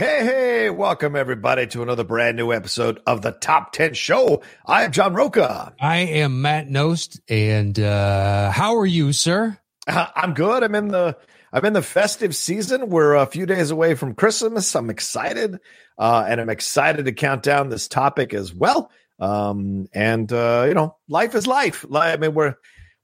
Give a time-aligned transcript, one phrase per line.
[0.00, 4.42] Hey, hey, welcome everybody to another brand new episode of the Top 10 Show.
[4.64, 5.74] I am John Roca.
[5.78, 9.58] I am Matt Nost, and uh, how are you, sir?
[9.86, 10.62] Uh, I'm good.
[10.62, 11.18] I'm in the
[11.52, 12.88] I'm in the festive season.
[12.88, 14.74] We're a few days away from Christmas.
[14.74, 15.58] I'm excited,
[15.98, 18.90] uh, and I'm excited to count down this topic as well.
[19.18, 21.84] Um, and uh, you know, life is life.
[21.94, 22.54] I mean, we're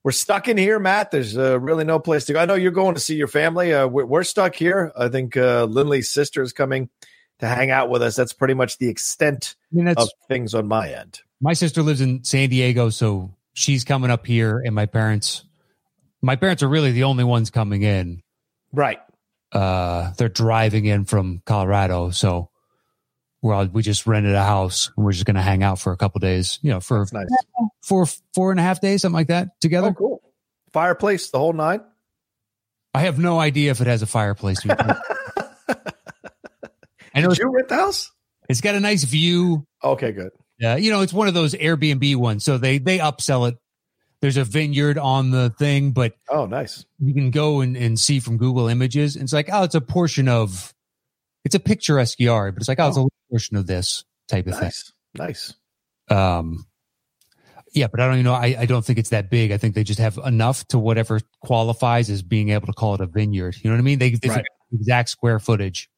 [0.07, 1.11] we're stuck in here, Matt.
[1.11, 2.39] There's uh, really no place to go.
[2.39, 3.75] I know you're going to see your family.
[3.75, 4.93] Uh, we're, we're, stuck here.
[4.97, 6.91] I think uh, Lindley's sister is coming
[7.41, 8.15] to hang out with us.
[8.15, 11.23] That's pretty much the extent I mean, of things on my end.
[11.41, 15.45] My sister lives in San Diego, so she's coming up here, and my parents,
[16.23, 18.23] my parents are really the only ones coming in.
[18.73, 19.01] Right.
[19.51, 22.51] Uh, they're driving in from Colorado, so
[23.43, 25.91] we're all, we just rented a house and we're just going to hang out for
[25.91, 26.61] a couple days.
[26.63, 27.27] You know, for nice.
[27.87, 29.89] Four four and a half days, something like that, together.
[29.89, 30.23] Oh, cool.
[30.73, 31.81] Fireplace, the whole nine.
[32.93, 34.59] I have no idea if it has a fireplace.
[34.67, 34.75] I
[37.21, 38.11] know Did you rent the house?
[38.49, 39.67] It's got a nice view.
[39.83, 40.31] Okay, good.
[40.59, 43.59] Yeah, you know, it's one of those Airbnb ones, so they they upsell it.
[44.23, 46.87] There's a vineyard on the thing, but oh, nice.
[46.99, 49.15] You can go and, and see from Google Images.
[49.15, 50.73] And it's like, oh, it's a portion of.
[51.45, 52.89] It's a picturesque yard, but it's like, oh, oh.
[52.89, 54.93] it's a portion of this type of nice.
[55.15, 55.27] thing.
[55.27, 55.55] Nice.
[56.11, 56.67] Um,
[57.77, 58.33] yeah, but I don't even know.
[58.33, 59.53] I, I don't think it's that big.
[59.53, 63.03] I think they just have enough to whatever qualifies as being able to call it
[63.03, 63.55] a vineyard.
[63.63, 63.99] You know what I mean?
[63.99, 64.47] They, they right.
[64.73, 65.91] exact square footage.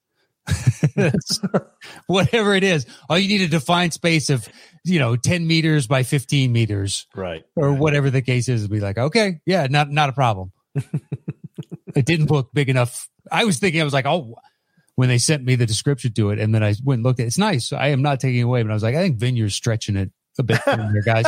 [2.07, 4.49] whatever it is, all you need a defined space of,
[4.85, 7.07] you know, 10 meters by 15 meters.
[7.15, 7.45] Right.
[7.55, 7.79] Or right.
[7.79, 8.67] whatever the case is.
[8.67, 10.51] Be like, okay, yeah, not, not a problem.
[11.95, 13.09] it didn't look big enough.
[13.31, 14.35] I was thinking, I was like, oh,
[14.97, 17.25] when they sent me the description to it, and then I went and looked at
[17.25, 17.27] it.
[17.29, 17.73] It's nice.
[17.73, 20.43] I am not taking away, but I was like, I think Vineyard's stretching it a
[20.43, 21.25] bit here, guys.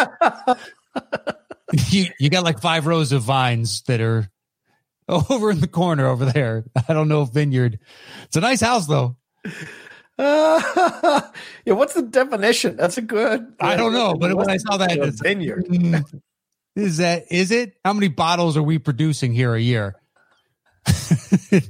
[1.90, 4.30] you, you got like five rows of vines that are
[5.08, 6.64] over in the corner over there.
[6.88, 7.78] I don't know if Vineyard.
[8.24, 9.16] It's a nice house though.
[10.18, 11.20] Uh,
[11.64, 12.76] yeah, what's the definition?
[12.76, 13.54] That's a good.
[13.58, 15.66] I don't know, but when I saw that, it's vineyard.
[16.76, 17.74] Is that is it?
[17.84, 19.96] How many bottles are we producing here a year?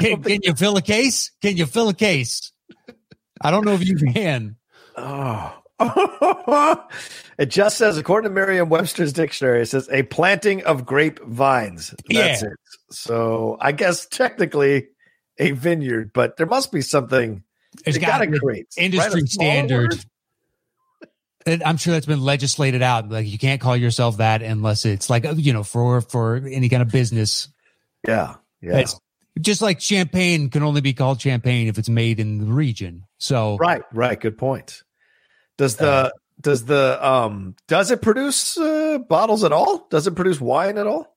[0.00, 1.32] Can, can you fill a case?
[1.42, 2.52] Can you fill a case?
[3.42, 4.56] I don't know if you can.
[4.96, 5.59] Oh.
[7.38, 11.94] It just says, according to Merriam Webster's dictionary, it says a planting of grape vines.
[12.08, 12.48] That's yeah.
[12.48, 12.58] it.
[12.90, 14.88] So I guess technically
[15.38, 17.42] a vineyard, but there must be something.
[17.86, 19.94] It's got to create industry standard.
[21.46, 23.08] And I'm sure that's been legislated out.
[23.08, 26.68] Like you can't call yourself that unless it's like uh, you know for for any
[26.68, 27.48] kind of business.
[28.06, 28.78] Yeah, yeah.
[28.78, 29.00] It's
[29.40, 33.06] just like champagne can only be called champagne if it's made in the region.
[33.16, 34.82] So right, right, good point.
[35.60, 36.10] Does the uh,
[36.40, 39.86] does the um does it produce uh, bottles at all?
[39.90, 41.14] Does it produce wine at all?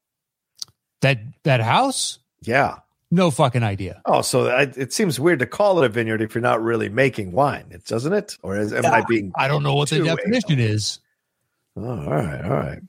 [1.00, 2.20] That that house?
[2.42, 2.80] Yeah.
[3.10, 4.02] No fucking idea.
[4.06, 6.90] Oh, so I, it seems weird to call it a vineyard if you're not really
[6.90, 8.38] making wine, it doesn't it?
[8.44, 9.32] Or is, am I being?
[9.38, 11.00] I don't know what the definition is.
[11.78, 12.82] Oh, all right, all right.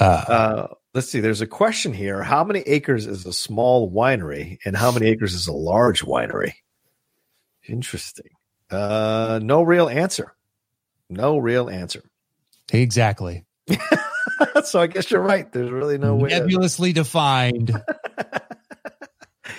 [0.00, 1.20] Uh, uh, let's see.
[1.20, 2.22] There's a question here.
[2.22, 6.54] How many acres is a small winery, and how many acres is a large winery?
[7.66, 8.30] Interesting.
[8.70, 10.34] Uh, no real answer.
[11.08, 12.02] No real answer.
[12.72, 13.44] Exactly.
[14.64, 15.50] so I guess you're right.
[15.50, 16.30] There's really no way.
[16.30, 17.00] Nebulously to...
[17.00, 17.72] defined.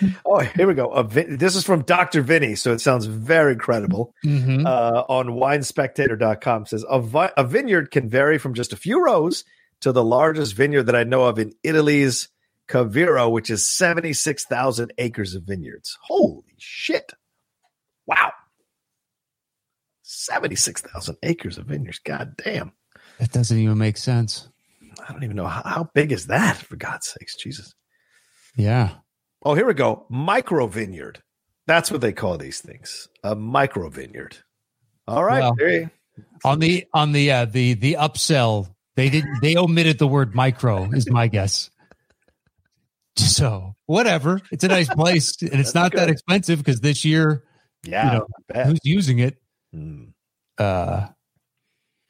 [0.26, 1.04] oh, here we go.
[1.04, 2.22] This is from Dr.
[2.22, 4.14] Vinny, so it sounds very credible.
[4.26, 4.66] Mm-hmm.
[4.66, 9.44] Uh, on winespectator.com says a, vi- a vineyard can vary from just a few rows
[9.82, 12.30] to the largest vineyard that I know of in Italy's
[12.68, 15.98] Quivira, which is 76,000 acres of vineyards.
[16.04, 17.14] Holy shit.
[18.06, 18.32] Wow.
[20.30, 22.00] 76,000 acres of vineyards.
[22.00, 22.72] God damn.
[23.20, 24.48] That doesn't even make sense.
[25.08, 25.48] I don't even know.
[25.48, 27.36] How, how big is that, for God's sakes?
[27.36, 27.74] Jesus.
[28.56, 28.92] Yeah.
[29.44, 30.06] Oh, here we go.
[30.10, 31.22] Micro vineyard.
[31.68, 33.08] That's what they call these things.
[33.24, 34.38] A micro vineyard.
[35.08, 35.42] All right.
[35.42, 35.90] Well,
[36.44, 39.40] on the on the uh, the the upsell they didn't.
[39.42, 40.92] They omitted the word micro.
[40.92, 41.70] Is my guess.
[43.16, 44.42] So whatever.
[44.52, 46.02] It's a nice place, and it's That's not good.
[46.02, 47.46] that expensive because this year,
[47.84, 49.38] yeah, you know, who's using it?
[49.74, 50.06] Hmm.
[50.60, 51.08] Uh,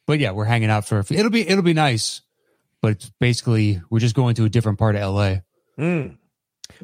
[0.07, 1.00] but yeah, we're hanging out for.
[1.00, 2.22] It'll be it'll be nice.
[2.81, 5.36] but it's basically we're just going to a different part of LA.
[5.78, 6.18] Mm.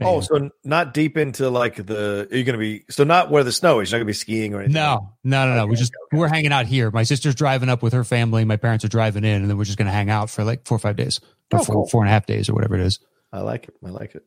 [0.01, 2.27] Oh, so not deep into like the.
[2.31, 3.89] Are you going to be so not where the snow is?
[3.91, 4.73] You're not going to be skiing or anything.
[4.73, 5.61] No, no, no, no.
[5.61, 6.91] Okay, we just okay, we're hanging out here.
[6.91, 8.43] My sister's driving up with her family.
[8.45, 10.67] My parents are driving in, and then we're just going to hang out for like
[10.67, 11.19] four or five days,
[11.53, 11.87] or Oh, four, cool.
[11.87, 12.99] four and a half days, or whatever it is.
[13.31, 13.75] I like it.
[13.85, 14.25] I like it.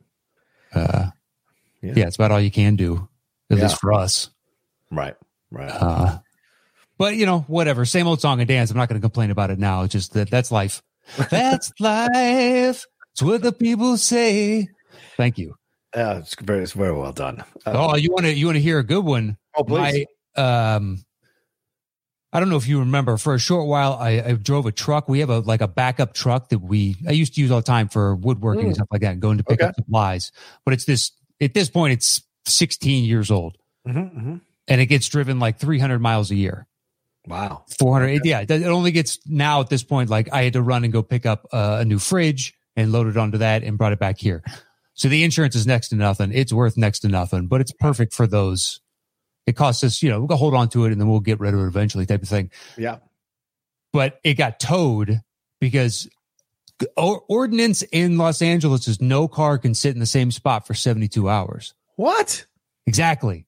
[0.73, 1.11] Uh,
[1.82, 1.93] Yeah.
[1.96, 2.06] yeah.
[2.06, 3.08] it's about all you can do,
[3.50, 3.64] at Yeah.
[3.64, 4.31] least for us.
[4.91, 5.17] Right.
[5.50, 5.70] Right.
[5.70, 6.19] Uh,
[6.99, 7.85] but you know, whatever.
[7.85, 8.71] Same old song and dance.
[8.71, 9.83] I'm not going to complain about it now.
[9.85, 10.83] It's just that that's life.
[11.31, 12.85] That's life.
[13.12, 14.69] It's what the people say.
[15.17, 15.55] Thank you.
[15.97, 17.43] yeah, it's very, it's very well done.
[17.67, 19.37] Uh, oh, you want to you want to hear a good one?
[19.56, 20.06] oh, please.
[20.37, 20.99] My, um,
[22.31, 23.17] I don't know if you remember.
[23.17, 25.09] For a short while, I, I drove a truck.
[25.09, 27.65] We have a like a backup truck that we I used to use all the
[27.65, 28.67] time for woodworking Mm.
[28.69, 29.69] and stuff like that, going to pick Okay.
[29.71, 30.31] up supplies.
[30.65, 31.11] But it's this
[31.41, 33.56] at this point, it's 16 years old,
[33.87, 34.41] Mhm, mhm.
[34.69, 36.67] and it gets driven like 300 miles a year.
[37.29, 37.65] Wow.
[37.79, 40.93] 400 yeah it only gets now at this point like i had to run and
[40.93, 43.99] go pick up uh, a new fridge and load it onto that and brought it
[43.99, 44.43] back here
[44.95, 48.15] so the insurance is next to nothing it's worth next to nothing but it's perfect
[48.15, 48.81] for those
[49.47, 51.55] it costs us you know we'll hold on to it and then we'll get rid
[51.55, 52.99] of it eventually type of thing Yeah.
[53.93, 55.21] but it got towed
[55.61, 56.09] because
[56.97, 61.29] ordinance in los angeles is no car can sit in the same spot for 72
[61.29, 62.47] hours What?
[62.87, 63.47] exactly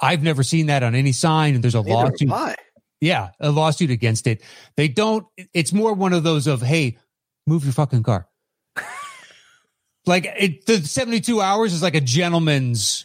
[0.00, 2.56] i've never seen that on any sign and there's a Neither lawsuit.
[3.02, 4.42] Yeah, a lawsuit against it.
[4.76, 5.26] They don't.
[5.52, 6.96] It's more one of those of hey,
[7.48, 8.28] move your fucking car.
[10.06, 13.04] like it, the seventy-two hours is like a gentleman's.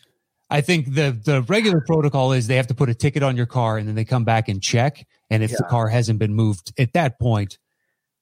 [0.49, 3.47] I think the the regular protocol is they have to put a ticket on your
[3.47, 5.05] car and then they come back and check.
[5.29, 7.57] And if the car hasn't been moved at that point,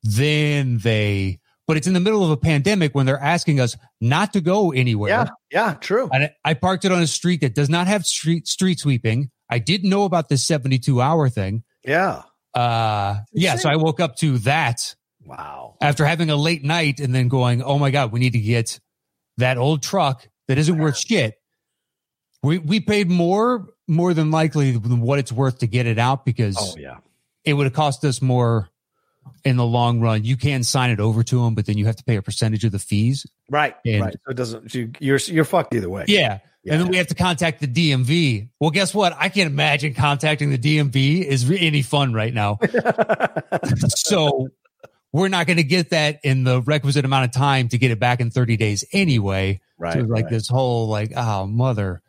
[0.01, 1.39] then they.
[1.67, 4.71] But it's in the middle of a pandemic when they're asking us not to go
[4.71, 5.09] anywhere.
[5.09, 5.27] Yeah.
[5.51, 5.73] Yeah.
[5.73, 6.09] True.
[6.13, 9.29] And I- I parked it on a street that does not have street street sweeping.
[9.49, 11.63] I didn't know about this 72 hour thing.
[11.85, 12.23] Yeah.
[12.53, 14.95] Uh yeah, so I woke up to that
[15.25, 15.75] Wow.
[15.81, 18.79] after having a late night and then going, "Oh my god, we need to get
[19.37, 21.35] that old truck that isn't worth shit."
[22.43, 26.25] We we paid more more than likely than what it's worth to get it out
[26.25, 26.97] because Oh yeah.
[27.43, 28.69] it would have cost us more
[29.43, 30.23] in the long run.
[30.23, 32.63] You can sign it over to them, but then you have to pay a percentage
[32.63, 33.25] of the fees.
[33.49, 33.75] Right.
[33.85, 34.13] And- right.
[34.25, 34.73] So it doesn't.
[34.73, 36.05] You, you're you're fucked either way.
[36.07, 36.39] Yeah.
[36.67, 38.49] And then we have to contact the DMV.
[38.59, 39.15] Well, guess what?
[39.17, 42.57] I can't imagine contacting the DMV is re- any fun right now.
[43.87, 44.49] so
[45.11, 47.99] we're not going to get that in the requisite amount of time to get it
[47.99, 49.61] back in 30 days anyway.
[49.77, 49.93] right.
[49.93, 50.29] so like right.
[50.29, 52.01] this whole like, oh mother.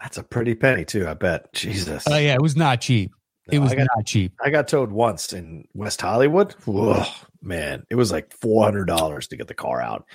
[0.00, 1.08] That's a pretty penny too.
[1.08, 1.52] I bet.
[1.52, 2.04] Jesus.
[2.08, 3.10] Oh yeah, it was not cheap.
[3.50, 4.32] it was got- not cheap.
[4.42, 6.52] I got towed once in West Hollywood.
[6.64, 7.04] Whoa,
[7.42, 10.06] man, it was like four hundred dollars to get the car out,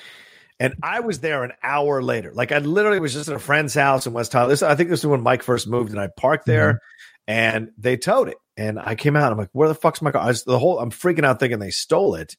[0.59, 2.31] and I was there an hour later.
[2.33, 4.31] Like I literally was just at a friend's house in West.
[4.31, 6.81] This, I think this is when Mike first moved, and I parked there,
[7.27, 8.37] and they towed it.
[8.57, 9.31] And I came out.
[9.31, 11.59] I'm like, "Where the fuck's my car?" I was, the whole I'm freaking out, thinking
[11.59, 12.35] they stole it.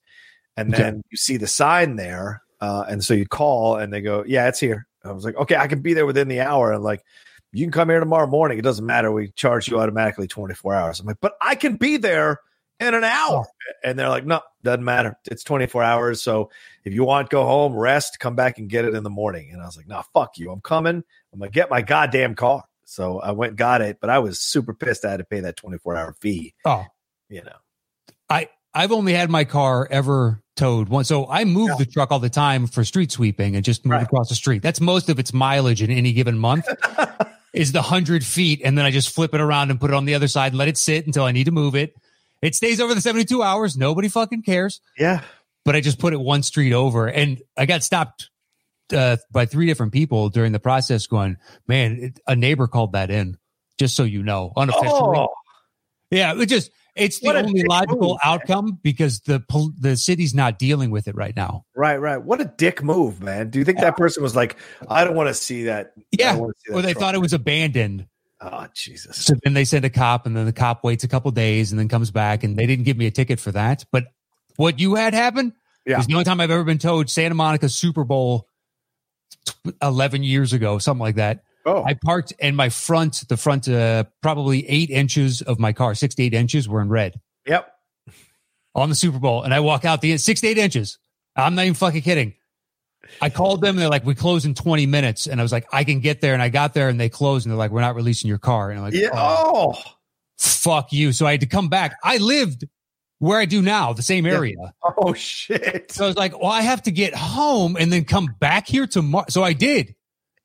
[0.57, 4.25] And then you see the sign there, uh, and so you call, and they go,
[4.27, 6.85] "Yeah, it's here." I was like, "Okay, I can be there within the hour." And
[6.85, 7.03] like,
[7.53, 8.59] you can come here tomorrow morning.
[8.59, 9.11] It doesn't matter.
[9.11, 11.01] We charge you automatically 24 hours.
[11.01, 12.41] I'm like, but I can be there
[12.81, 13.45] in an hour.
[13.47, 13.77] Oh.
[13.85, 15.17] And they're like, no, doesn't matter.
[15.31, 16.23] It's 24 hours.
[16.23, 16.51] So
[16.85, 19.51] if you want, go home, rest, come back and get it in the morning.
[19.53, 20.51] And I was like, no, fuck you.
[20.51, 21.03] I'm coming.
[21.33, 22.65] I'm going to get my goddamn car.
[22.85, 25.57] So I went got it, but I was super pissed I had to pay that
[25.57, 26.85] 24 hour fee, Oh,
[27.29, 27.53] you know.
[28.29, 31.07] I I've only had my car ever towed once.
[31.09, 31.77] So I move Yeah.
[31.79, 34.03] the truck all the time for street sweeping and just move Right.
[34.03, 34.63] across the street.
[34.63, 36.67] That's most of its mileage in any given month.
[37.53, 40.05] is the hundred feet, and then I just flip it around and put it on
[40.05, 41.97] the other side and let it sit until I need to move it.
[42.43, 43.77] It stays over the 72 hours.
[43.77, 44.81] Nobody fucking cares.
[44.99, 45.23] Yeah.
[45.65, 48.31] But I just put it one street over and I got stopped
[48.93, 51.37] uh, by three different people during the process going,
[51.69, 53.37] man, it, a neighbor called that in,
[53.79, 55.19] just so you know, unofficially.
[55.19, 55.29] Oh,
[56.11, 59.43] Yeah, it just it's the What a only logical move, outcome because the
[59.79, 61.65] the city's not dealing with it right now.
[61.75, 62.19] right, right.
[62.19, 63.51] What a dick move, man.
[63.51, 64.57] Do you think that person was like,
[64.89, 65.93] I don't want to see that?
[66.11, 68.07] Yeah, see that or they truck." thought it was abandoned.
[68.43, 69.17] Oh, Jesus.
[69.19, 71.79] So then they send a cop, and then the cop waits a couple days and
[71.79, 73.85] then comes back, and they didn't give me a ticket for that.
[73.93, 74.05] But
[74.57, 75.53] what you had happen
[75.87, 75.99] Yeah.
[76.01, 78.47] is the only time I've ever been towed Santa Monica Super Bowl
[79.83, 81.43] eleven years ago, something like that.
[81.67, 85.95] Oh, I parked, and my front, the front, uh, probably eight inches of my car,
[85.95, 87.21] six to eight inches, were in red.
[87.47, 87.71] yep.
[88.75, 90.99] on the Super Bowl, and I walk out the six to eight inches.
[91.37, 92.35] I'm not even fucking kidding.
[93.21, 93.71] I called them.
[93.71, 96.21] And they're like, "We close in 20 minutes," and I was like, "I can get
[96.21, 98.39] there." And I got there, and they closed, and they're like, "We're not releasing your
[98.39, 99.09] car." And I'm like, Yeah.
[99.13, 99.83] "Oh, Oh.
[100.39, 101.97] fuck you!" So I had to come back.
[102.05, 102.65] I lived
[103.19, 104.33] where I do now, the same Yeah.
[104.33, 104.57] area.
[104.83, 105.93] Oh, shit.
[105.93, 108.87] So I was like, "Well, I have to get home and then come back here
[108.87, 109.95] tomorrow." So I did.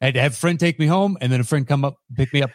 [0.02, 1.96] I had to have a friend take me home, and then a friend come up
[2.16, 2.52] pick me up.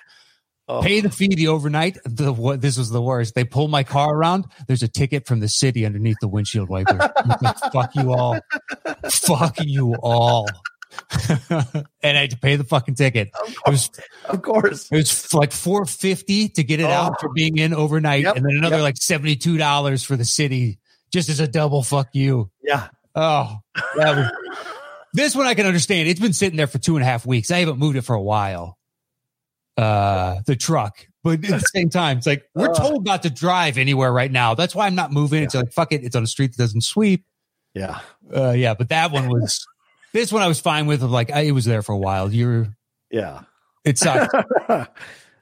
[0.72, 0.82] Oh.
[0.82, 1.98] Pay the fee the overnight.
[2.04, 2.60] The what?
[2.60, 3.34] This was the worst.
[3.34, 4.44] They pull my car around.
[4.68, 6.94] There's a ticket from the city underneath the windshield wiper.
[6.96, 8.38] Like, Fuck you all.
[9.10, 10.46] Fuck you all.
[11.50, 13.30] and I had to pay the fucking ticket.
[13.34, 13.90] Of It course.
[13.90, 13.90] was
[14.28, 14.88] Of course.
[14.92, 17.16] it was like four fifty to get it out Oh.
[17.20, 18.82] for being in overnight, Yep, and then another yep.
[18.82, 20.78] like seventy two dollars for the city,
[21.12, 22.50] just as a double fuck you.
[22.62, 22.88] Yeah.
[23.14, 23.58] Oh,
[23.96, 24.30] that was,
[25.14, 26.08] this one I can understand.
[26.08, 27.50] It's been sitting there for two and a half weeks.
[27.50, 28.76] I haven't moved it for a while.
[29.80, 33.78] Uh, the truck, but at the same time, it's like we're told not to drive
[33.78, 34.54] anywhere right now.
[34.54, 35.42] That's why I'm not moving.
[35.42, 36.04] It's like fuck it.
[36.04, 37.24] It's on a street that doesn't sweep.
[37.74, 38.00] Yeah.
[38.34, 39.66] Uh, yeah, but that one was.
[40.12, 41.04] This one I was fine with.
[41.04, 42.32] Of like I, it was there for a while.
[42.32, 42.66] You're.
[43.12, 43.42] Yeah.
[43.84, 44.26] It sucks.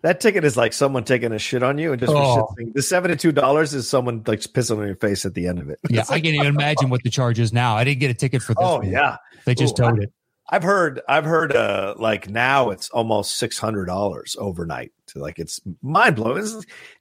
[0.02, 2.48] that ticket is like someone taking a shit on you and just Oh.
[2.74, 5.78] the seventy-two dollars is someone like pissing on your face at the end of it.
[5.88, 7.76] yeah, I can't even imagine what the charge is now.
[7.76, 8.58] I didn't get a ticket for this.
[8.62, 8.90] oh one.
[8.90, 9.16] yeah,
[9.46, 10.12] they just Ooh, towed it.
[10.50, 14.92] I've heard I've heard uh like now it's almost six hundred dollars overnight.
[15.08, 16.44] To like it's mind blowing,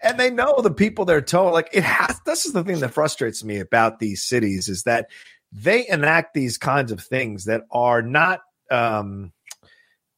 [0.02, 1.54] and they know the people they're towing.
[1.54, 2.20] Like it has.
[2.26, 5.10] This is the thing that frustrates me about these cities is that
[5.52, 9.32] they enact these kinds of things that are not um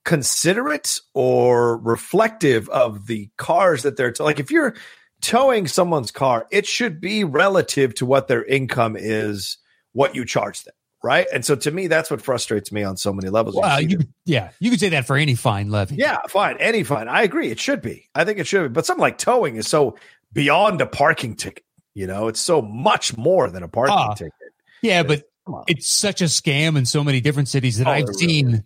[0.06, 4.76] considerate or reflective of the cars that they're tow- like if you're
[5.22, 9.58] towing someone's car it should be relative to what their income is
[9.92, 13.14] what you charge them right and so to me that's what frustrates me on so
[13.14, 15.96] many levels Well, you, yeah, you could say that for any fine levy.
[15.96, 18.86] yeah fine any fine i agree it should be i think it should be but
[18.86, 19.96] something like towing is so
[20.34, 21.64] beyond a parking ticket
[21.94, 24.34] you know it's so much more than a parking Ah, ticket
[24.82, 25.24] yeah, but
[25.68, 28.64] it's such a scam in so many different cities that Oh, I've really seen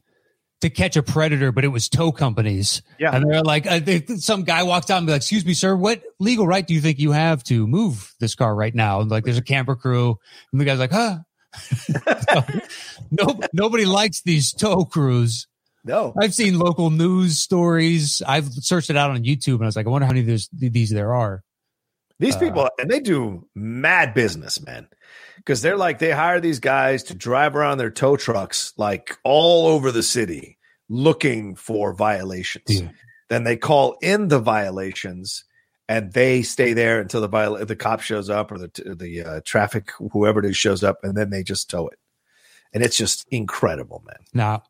[0.62, 2.82] to catch a predator, but it was tow companies.
[3.00, 3.16] Yeah.
[3.16, 5.76] And they're like, uh, they, some guy walks out and be like, excuse me, sir,
[5.76, 9.02] what legal right do you think you have to move this car right now?
[9.02, 10.20] And like, there's a camper crew.
[10.52, 11.18] And the guy's like, huh?
[11.56, 12.44] So,
[13.12, 15.48] no, nobody likes these tow crews.
[15.84, 18.22] no I've seen local news stories.
[18.26, 20.28] I've searched it out on YouTube and I was like, I wonder how many of
[20.28, 21.44] these, these there are.
[22.20, 24.88] These Uh, people, and they do mad business, man.
[25.38, 29.68] Because they're like, they hire these guys to drive around their tow trucks like all
[29.68, 30.58] over the city
[30.90, 32.64] looking for violations.
[32.68, 32.90] Yeah.
[33.30, 35.44] Then they call in the violations
[35.90, 39.42] and they stay there until the viola- the cop shows up or the, the uh,
[39.46, 42.00] traffic, whoever it is, shows up and then they just tow it.
[42.74, 44.18] And it's just incredible, man.
[44.34, 44.64] Now,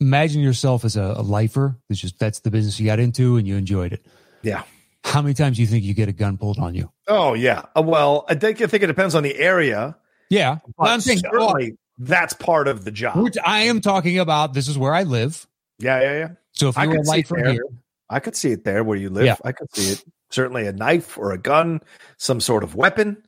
[0.00, 1.76] imagine yourself as a, a lifer.
[1.88, 4.04] It's just that's the business you got into and you enjoyed it.
[4.42, 4.62] Yeah.
[5.04, 6.90] How many times do you think you get a gun pulled on you?
[7.06, 7.66] Oh, yeah.
[7.76, 9.96] Uh, well, I think, I think it depends on the area.
[10.30, 11.54] Yeah, But I'm saying oh,
[11.98, 13.16] that's part of the job.
[13.22, 14.54] which I am talking about.
[14.54, 15.46] This is where I live.
[15.78, 16.28] Yeah, yeah, yeah.
[16.52, 17.64] So if I you're a lifer here,
[18.08, 19.26] I could see it there where you live.
[19.26, 19.36] Yeah.
[19.44, 20.04] I could see it.
[20.30, 21.80] Certainly a knife or a gun,
[22.18, 23.22] some sort of weapon.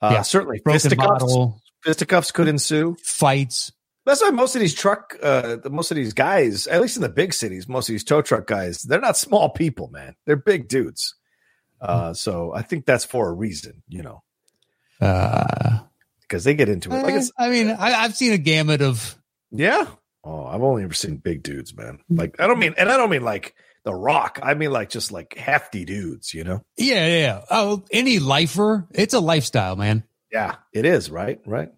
[0.00, 0.22] Uh, Yeah.
[0.22, 1.08] Certainly broken fisticuffs.
[1.22, 2.96] bottle, Fisticuffs could ensue.
[3.02, 3.72] fights.
[4.04, 7.08] That's why most of these truck, uh, most of these guys, at least in the
[7.08, 10.14] big cities, most of these tow truck guys, they're not small people, man.
[10.26, 11.16] They're big dudes.
[11.80, 14.22] Uh, so I think that's for a reason, you know,
[15.00, 15.80] Uh,
[16.22, 17.02] because they get into it.
[17.02, 19.16] Like it's, I mean, I, I've seen a gamut of.
[19.50, 19.86] yeah.
[20.24, 22.00] Oh, I've only ever seen big dudes, man.
[22.10, 23.54] Like I don't mean, and I don't mean like
[23.86, 24.38] the Rock.
[24.42, 26.60] I mean like just like hefty dudes, you know.
[26.76, 27.40] Yeah, yeah.
[27.50, 30.04] Oh, any lifer, it's a lifestyle, man.
[30.30, 31.70] Yeah, it is right, right.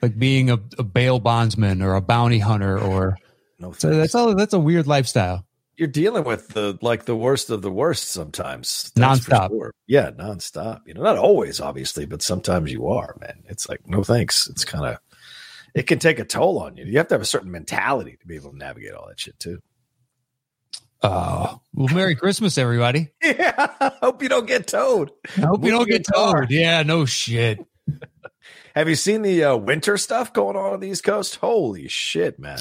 [0.00, 3.18] Like being a, a bail bondsman or a bounty hunter, or
[3.58, 4.34] No, so that's all.
[4.36, 5.44] That's a weird lifestyle.
[5.76, 8.92] you're dealing with the like the worst of the worst sometimes.
[8.94, 9.48] That's Nonstop.
[9.48, 9.72] sure.
[9.88, 10.82] Yeah, nonstop.
[10.86, 13.42] You know, not always, obviously, but sometimes you are, man.
[13.48, 14.48] It's like, no thanks.
[14.48, 14.98] It's kind of
[15.74, 16.84] it can take a toll on you.
[16.84, 19.38] You have to have a certain mentality to be able to navigate all that shit
[19.40, 19.58] too.
[21.02, 23.08] Oh, well, Merry Christmas, everybody.
[23.22, 23.68] Yeah.
[24.02, 25.12] Hope you don't get towed.
[25.36, 26.40] I hope you don't get car.
[26.40, 26.50] towed.
[26.50, 27.64] Yeah, no shit.
[28.74, 31.36] Have you seen the uh, winter stuff going on on the East Coast?
[31.36, 32.58] Holy shit, man.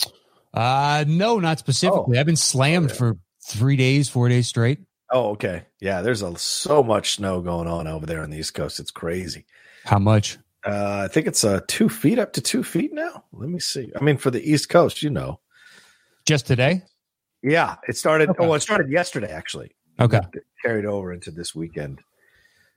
[0.53, 2.17] Uh no, not specifically.
[2.17, 2.19] Oh.
[2.19, 2.97] I've been slammed Oh, yeah.
[2.97, 3.17] for
[3.47, 4.79] three days, four days straight.
[5.11, 5.65] Oh, okay.
[5.79, 8.79] Yeah, there's a, so much snow going on over there on the East Coast.
[8.79, 9.45] It's crazy.
[9.85, 10.37] How much?
[10.65, 13.23] Uh, I think it's uh, two feet up to two feet now.
[13.31, 13.91] Let me see.
[13.99, 15.39] I mean, for the East Coast, you know.
[16.25, 16.81] Just today?
[17.43, 18.29] Yeah, it started.
[18.29, 18.45] Okay.
[18.45, 19.71] Oh, it started yesterday actually.
[19.99, 20.19] Okay.
[20.33, 22.01] It carried over into this weekend.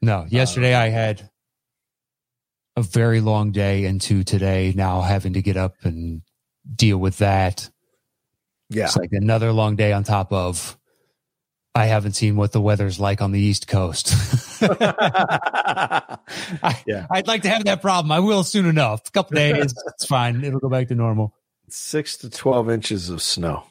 [0.02, 0.20] No.
[0.20, 1.28] Um, yesterday I had
[2.76, 6.22] a very long day into today now having to get up and
[6.76, 7.68] deal with that.
[8.70, 10.78] Yeah, It's like another long day on top of
[11.74, 14.12] I haven't seen what the weather's like on the East Coast.
[14.62, 16.18] I,
[16.86, 17.06] Yeah.
[17.10, 18.12] I'd like to have that problem.
[18.12, 19.08] I will soon enough.
[19.08, 20.42] A couple days, it's fine.
[20.44, 21.34] It'll go back to normal.
[21.68, 23.64] six to twelve inches of snow.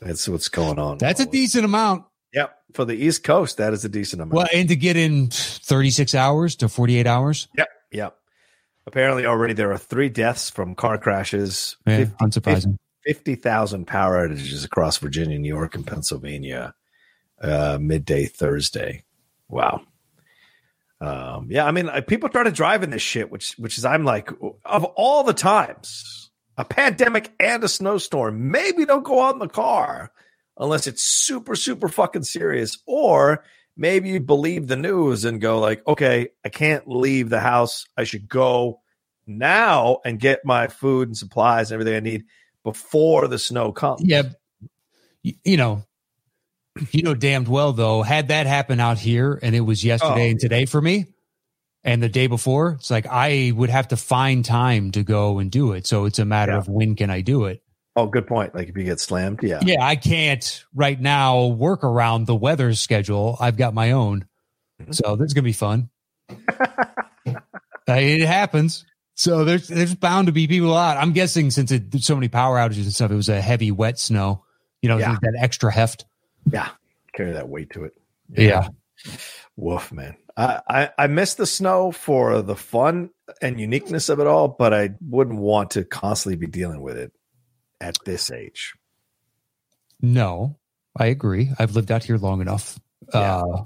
[0.00, 0.98] That's what's going on.
[0.98, 2.04] That's a decent amount.
[2.34, 4.34] Yep, for the East Coast, that is a decent amount.
[4.34, 8.14] Well, and to get in 36 hours to 48 hours, Yep, yep.
[8.86, 11.76] Apparently, already there are three deaths from car crashes.
[11.86, 12.76] yeah, 50 unsurprising.
[13.04, 16.74] 50,000 power outages across Virginia, New York, and Pennsylvania.
[17.40, 19.04] uh, midday Thursday.
[19.48, 19.82] Wow.
[21.00, 24.30] Um, yeah, I mean, uh, people started driving this shit, which which is I'm like,
[24.64, 26.27] of all the times,
[26.58, 30.12] a pandemic and a snowstorm, maybe don't go out in the car
[30.58, 33.44] unless it's super super fucking serious, or
[33.76, 37.86] maybe you believe the news and go like, okay, I can't leave the house.
[37.96, 38.80] I should go
[39.24, 42.24] now and get my food and supplies and everything I need
[42.64, 44.02] before the snow comes.
[44.04, 44.24] Yeah,
[45.22, 45.84] you, know,
[46.90, 50.30] you know damned well though, had that happen out here and it was yesterday Oh.
[50.32, 51.06] and today for me
[51.88, 55.50] and the day before, it's like I would have to find time to go and
[55.50, 55.86] do it.
[55.86, 56.58] So it's a matter Yeah.
[56.58, 57.62] of when can I do it.
[57.96, 58.54] Oh, good point.
[58.54, 59.60] Like if you get slammed, yeah.
[59.64, 63.36] Yeah, I can't right now work around the weather schedule.
[63.40, 64.26] I've got my own.
[64.80, 64.92] Mm-hmm.
[64.92, 65.88] So this is gonna be fun.
[67.90, 68.84] It happens.
[69.14, 70.98] So there's there's bound to be people out.
[70.98, 73.70] I'm guessing since it, there's so many power outages and stuff, it was a heavy
[73.70, 74.44] wet snow.
[74.82, 75.16] You know, Yeah.
[75.22, 76.04] that extra heft.
[76.52, 76.68] Yeah.
[77.14, 77.94] Carry that weight to it.
[78.28, 78.68] Yeah.
[79.56, 80.16] Woof, man.
[80.38, 83.10] I, I, I miss the snow for the fun
[83.42, 87.12] and uniqueness of it all, but I wouldn't want to constantly be dealing with it
[87.80, 88.74] at this age.
[90.00, 90.56] No,
[90.96, 91.50] I agree.
[91.58, 92.78] I've lived out here long enough.
[93.12, 93.42] Yeah.
[93.42, 93.64] Uh,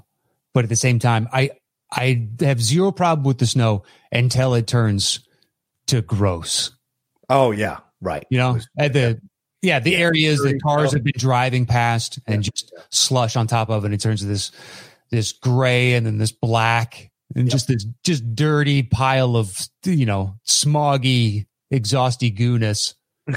[0.53, 1.51] but at the same time, I
[1.91, 5.19] I have zero problem with the snow until it turns
[5.87, 6.71] to gross.
[7.29, 7.79] Oh, yeah.
[8.01, 8.25] Right.
[8.31, 9.21] You know, at the
[9.61, 13.85] yeah, the areas that cars have been driving past and just slush on top of
[13.85, 13.93] it.
[13.93, 14.51] It turns to this
[15.13, 20.35] this gray and then this black and just this just dirty pile of you know
[20.45, 22.95] smoggy, exhausty gooness.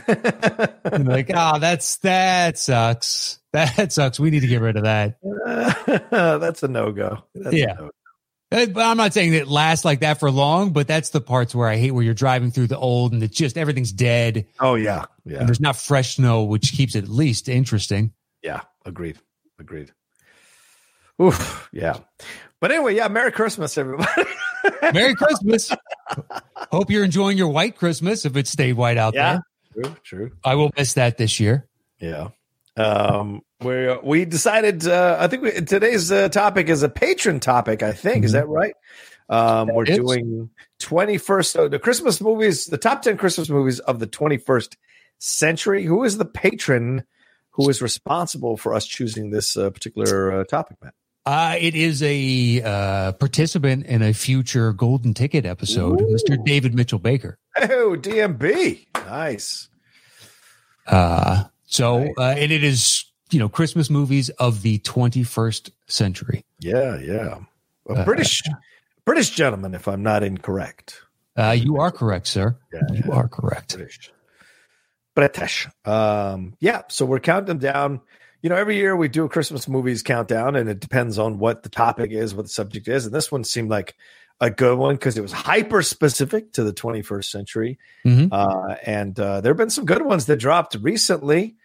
[0.87, 3.39] And like, ah, that's that sucks.
[3.53, 4.19] That sucks.
[4.21, 5.17] We need to get rid of that.
[6.11, 7.25] That's a no go.
[7.35, 7.77] Yeah.
[8.53, 11.21] Uh, But I'm not saying that it lasts like that for long, but that's the
[11.21, 14.47] parts where I hate where you're driving through the old and it's just everything's dead
[14.61, 15.07] Oh, yeah.
[15.25, 15.45] and Yeah.
[15.45, 18.13] there's not fresh snow, which keeps it at least interesting.
[18.43, 18.61] Yeah.
[18.85, 19.19] Agreed.
[19.59, 19.91] Agreed.
[21.21, 21.69] Oof.
[21.73, 21.99] Yeah.
[22.61, 23.09] But anyway, yeah.
[23.09, 24.25] Merry Christmas, everybody.
[24.93, 25.73] Merry Christmas.
[26.73, 29.41] Hope you're enjoying your white Christmas if it stayed white out Yeah.
[29.75, 29.83] there.
[29.85, 29.97] true.
[30.03, 30.31] True.
[30.45, 31.67] I will miss that this year.
[32.01, 32.29] Yeah.
[32.77, 34.87] Um, we we decided.
[34.87, 37.83] Uh, I think we, today's uh, topic is a patron topic.
[37.83, 38.75] I think is that right?
[39.31, 39.97] Um, we're is.
[39.97, 41.53] doing twenty first.
[41.53, 44.77] So the Christmas movies, the top ten Christmas movies of the twenty first
[45.19, 45.85] century.
[45.85, 47.05] Who is the patron
[47.51, 50.93] who is responsible for us choosing this uh, particular uh, topic, Matt?
[51.27, 56.07] Uh, it is a uh, participant in a future Golden Ticket episode, Ooh.
[56.07, 56.43] Mr.
[56.45, 57.37] David Mitchell Baker.
[57.59, 59.69] Oh, DMB, nice.
[60.87, 66.45] Uh, so, uh, and it is, you know, Christmas movies of the 21st century.
[66.61, 67.39] Yeah, yeah.
[67.89, 68.43] A Uh, British
[69.05, 71.01] British gentleman, if I'm not incorrect.
[71.37, 72.57] Uh, you are correct, sir.
[72.73, 73.75] Yeah, You are correct.
[73.77, 74.11] British.
[75.15, 75.69] British.
[75.85, 78.01] Um, yeah, so we're counting them down.
[78.43, 81.63] You know, every year we do a Christmas movies countdown, and it depends on what
[81.63, 83.07] the topic is, what the subject is.
[83.07, 83.97] And this one seemed like
[84.41, 87.79] a good one because it was hyper specific to the 21st century.
[88.05, 88.29] Mhm.
[88.31, 91.57] Uh, and uh, there have been some good ones that dropped recently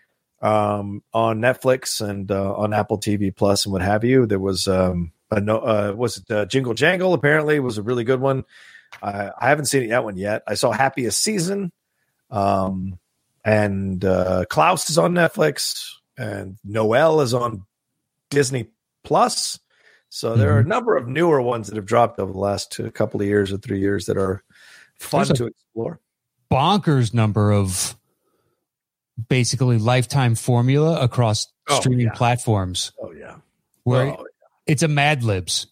[0.42, 4.26] um, on Netflix and uh, on Apple TV Plus and what have you.
[4.26, 7.14] There was um, a no, uh, was it uh, Jingle Jangle?
[7.14, 8.44] Apparently, was a really good one.
[9.02, 10.44] I, I haven't seen that one yet.
[10.48, 11.72] I saw Happiest Season,
[12.30, 12.98] um,
[13.44, 17.66] and uh, Klaus is on Netflix, and Noel is on
[18.30, 18.68] Disney
[19.04, 19.60] Plus.
[20.10, 20.70] So there are a mm-hmm.
[20.70, 23.58] number of newer ones that have dropped over the last two, couple of years or
[23.58, 24.44] three years that are
[25.00, 26.00] fun There's to explore.
[26.52, 27.96] Bonkers number of
[29.30, 32.14] basically lifetime formula across Oh, streaming yeah.
[32.14, 33.36] platforms Oh yeah,
[33.84, 34.26] where Oh,
[34.66, 35.68] it's a Mad Libs.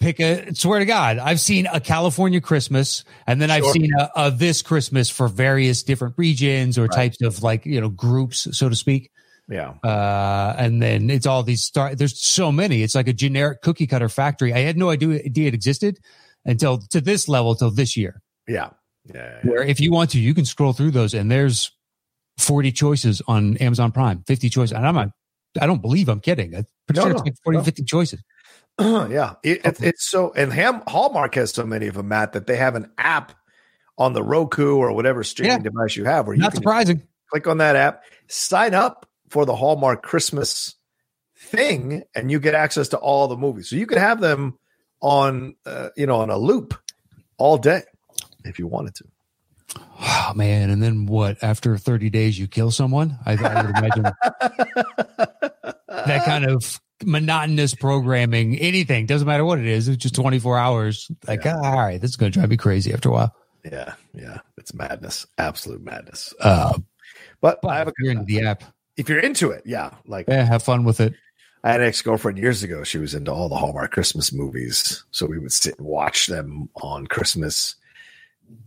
[0.00, 4.10] Pick a swear to God, I've seen a California Christmas, and then I've seen a,
[4.16, 6.92] a this Christmas for various different regions or Right.
[6.92, 9.10] types of like you know groups, so to speak.
[9.48, 11.94] yeah, Uh, and then it's all these star.
[11.94, 12.82] There's so many.
[12.82, 14.52] It's like a generic cookie cutter factory.
[14.52, 15.98] I had no idea, idea it existed
[16.44, 18.20] until to this level, until this year.
[18.48, 18.70] yeah,
[19.14, 19.40] yeah.
[19.44, 19.50] yeah.
[19.50, 21.70] Where if you want to, you can scroll through those, and there's
[22.38, 25.10] 40 choices on Amazon Prime, 50 choices, and I'm not.
[25.60, 26.54] I don't believe I'm kidding.
[26.56, 27.64] I'm pretty No, sure it's like 40, no.
[27.64, 28.22] 50 choices.
[28.80, 32.46] yeah, it, it's it's so and Ham, Hallmark has so many of them, Matt, that
[32.46, 33.32] they have an app
[33.98, 35.62] on the Roku or whatever streaming Yeah.
[35.70, 37.02] device you have, where you Not can surprising.
[37.30, 40.74] click on that app, sign up for the Hallmark Christmas
[41.36, 43.68] thing, and you get access to all the movies.
[43.68, 44.58] So you can have them
[45.00, 46.74] on, uh, you know, on a loop
[47.38, 47.82] all day
[48.44, 49.04] if you wanted to.
[50.00, 50.70] Oh man!
[50.70, 51.42] And then what?
[51.42, 53.18] After 30 days, you kill someone.
[53.24, 54.02] I, I would imagine
[55.88, 58.58] that kind of monotonous programming.
[58.58, 59.88] Anything doesn't matter what it is.
[59.88, 61.10] It's just 24 hours.
[61.26, 63.34] Like, ah, all right, this is going to drive me crazy after a while.
[63.64, 66.34] Yeah, yeah, it's madness, absolute madness.
[66.40, 66.78] Uh,
[67.40, 68.62] But but I have a if you're into the app.
[68.96, 69.90] if you're into it, yeah.
[70.06, 71.14] Like Yeah, have fun with it.
[71.62, 72.84] I had an ex girlfriend years ago.
[72.84, 76.68] She was into all the Hallmark Christmas movies, so we would sit and watch them
[76.82, 77.74] on Christmas,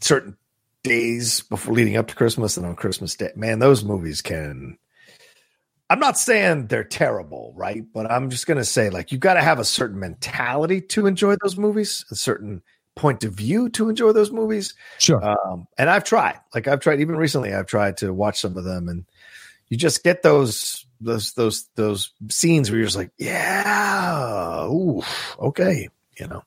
[0.01, 0.35] certain
[0.81, 3.31] days before leading up to Christmas and on Christmas Day.
[3.35, 4.77] Man, those movies can.
[5.89, 7.83] I'm not saying they're terrible, right?
[7.93, 11.07] But I'm just going to say, like, you've got to have a certain mentality to
[11.07, 12.61] enjoy those movies, a certain
[12.95, 14.73] point of view to enjoy those movies.
[14.97, 15.23] Sure.
[15.23, 17.53] Um, and I've tried, like, I've tried even recently.
[17.53, 19.05] I've tried to watch some of them, and
[19.69, 25.03] you just get those those those those scenes where you're just like, yeah, ooh,
[25.39, 26.43] okay, you know.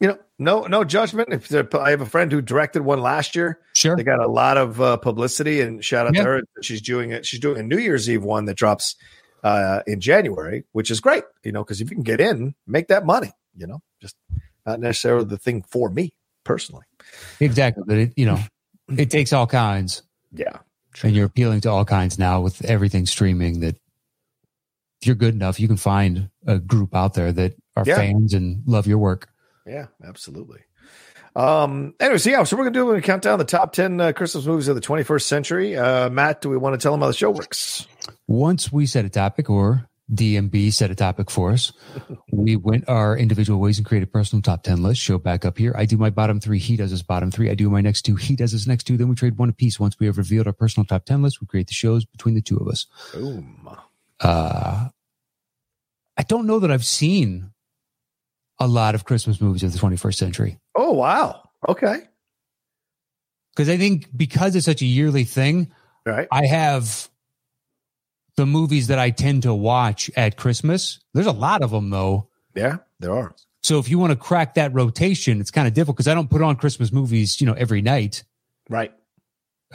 [0.00, 1.28] You know, no no judgment.
[1.32, 3.96] If there- I have a friend who directed one last year, sure.
[3.96, 6.22] they got a lot of uh, publicity, and shout out Yeah.
[6.22, 6.40] to her.
[6.62, 7.26] She's doing it.
[7.26, 8.96] She's doing a New Year's Eve one that drops
[9.44, 11.24] uh, in January, which is great.
[11.44, 13.32] You know, because if you can get in, make that money.
[13.54, 14.16] You know, just
[14.64, 16.84] not necessarily the thing for me personally.
[17.40, 17.82] Exactly.
[17.86, 18.38] But it, you know,
[18.96, 20.02] it takes all kinds.
[20.32, 20.58] Yeah,
[21.02, 23.76] and you're appealing to all kinds now with everything streaming that
[25.02, 27.96] if you're good enough you can find a group out there that are Yeah.
[27.96, 29.28] fans and love your work
[29.66, 30.60] Yeah, absolutely.
[31.36, 31.94] Um.
[32.00, 32.42] Anyways, yeah.
[32.44, 34.74] So we're gonna do we're gonna count down the top ten uh, Christmas movies of
[34.74, 35.76] the 21st century.
[35.76, 37.86] Uh, Matt, do we want to tell them how the show works?
[38.26, 41.72] once we set a topic or dmb set a topic for us
[42.32, 45.72] we went our individual ways and created personal top 10 list show back up here
[45.76, 48.16] i do my bottom three he does his bottom three i do my next two
[48.16, 50.52] he does his next two then we trade one apiece once we have revealed our
[50.52, 53.68] personal top 10 list we create the shows between the two of us Boom.
[54.20, 54.88] uh
[56.16, 57.52] i don't know that i've seen
[58.60, 61.42] a lot of christmas movies of the 21st century Oh wow.
[61.68, 61.96] Okay.
[63.54, 65.72] because I think because it's such a yearly thing,
[66.06, 66.28] right.
[66.30, 67.08] I have
[68.36, 71.00] the movies that I tend to watch at Christmas.
[71.12, 72.28] There's a lot of them though.
[72.54, 73.34] Yeah, there are.
[73.62, 76.30] So if you want to crack that rotation, it's kind of difficult because I don't
[76.30, 78.24] put on Christmas movies, you know, every night.
[78.70, 78.92] Right.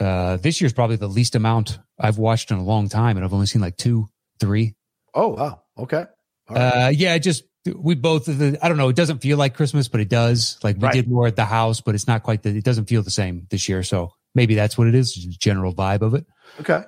[0.00, 3.32] Uh, this year's probably the least amount I've watched in a long time, and I've
[3.32, 4.08] only seen like two,
[4.40, 4.74] three.
[5.14, 5.62] Oh wow.
[5.78, 6.04] Okay.
[6.50, 6.58] Right.
[6.58, 8.28] Uh, yeah, just we both.
[8.28, 8.88] I don't know.
[8.88, 10.58] It doesn't feel like Christmas, but it does.
[10.62, 10.92] Like we Right.
[10.94, 12.42] did more at the house, but it's not quite.
[12.42, 13.82] The, it doesn't feel the same this year.
[13.82, 15.14] So maybe that's what it is.
[15.14, 16.26] General vibe of it.
[16.60, 16.82] okay.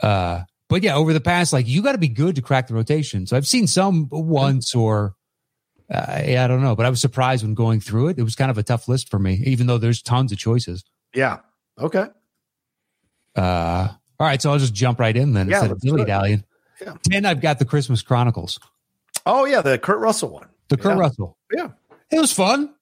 [0.00, 2.74] Uh, but yeah, over the past, like you got to be good to crack the
[2.74, 3.26] rotation.
[3.26, 5.14] So I've seen some once or
[5.92, 8.18] uh, yeah, I don't know, but I was surprised when going through it.
[8.18, 10.84] It was kind of a tough list for me, even though there's tons of choices.
[11.14, 11.38] Yeah.
[11.78, 12.06] Okay.
[13.36, 13.88] Uh,
[14.18, 16.44] all right, so I'll just jump right in then Yeah, instead of dilly dallying.
[16.80, 16.94] Yeah.
[17.10, 18.58] Ten, I've got the Christmas Chronicles,
[19.26, 20.48] Oh yeah, the Kurt Russell one.
[20.68, 21.00] the Kurt Yeah.
[21.00, 21.36] Russell.
[21.54, 21.68] Yeah.
[22.10, 22.74] It was fun.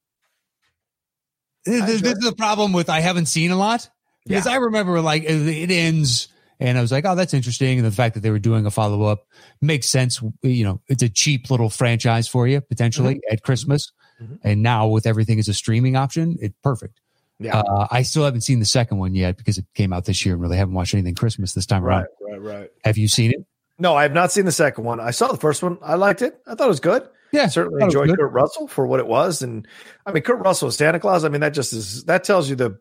[1.65, 3.89] This, this is the problem with I haven't seen a lot
[4.27, 4.53] because Yeah.
[4.53, 6.29] I remember like it, ends
[6.61, 7.79] and I was like, oh, that's interesting.
[7.79, 9.27] And the fact that they were doing a follow up
[9.61, 10.21] makes sense.
[10.43, 13.93] You know, it's a cheap little franchise for you potentially at Christmas.
[14.23, 14.39] Mhm.
[14.43, 17.01] And now with everything as a streaming option, it's perfect.
[17.39, 17.59] Yeah.
[17.61, 20.35] Uh, I still haven't seen the second one yet because it came out this year
[20.35, 22.07] and really haven't watched anything Christmas this time around.
[22.21, 22.33] right.
[22.33, 22.43] around.
[22.45, 22.61] Right.
[22.61, 22.71] Right.
[22.85, 23.47] Have you seen it?
[23.79, 25.01] No, I have not seen the second one.
[25.01, 25.79] I saw the first one.
[25.83, 26.41] I liked it.
[26.47, 27.09] I thought it was good.
[27.33, 28.19] Yeah, certainly thought it was enjoyed.
[28.19, 29.67] Kurt Russell for what it was, and
[30.07, 31.25] I mean Kurt Russell Santa Claus.
[31.25, 32.79] I mean that just is that tells you the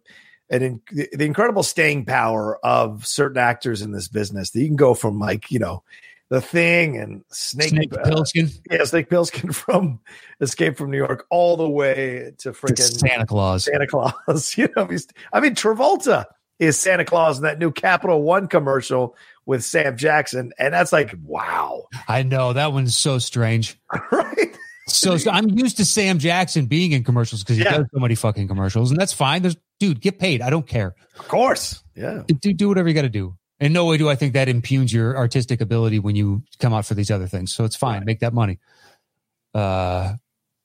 [0.50, 4.52] and in, the incredible staying power of certain actors in this business.
[4.52, 5.84] That you can go from like you know
[6.30, 10.00] the Thing and Snake, Snake uh, Plissken, yeah, Snake Plissken from
[10.42, 13.66] Escape from New York, all the way to freaking Santa Claus.
[13.66, 14.14] Santa Claus.
[14.58, 16.26] You know, he's, I mean, Travolta
[16.60, 19.16] is Santa Claus in that new Capital One commercial
[19.46, 23.80] with Sam Jackson, and that's like, wow, I know that one's so strange.
[24.12, 24.58] right?
[24.88, 27.78] So, so I'm used to Sam Jackson being in commercials because he Yeah.
[27.78, 29.42] does so many fucking commercials, and that's fine.
[29.42, 30.42] There's dude, get paid.
[30.42, 30.96] I don't care.
[31.20, 33.36] Of course, yeah, Do do whatever you got to do.
[33.60, 36.86] In no way do I think that impugns your artistic ability when you come out
[36.86, 37.54] for these other things.
[37.54, 38.06] So it's fine.
[38.06, 38.60] Make that money.
[39.54, 40.14] Uh,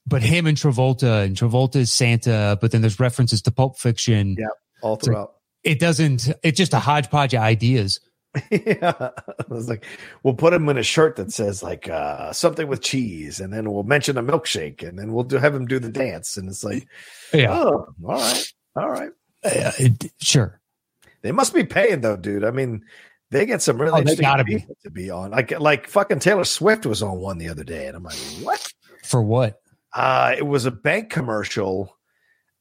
[0.06, 4.36] but him and Travolta and Travolta is Santa, but then there's references to Pulp Fiction.
[4.38, 4.46] Yeah.
[4.82, 5.34] all throughout.
[5.64, 6.30] It doesn't.
[6.42, 8.00] It's just a hodgepodge of ideas.
[8.50, 9.84] yeah, I was like,
[10.22, 13.70] we'll put him in a shirt that says like uh, something with cheese, and then
[13.70, 16.64] we'll mention a milkshake, and then we'll do have him do the dance, and it's
[16.64, 16.86] like,
[17.34, 19.10] Yeah, oh, all right, all right.
[19.44, 20.60] Uh, it- sure.
[21.20, 22.42] They must be paying though, dude.
[22.44, 22.82] I mean,
[23.30, 24.64] they get some really Oh, interesting gotta be.
[24.82, 25.30] to be on.
[25.30, 28.72] Like, like fucking Taylor Swift was on one the other day, and I'm like, what?
[29.04, 29.60] For what?
[29.94, 31.96] Uh, it was a bank commercial,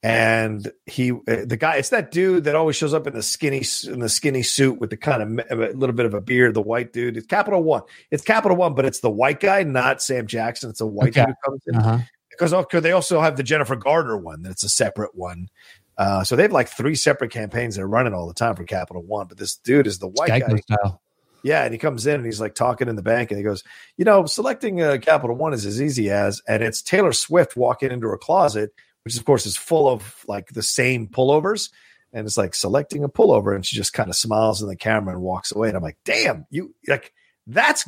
[0.04, 3.64] and he, uh, the guy, it's that dude that always shows up in the skinny,
[3.86, 6.54] in the skinny suit with the kind of a little bit of a beard.
[6.56, 7.18] The white dude.
[7.18, 7.84] It's Capital One.
[8.10, 10.70] It's Capital One, but it's the white guy, not Sam Jackson.
[10.72, 11.26] It's a white Okay.
[11.26, 11.98] dude who comes in Uh huh.
[12.32, 14.42] because okay, they also have the Jennifer Gardner one.
[14.42, 15.50] That's a separate one.
[15.98, 18.64] Uh, so they have like three separate campaigns that are running all the time for
[18.64, 19.28] Capital One.
[19.28, 20.58] But this dude is the white guy.
[20.62, 21.00] Style.
[21.44, 23.64] Yeah, and he comes in and he's like talking in the bank, and he goes,
[23.98, 27.92] "You know, selecting uh, Capital One is as easy as," and it's Taylor Swift walking
[27.92, 28.72] into her closet,
[29.04, 31.70] which of course is full of like the same pullovers,
[32.14, 35.14] and it's like selecting a pullover, and she just kind of smiles in the camera
[35.14, 35.68] and walks away.
[35.70, 37.14] And I'm like, damn, you like
[37.48, 37.88] that's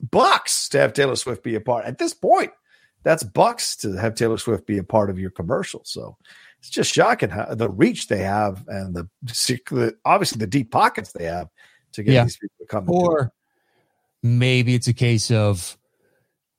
[0.00, 2.52] bucks to have Taylor Swift be a part at this point.
[3.02, 5.82] That's bucks to have Taylor Swift be a part of your commercial.
[5.84, 6.16] So
[6.58, 11.24] it's just shocking how the reach they have and the, obviously the deep pockets they
[11.24, 11.48] have
[11.92, 12.24] to get Yeah.
[12.24, 12.88] these people to come.
[12.88, 13.08] and do it.
[13.08, 13.32] Or
[14.22, 15.76] maybe it's a case of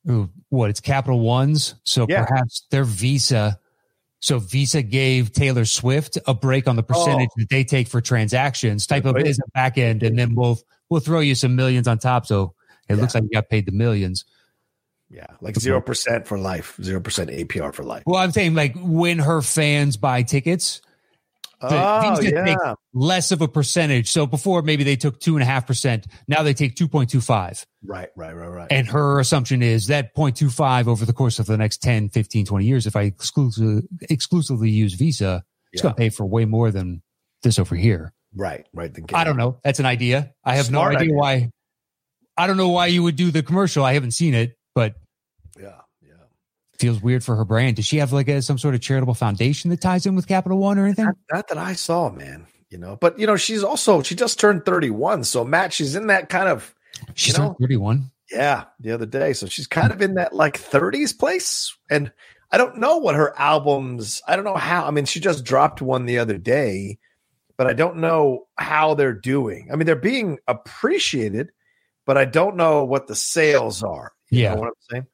[0.07, 1.73] ooh, what it's Capital One's.
[1.83, 2.25] So Yeah.
[2.25, 3.59] perhaps their Visa.
[4.25, 6.85] So Visa gave Taylor Swift a break on the oh.
[6.85, 10.59] percentage that they take for transactions, type of is a back end, and then we'll
[10.89, 12.25] we'll throw you some millions on top.
[12.25, 12.55] So
[12.89, 13.01] it Yeah.
[13.01, 14.25] looks like you got paid the millions.
[15.11, 18.01] yeah, like zero percent for life, zero percent APR for life.
[18.07, 20.81] Well, I'm saying like when her fans buy tickets,
[21.61, 24.09] Oh yeah, less of a percentage.
[24.11, 26.05] So before maybe they took two and a half percent.
[26.27, 27.65] Now they take two point two five.
[27.83, 28.67] right, right, right, right.
[28.71, 32.65] And her assumption is that 0.25 over the course of the next 10, 15, 20
[32.65, 35.83] years, if I exclusively, exclusively use Visa, it's Yeah.
[35.83, 37.01] going to pay for way more than
[37.43, 38.11] this over here.
[38.35, 38.91] right, right.
[39.13, 39.59] I don't know.
[39.63, 40.33] That's an idea.
[40.43, 41.15] I have Smart no idea idea.
[41.15, 41.49] why.
[42.37, 43.85] I don't know why you would do the commercial.
[43.85, 44.95] I haven't seen it, but Yeah, yeah.
[44.95, 45.04] it
[46.85, 47.75] feels weird for her brand.
[47.77, 50.57] Does she have like a, some sort of charitable foundation that ties in with Capital
[50.59, 51.05] One or anything?
[51.05, 52.45] Not, not that I saw, man.
[52.69, 55.23] You know, but you know, she's also she just turned thirty-one.
[55.23, 56.73] So Matt, she's in that kind of
[57.13, 58.09] She's know, 31.
[58.31, 58.65] yeah.
[58.79, 62.11] The other day, so she's kind of in that like thirties place, and
[62.51, 64.21] I don't know what her albums.
[64.27, 64.85] I don't know how.
[64.85, 66.97] I mean, she just dropped one the other day,
[67.57, 69.69] but I don't know how they're doing.
[69.71, 71.51] I mean, they're being appreciated,
[72.05, 74.11] but I don't know what the sales are.
[74.31, 74.55] You Yeah.
[74.55, 75.05] know what I'm saying?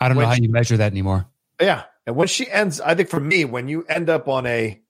[0.00, 1.26] I don't know how she- you measure that anymore.
[1.60, 1.84] Yeah.
[2.06, 4.80] And when she ends, I think for me, when you end up on a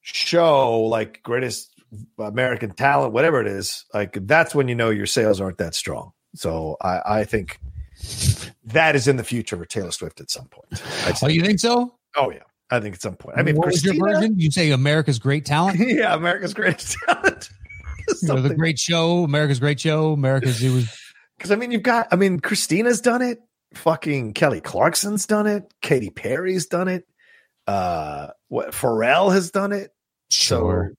[0.00, 1.70] show like Greatest
[2.18, 6.12] American Talent, whatever it is, like that's when you know your sales aren't that strong.
[6.34, 7.60] So I, I think
[8.64, 10.82] that is in the future for Taylor Swift at some point.
[11.22, 11.94] Oh, you think so?
[12.16, 13.38] oh yeah, I think at some point.
[13.38, 14.38] I mean, what was your version?
[14.38, 15.78] You say America's Great Talent?
[15.86, 17.50] yeah, America's Greatest Talent.
[18.20, 20.92] You know, the great show, America's Great Show, America's, it was,
[21.38, 22.08] Because I mean, you've got.
[22.10, 23.38] I mean, Christina's done it.
[23.76, 25.72] Fucking Kelly Clarkson's done it.
[25.82, 27.06] Katy Perry's done it.
[27.66, 29.92] Uh, what Pharrell has done it.
[30.30, 30.90] sure.
[30.92, 30.96] So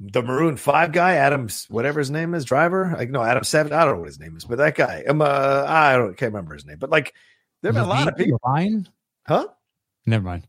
[0.00, 2.94] the Maroon Five guy, Adams, whatever his name is, driver.
[2.96, 3.72] Like no, Adam Seven.
[3.72, 5.04] I don't know what his name is, but that guy.
[5.06, 6.78] Um, uh, I don't can't remember his name.
[6.78, 7.14] But like,
[7.62, 8.88] there've been a lot of people, Levine?
[9.26, 9.48] huh?
[10.06, 10.46] Never mind.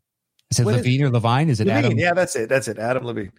[0.50, 1.50] Is it What is- Levine or Levine?
[1.50, 2.00] Is it Levine, Adam?
[2.00, 2.48] Yeah, that's it.
[2.50, 2.80] That's it.
[2.80, 3.32] Adam Levine.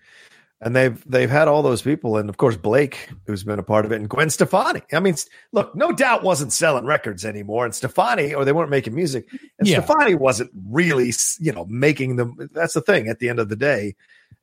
[0.65, 3.85] And they've they've had all those people, and of course Blake, who's been a part
[3.85, 4.81] of it, and Gwen Stefani.
[4.93, 5.17] I mean,
[5.51, 9.27] look, no doubt wasn't selling records anymore, and Stefani, or they weren't making music,
[9.59, 9.83] and Yeah.
[9.83, 12.49] Stefani wasn't really, you know, making them.
[12.53, 13.09] That's the thing.
[13.09, 13.97] At the end of the day,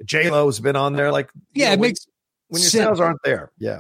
[0.03, 2.08] J Lo's been on there, like you Yeah, know, it when- makes
[2.49, 2.84] when your sense.
[2.84, 3.51] sales aren't there.
[3.58, 3.79] Yeah,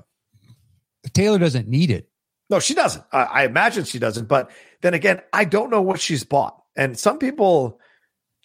[1.13, 2.07] Taylor doesn't need it.
[2.49, 3.03] No, she doesn't.
[3.11, 4.27] I, I imagine she doesn't.
[4.29, 4.49] But
[4.81, 6.55] then again, I don't know what she's bought.
[6.75, 7.79] And some people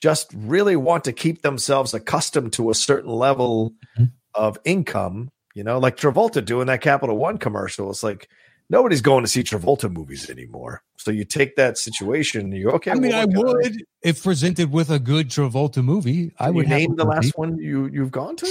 [0.02, 4.10] just really want to keep themselves accustomed to a certain level Mhm.
[4.34, 5.30] of income.
[5.54, 7.88] You know, like Travolta doing that Capital One commercial.
[7.90, 8.28] It's like
[8.68, 10.82] nobody's going to see Travolta movies anymore.
[10.96, 12.90] So you take that situation, and you okay.
[12.90, 16.32] I mean, well, I can would if presented with a good Travolta movie.
[16.38, 17.16] I would name the movie.
[17.16, 18.48] last one you you've gone to.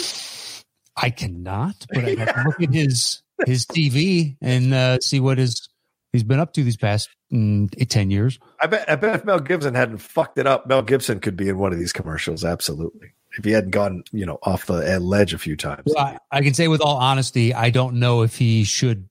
[0.96, 5.40] I cannot, but I have to look at his his TV and uh, see what
[5.40, 5.68] his
[6.14, 8.40] he's been up to these past mm, eight, 10 years.
[8.62, 8.90] I bet.
[8.90, 11.74] I bet if Mel Gibson hadn't fucked it up, Mel Gibson could be in one
[11.74, 12.46] of these commercials.
[12.46, 13.14] Absolutely.
[13.38, 15.84] If he hadn't gone, you know, off the ledge a few times.
[15.88, 19.10] Well, I, I can say with all honesty, I don't know if he should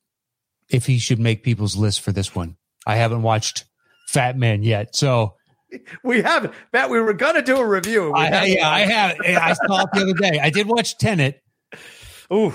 [0.71, 2.57] if he should make people's list for this one.
[2.87, 3.65] I haven't watched
[4.11, 5.35] Fatman yet, so
[6.05, 6.91] We haven't, Matt.
[6.91, 8.13] We were gonna do a review.
[8.13, 9.17] I, yeah, I have.
[9.21, 10.39] I saw it the other day.
[10.41, 11.43] I did watch Tenet,
[12.33, 12.55] Ooh,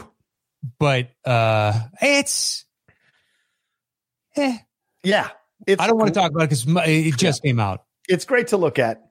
[0.79, 2.65] but uh it's.
[4.37, 4.57] Eh,
[5.03, 5.29] yeah.
[5.65, 7.83] It's, I don't want to talk about it because it just came out.
[8.07, 9.01] It's great to look at,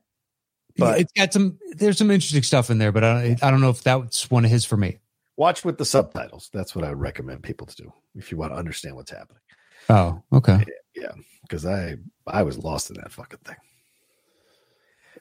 [0.78, 1.58] but it's got some.
[1.72, 4.50] There's some interesting stuff in there, but I, I don't know if that's one of
[4.50, 5.00] his for me.
[5.36, 6.48] watch with the subtitles.
[6.52, 9.40] That's what I recommend people to do if you want to understand what's happening.
[9.90, 10.64] Oh, okay.
[10.94, 11.12] Yeah.
[11.42, 13.56] Because I I was lost in that fucking thing.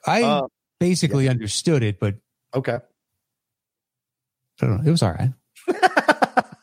[0.06, 0.48] I Uh,
[0.80, 2.16] basically understood it, but
[2.54, 2.78] okay.
[4.62, 4.84] I don't know.
[4.88, 5.32] It was all right.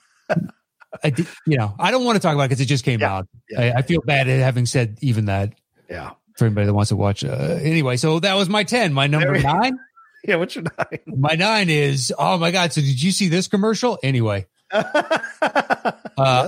[1.05, 1.13] I
[1.47, 3.15] you know, I don't want to talk about it because it just came Yeah.
[3.17, 3.29] out.
[3.51, 3.61] Yeah.
[3.61, 5.53] I, I feel bad at having said even that
[5.91, 6.11] yeah.
[6.37, 7.25] for anybody that wants to watch.
[7.25, 8.93] Uh, anyway, so that was my 10.
[8.93, 9.79] My number nine,
[10.25, 10.37] Yeah.
[10.37, 10.99] What's your nine?
[11.07, 12.73] my nine is, oh my God.
[12.73, 13.99] So did you see this commercial?
[14.03, 15.93] Anyway, uh,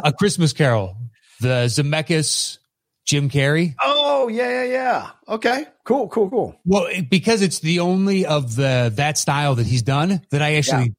[0.04, 0.96] A Christmas Carol,
[1.40, 2.58] the Zemeckis,
[3.04, 3.74] Jim Carrey.
[3.82, 5.10] oh yeah yeah yeah.
[5.28, 5.66] Okay.
[5.84, 6.56] Cool cool cool.
[6.64, 10.54] Well, it- because it's the only of the that style that he's done that I
[10.54, 10.94] actually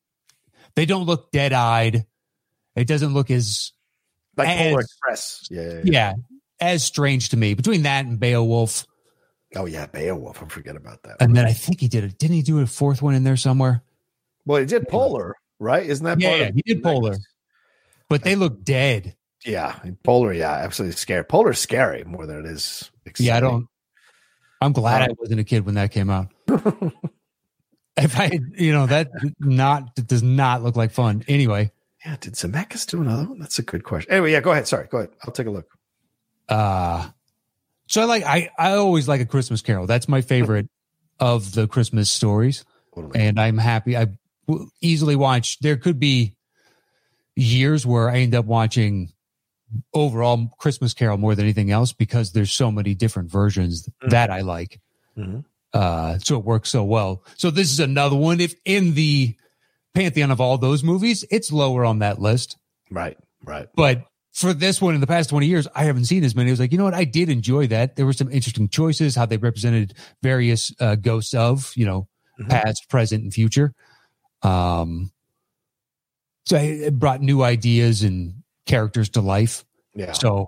[0.75, 2.05] they don't look dead eyed.
[2.75, 3.71] It doesn't look as
[4.37, 5.47] Like And- Polar Express.
[5.49, 5.81] Yeah, yeah, yeah.
[5.83, 6.13] yeah
[6.61, 8.85] as strange to me between that and Beowulf.
[9.55, 10.41] Oh yeah, Beowulf.
[10.41, 11.17] I forget about that.
[11.19, 12.17] And then I think he did it.
[12.17, 13.81] Didn't he do a fourth one in there somewhere?
[14.45, 15.85] Well, he did Polar, right?
[15.85, 17.15] Isn't that part Yeah, of he did Polar,
[18.09, 19.15] but they look dead.
[19.45, 20.33] Yeah, Polar.
[20.33, 21.23] Yeah, absolutely scary.
[21.23, 22.89] Polar's scary more than it is.
[23.05, 23.27] Exciting.
[23.27, 23.67] Yeah, I don't.
[24.61, 26.31] I'm glad Um, I wasn't a kid when that came out.
[27.97, 29.09] if I, you know, that
[29.39, 31.23] not that does not look like fun.
[31.27, 31.71] Anyway,
[32.05, 33.39] Yeah, did Zemeckis do another one?
[33.39, 34.11] That's a good question.
[34.11, 34.67] Anyway, yeah, go ahead.
[34.67, 35.09] Sorry, go ahead.
[35.23, 35.67] I'll take a look.
[36.49, 37.09] uh
[37.87, 39.87] so I like I I always like a Christmas Carol.
[39.87, 40.69] That's my favorite
[41.19, 43.19] of the Christmas stories, Totally.
[43.19, 43.95] and I'm happy.
[43.97, 44.07] I
[44.81, 45.59] easily watch.
[45.59, 46.35] There could be
[47.35, 49.11] years where I end up watching
[49.93, 54.09] overall Christmas Carol more than anything else because there's so many different versions Mhm.
[54.11, 54.79] that I like.
[55.17, 55.43] Mhm.
[55.73, 57.23] Uh, so it works so well.
[57.37, 58.39] So this is another one.
[58.39, 59.35] If in the
[59.95, 62.57] pantheon of all those movies, it's lower on that list.
[62.91, 63.67] Right, right.
[63.75, 64.03] But
[64.33, 66.49] for this one in the past 20 years, I haven't seen as many.
[66.49, 66.93] I was like, you know what?
[66.93, 67.95] I did enjoy that.
[67.95, 72.07] There were some interesting choices, how they represented various uh, ghosts of, you know,
[72.39, 72.49] Mhm.
[72.49, 73.73] past, present, and future.
[74.41, 75.11] Um,
[76.45, 79.63] so it brought new ideas and characters to life.
[79.95, 80.11] Yeah.
[80.11, 80.47] So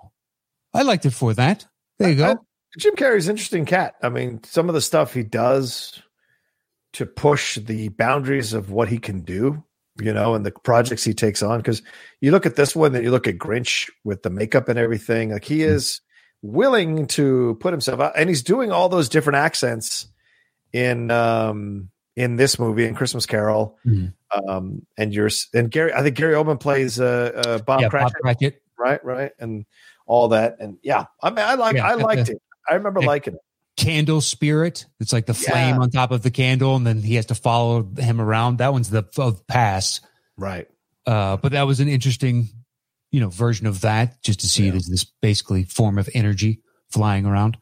[0.74, 1.66] I liked it for that.
[1.98, 2.32] There you go.
[2.32, 2.36] I-
[2.78, 3.94] Jim Carrey's interesting cat.
[4.02, 6.02] I mean, some of the stuff he does
[6.94, 9.62] to push the boundaries of what he can do,
[10.00, 11.58] you know, and the projects he takes on.
[11.58, 11.82] Because
[12.20, 15.30] you look at this one, then you look at Grinch with the makeup and everything.
[15.30, 16.00] Like he is
[16.42, 20.06] willing to put himself out, and he's doing all those different accents
[20.72, 23.78] in um in this movie in Christmas Carol.
[23.86, 24.12] Mhm.
[24.48, 28.12] Um, and you're and Gary, I think Gary Oldman plays uh, uh Bob yeah, Cratchit
[28.22, 28.62] Bob Cratchit.
[28.78, 29.64] right right and
[30.06, 33.00] all that and yeah i mean i like Yeah, i the- liked it i remember
[33.00, 33.40] the- liking it
[33.78, 34.86] Candle spirit.
[35.00, 35.80] It's like the flame Yeah.
[35.80, 38.58] on top of the candle, and then he has to follow him around.
[38.58, 40.00] That one's the of past.
[40.36, 40.66] right
[41.06, 42.48] Uh, but that was an interesting,
[43.12, 46.60] you know, version of that, just to see it as this basically form of energy
[46.90, 47.56] flying around.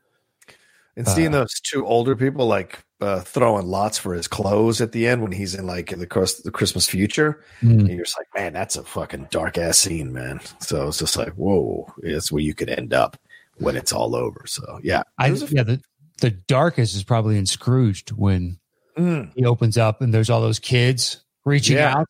[0.97, 4.93] and seeing Uh, those two older people like uh, throwing lots for his clothes at
[4.93, 8.27] the end when he's in like the course the christmas future and you're just like
[8.35, 12.41] man that's a fucking dark ass scene man so it's just like whoa it's where
[12.43, 13.19] you could end up
[13.59, 15.83] when it's all over so yeah I, was yeah, the,
[16.19, 18.59] the darkest is probably in Scrooged when
[18.97, 19.31] Mm.
[19.37, 22.03] he opens up and there's all those kids reaching Yeah.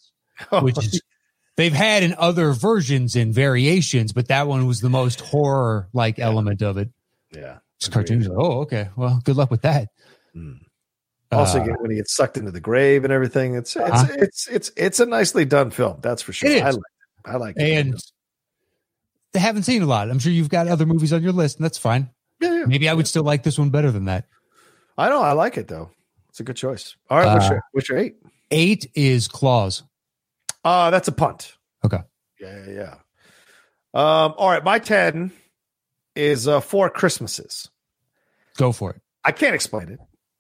[0.50, 1.00] out, which is
[1.56, 6.18] they've had in other versions and variations, but that one was the most horror like
[6.20, 6.90] element of it.
[7.32, 8.28] yeah It's cartoons.
[8.28, 8.90] Oh, okay.
[8.96, 9.88] Well, good luck with that.
[10.36, 10.58] Mm.
[11.32, 14.06] also Uh, get- when he gets sucked into the grave and everything it's it's Uh-huh.
[14.18, 16.82] it's it's it's a nicely done film that's for sure i like it.
[17.24, 18.00] i like it and
[19.32, 20.08] they haven't seen a lot.
[20.08, 22.08] I'm sure you've got other movies on your list, and that's fine.
[22.66, 24.26] Maybe I would still like this one better than that.
[24.98, 25.22] I know.
[25.22, 25.90] I like it though.
[26.30, 26.96] It's a good choice.
[27.10, 27.32] All right.
[27.32, 28.16] What's Uh, your what's your eight?
[28.50, 29.82] Eight is Klaus.
[30.64, 31.54] Uh that's a punt.
[31.84, 31.98] Okay.
[32.40, 32.94] Yeah, yeah, yeah.
[33.94, 34.34] Um.
[34.36, 34.62] All right.
[34.64, 35.32] My ten
[36.14, 37.68] is uh four Christmases.
[38.56, 39.00] Go for it.
[39.24, 39.98] I can't explain it.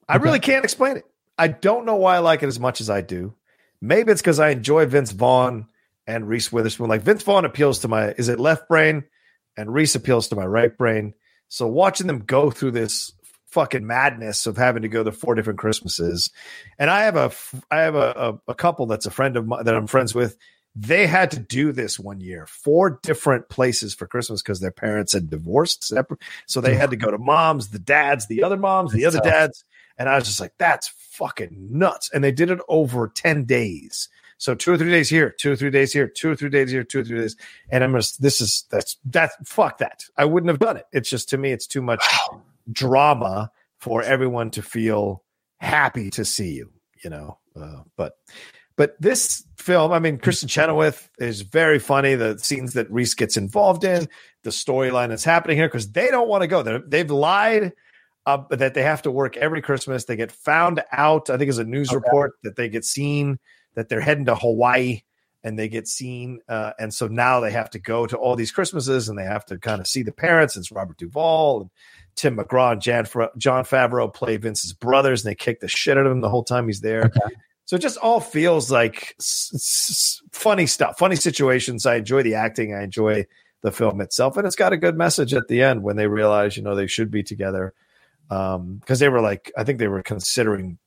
[0.08, 0.24] I Okay.
[0.24, 1.04] really can't explain it.
[1.38, 3.34] I don't know why I like it as much as I do.
[3.80, 5.66] Maybe it's because I enjoy Vince Vaughn
[6.06, 6.88] and Reese Witherspoon.
[6.88, 9.04] Like Vince Vaughn appeals to my is it left brain,
[9.56, 11.12] and Reese appeals to my right brain.
[11.48, 13.12] So watching them go through this
[13.46, 16.30] fucking madness of having to go to four different Christmases,
[16.78, 17.32] and I have a
[17.70, 20.36] I have a, a, a couple that's a friend of mine that I'm friends with.
[20.78, 25.14] They had to do this one year, four different places for Christmas because their parents
[25.14, 26.20] had divorced separate.
[26.46, 29.24] So they had to go to moms, the dads, the other moms, the That's other
[29.24, 29.32] tough.
[29.32, 29.64] dads.
[29.96, 32.10] And I was just like, that's fucking nuts.
[32.12, 34.10] And they did it over 10 days.
[34.38, 36.70] So two or three days here, two or three days here, two or three days
[36.70, 37.36] here, two or three days.
[37.70, 40.04] And I'm just, this is, that's, that fuck that.
[40.16, 40.84] I wouldn't have done it.
[40.92, 42.04] It's just, to me, it's too much
[42.70, 45.22] drama for everyone to feel
[45.58, 46.70] happy to see you,
[47.02, 47.38] you know?
[47.58, 48.18] Uh, but,
[48.76, 52.14] but this film, I mean, Kristin Chenoweth is very funny.
[52.14, 54.06] The scenes that Reese gets involved in,
[54.42, 56.62] the storyline that's happening here, because they don't want to go.
[56.62, 57.72] They're, they've lied
[58.26, 60.04] uh, that they have to work every Christmas.
[60.04, 61.30] They get found out.
[61.30, 61.96] I think it's a news Okay.
[61.96, 63.38] report that they get seen
[63.76, 65.02] that they're heading to Hawaii
[65.44, 66.40] and they get seen.
[66.48, 69.44] Uh, and so now they have to go to all these Christmases and they have
[69.46, 70.56] to kind of see the parents.
[70.56, 71.70] It's Robert Duvall and
[72.16, 73.04] Tim McGraw and Jan,
[73.36, 76.42] Jon Favreau play Vince's brothers and they kick the shit out of him the whole
[76.42, 77.12] time he's there.
[77.66, 81.84] So it just all feels like s- s- funny stuff, funny situations.
[81.84, 82.74] I enjoy the acting.
[82.74, 83.26] I enjoy
[83.62, 84.36] the film itself.
[84.36, 86.86] And it's got a good message at the end when they realize, you know, they
[86.86, 87.74] should be together.
[88.30, 90.78] Um, cause they were like, I think they were considering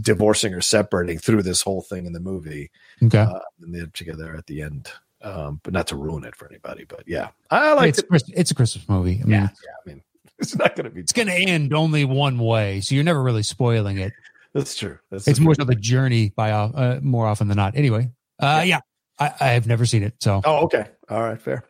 [0.00, 2.70] divorcing or separating through this whole thing in the movie.
[3.02, 3.18] Okay.
[3.18, 4.90] Uh, and they're together at the end.
[5.22, 8.08] Um, but not to ruin it for anybody, but yeah, I like it's, it.
[8.08, 9.20] Christ- it's a Christmas movie.
[9.22, 9.48] I mean, Yeah.
[9.64, 9.72] Yeah.
[9.84, 10.02] I mean,
[10.38, 13.22] it's not going to be, it's going to end only one way, so you're never
[13.22, 14.14] really spoiling it.
[14.54, 14.98] that's true.
[15.10, 17.76] That's It's more so the journey by uh, more often than not.
[17.76, 18.80] Anyway, uh, yeah,
[19.18, 20.86] I, I have never seen it, so Oh, okay.
[21.10, 21.64] All right, fair.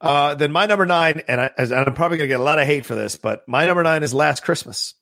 [0.00, 2.66] Uh, then my number nine, and, I, I'm probably going to get a lot of
[2.66, 4.94] hate for this, but my number nine is Last Christmas.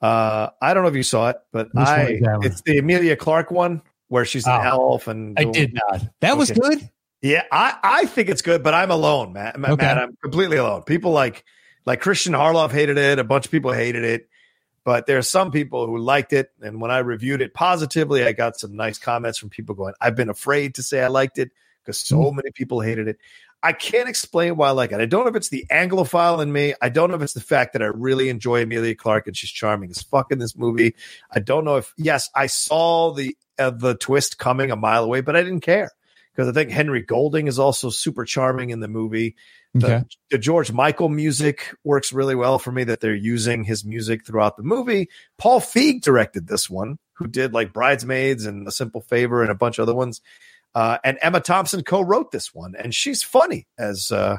[0.00, 2.46] Uh, I don't know if you saw it, but Which I is that one?
[2.46, 4.92] it's the Emilia Clarke one where she's an Oh.
[4.92, 6.02] elf and I did not.
[6.20, 6.88] That was good.
[7.20, 9.58] Yeah, I, I think it's good, but I'm alone, Matt.
[9.58, 9.86] Matt, Okay.
[9.86, 10.82] Matt, I'm completely alone.
[10.82, 11.44] People like
[11.84, 13.18] like Christian Harloff hated it.
[13.18, 14.28] A bunch of people hated it,
[14.84, 16.50] but there are some people who liked it.
[16.62, 20.14] And when I reviewed it positively, I got some nice comments from people going, "I've
[20.14, 21.50] been afraid to say I liked it
[21.84, 23.18] because so many people hated it."
[23.62, 25.00] I can't explain why I like it.
[25.00, 26.74] I don't know if it's the Anglophile in me.
[26.80, 29.50] I don't know if it's the fact that I really enjoy Emilia Clarke and she's
[29.50, 30.94] charming as fuck in this movie.
[31.30, 35.20] I don't know if yes, I saw the uh, the twist coming a mile away,
[35.22, 35.90] but I didn't care
[36.32, 39.34] because I think Henry Golding is also super charming in the movie.
[39.74, 40.04] The, Okay.
[40.30, 44.56] the George Michael music works really well for me that they're using his music throughout
[44.56, 45.08] the movie.
[45.36, 49.54] Paul Feig directed this one, who did like Bridesmaids and A Simple Favor and a
[49.54, 50.20] bunch of other ones.
[50.78, 54.38] Uh, and Emma Thompson co-wrote this one, and she's funny as uh,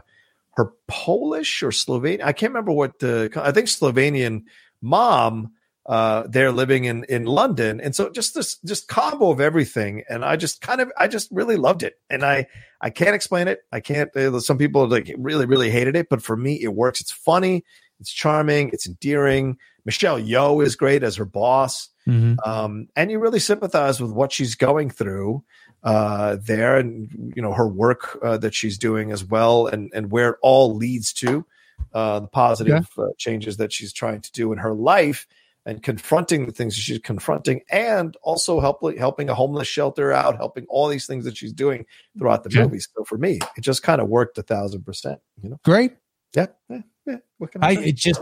[0.56, 2.24] her Polish or Slovenian.
[2.24, 3.30] I can't remember what the.
[3.36, 4.44] I think Slovenian
[4.82, 5.52] mom.
[5.86, 10.24] Uh, they're living in in London, and so just this just combo of everything, and
[10.24, 12.46] I just kind of I just really loved it, and I
[12.80, 13.62] I can't explain it.
[13.72, 14.16] I can't.
[14.16, 17.02] uh, Some people like really really hated it, but for me it works.
[17.02, 17.64] It's funny,
[18.00, 19.58] it's charming, it's endearing.
[19.84, 22.38] Michelle Yeoh is great as her boss Mhm.
[22.46, 25.44] um, and you really sympathize with what she's going through
[25.84, 30.12] uh, there, and you know her work uh, that she's doing as well, and and
[30.12, 31.46] where it all leads to
[31.94, 35.26] uh, the positive uh, changes that she's trying to do in her life,
[35.66, 40.36] and confronting the things that she's confronting, and also helping helping a homeless shelter out,
[40.38, 41.86] helping all these things that she's doing
[42.18, 42.64] throughout the Yeah.
[42.64, 42.80] movie.
[42.80, 45.20] So for me, it just kind of worked a thousand percent.
[45.42, 45.94] You know, Great.
[46.36, 47.18] yeah, yeah, yeah.
[47.38, 48.22] What can I, I it just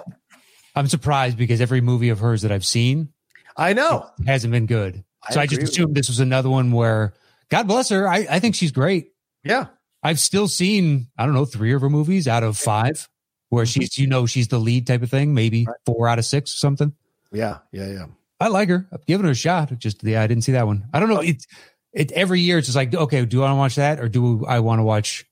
[0.75, 3.09] I'm surprised because every movie of hers that I've seen
[3.57, 4.07] I know.
[4.27, 5.03] hasn't been good.
[5.27, 7.15] I so I just assumed this was another one where
[7.49, 8.07] God bless her.
[8.07, 9.11] I, I think she's great.
[9.43, 9.67] Yeah,
[10.03, 13.07] I've still seen, I don't know, three of her movies out of five
[13.49, 15.69] where she's, you know, she's the lead type of thing, maybe Mm-hmm.
[15.69, 15.77] Right.
[15.85, 16.93] four out of six or something.
[17.31, 18.05] yeah, yeah, yeah.
[18.39, 18.85] I like her.
[18.91, 19.77] I've given her a shot.
[19.79, 20.87] Just yeah, I didn't see that one.
[20.93, 21.21] I don't know.
[21.21, 21.47] It's
[21.93, 22.57] it every year.
[22.59, 24.83] It's just like, okay, do I want to watch that or do I want to
[24.83, 25.25] watch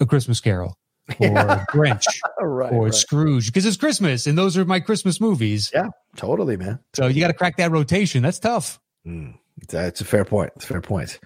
[0.00, 0.78] a Christmas Carol
[1.18, 1.26] or
[1.72, 2.06] Grinch
[2.40, 2.94] right, or right.
[2.94, 5.70] Scrooge because it's Christmas and those are my Christmas movies.
[5.74, 5.88] Yeah.
[6.16, 6.78] Totally, man.
[6.94, 8.22] So you got to crack that rotation.
[8.22, 8.78] That's tough.
[9.06, 9.34] Mm,
[9.68, 10.52] that's a fair point.
[10.56, 11.18] It's a fair point.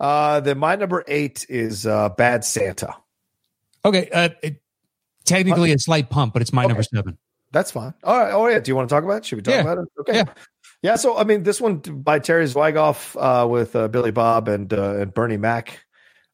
[0.00, 2.94] Uh, then my number eight is uh, Bad Santa.
[3.84, 4.62] Okay, uh, it,
[5.24, 6.68] technically a slight pump, but it's my Okay.
[6.68, 7.18] number seven.
[7.50, 7.92] That's fine.
[8.02, 8.32] All right.
[8.32, 8.60] Oh yeah.
[8.60, 9.24] Do you want to talk about it?
[9.26, 9.60] Should we talk Yeah.
[9.60, 9.88] about it?
[10.00, 10.14] Okay.
[10.16, 10.24] Yeah.
[10.82, 10.96] Yeah.
[10.96, 14.96] So I mean, this one by Terry Zwigoff uh, with uh, Billy Bob and uh,
[14.96, 15.84] and Bernie Mac.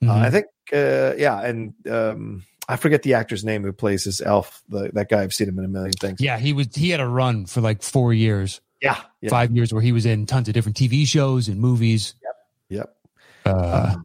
[0.02, 0.10] Uh, Mhm.
[0.10, 0.46] I think.
[0.72, 4.62] Uh, yeah, and um, I forget the actor's name who plays this elf.
[4.68, 5.22] The, that guy.
[5.22, 6.20] I've seen him in a million things.
[6.20, 9.00] yeah, he was he had a run for like four years, Yeah.
[9.20, 9.30] Yeah.
[9.30, 12.14] five years where he was in tons of different TV shows and movies.
[12.68, 12.94] Yep.
[13.44, 13.96] Uh,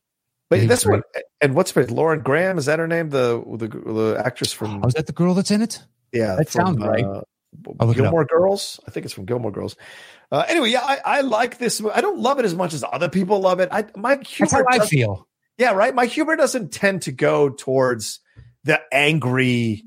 [0.50, 1.02] But he's this one,
[1.42, 2.58] and what's her Lauren Graham?
[2.58, 3.10] Is that her name?
[3.10, 5.82] The the, the actress from oh, is that the girl that's in it?
[6.12, 7.04] Yeah, That sounds right.
[7.04, 7.22] Uh,
[7.80, 8.06] I'll look it up.
[8.06, 8.80] Gilmore Girls.
[8.88, 9.76] I think it's from Gilmore Girls.
[10.32, 11.82] Uh, anyway, yeah, I, I like this.
[11.94, 13.70] I don't love it as much as other people love it.
[13.72, 15.28] I my That's how humor, I feel.
[15.58, 15.94] yeah, right.
[15.94, 18.20] My humor doesn't tend to go towards
[18.64, 19.84] the angry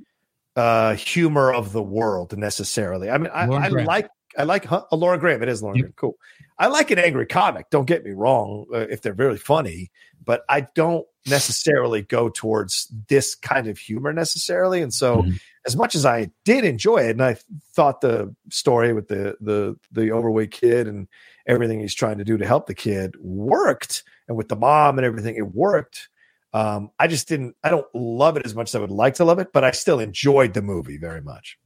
[0.57, 3.09] uh, humor of the world necessarily.
[3.11, 4.09] I mean, I, I like
[4.39, 4.85] I like huh?
[4.91, 5.43] oh, Lauren Graham.
[5.43, 5.83] It is Laura Yep.
[5.83, 5.95] Graham.
[5.97, 6.15] Cool.
[6.59, 7.69] I like an angry comic.
[7.71, 8.67] Don't get me wrong.
[8.73, 9.91] Uh, if they're really funny,
[10.25, 14.81] but I don't necessarily go towards this kind of humor necessarily.
[14.81, 15.39] And so, Mhm.
[15.67, 17.37] as much as I did enjoy it, and I
[17.75, 21.09] thought the story with the the the overweight kid and
[21.47, 25.05] everything he's trying to do to help the kid worked, and with the mom and
[25.05, 26.09] everything, it worked.
[26.53, 27.55] Um, I just didn't.
[27.63, 29.73] I don't love it as much as I would like to love it, but I
[29.73, 31.59] still enjoyed the movie very much.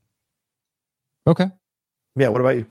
[1.27, 1.47] Okay.
[2.16, 2.28] Yeah.
[2.28, 2.66] What about you?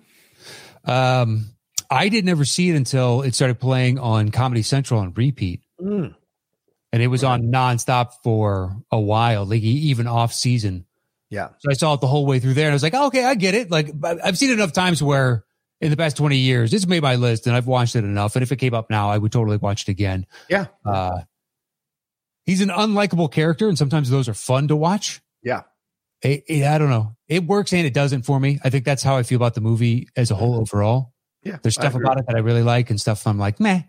[0.86, 1.46] Um,
[1.90, 6.14] I didn't ever see it until it started playing on Comedy Central on repeat, Mm,
[6.92, 10.86] and it was on nonstop for a while, like even off season.
[11.30, 11.50] yeah.
[11.60, 13.24] So I saw it the whole way through there, and I was like, oh, okay,
[13.24, 13.72] I get it.
[13.72, 15.46] Like I've seen it enough times where
[15.82, 18.36] in the past twenty years, it's made my list, and I've watched it enough.
[18.36, 20.26] And if it came up now, I would totally watch it again.
[20.50, 20.66] Yeah.
[20.86, 21.22] Uh,
[22.46, 25.22] he's an unlikable character, and sometimes those are fun to watch.
[25.44, 25.62] Yeah.
[26.22, 27.16] It, it- I don't know.
[27.28, 28.60] It works and it doesn't for me.
[28.64, 31.14] I think that's how I feel about the movie as a whole overall.
[31.44, 31.58] Yeah.
[31.62, 33.84] There's stuff about it that I really like, and stuff I'm like, meh.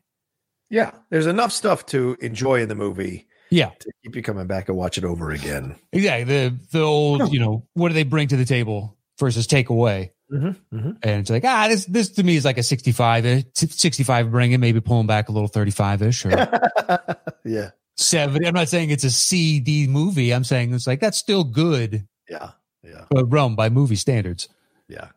[0.69, 0.93] Yeah.
[1.11, 4.77] There's enough stuff to enjoy in the movie Yeah, to keep you coming back and
[4.77, 5.75] watch it over again.
[5.93, 6.25] exactly.
[6.25, 10.13] The the old, you know, what do they bring to the table versus take away?
[10.33, 10.77] Mm-hmm.
[10.77, 10.91] Mm-hmm.
[11.03, 14.61] And it's like, ah, this this to me is like a 65 ish, 65 bringing,
[14.61, 16.31] maybe pulling back a little 35 ish or
[17.45, 17.71] yeah.
[17.97, 18.47] 70.
[18.47, 20.33] I'm not saying it's a CD movie.
[20.33, 22.51] I'm saying it's like that's still good, Yeah.
[22.83, 23.05] Yeah.
[23.15, 24.49] uh, Rome by movie standards.
[24.89, 25.09] Yeah.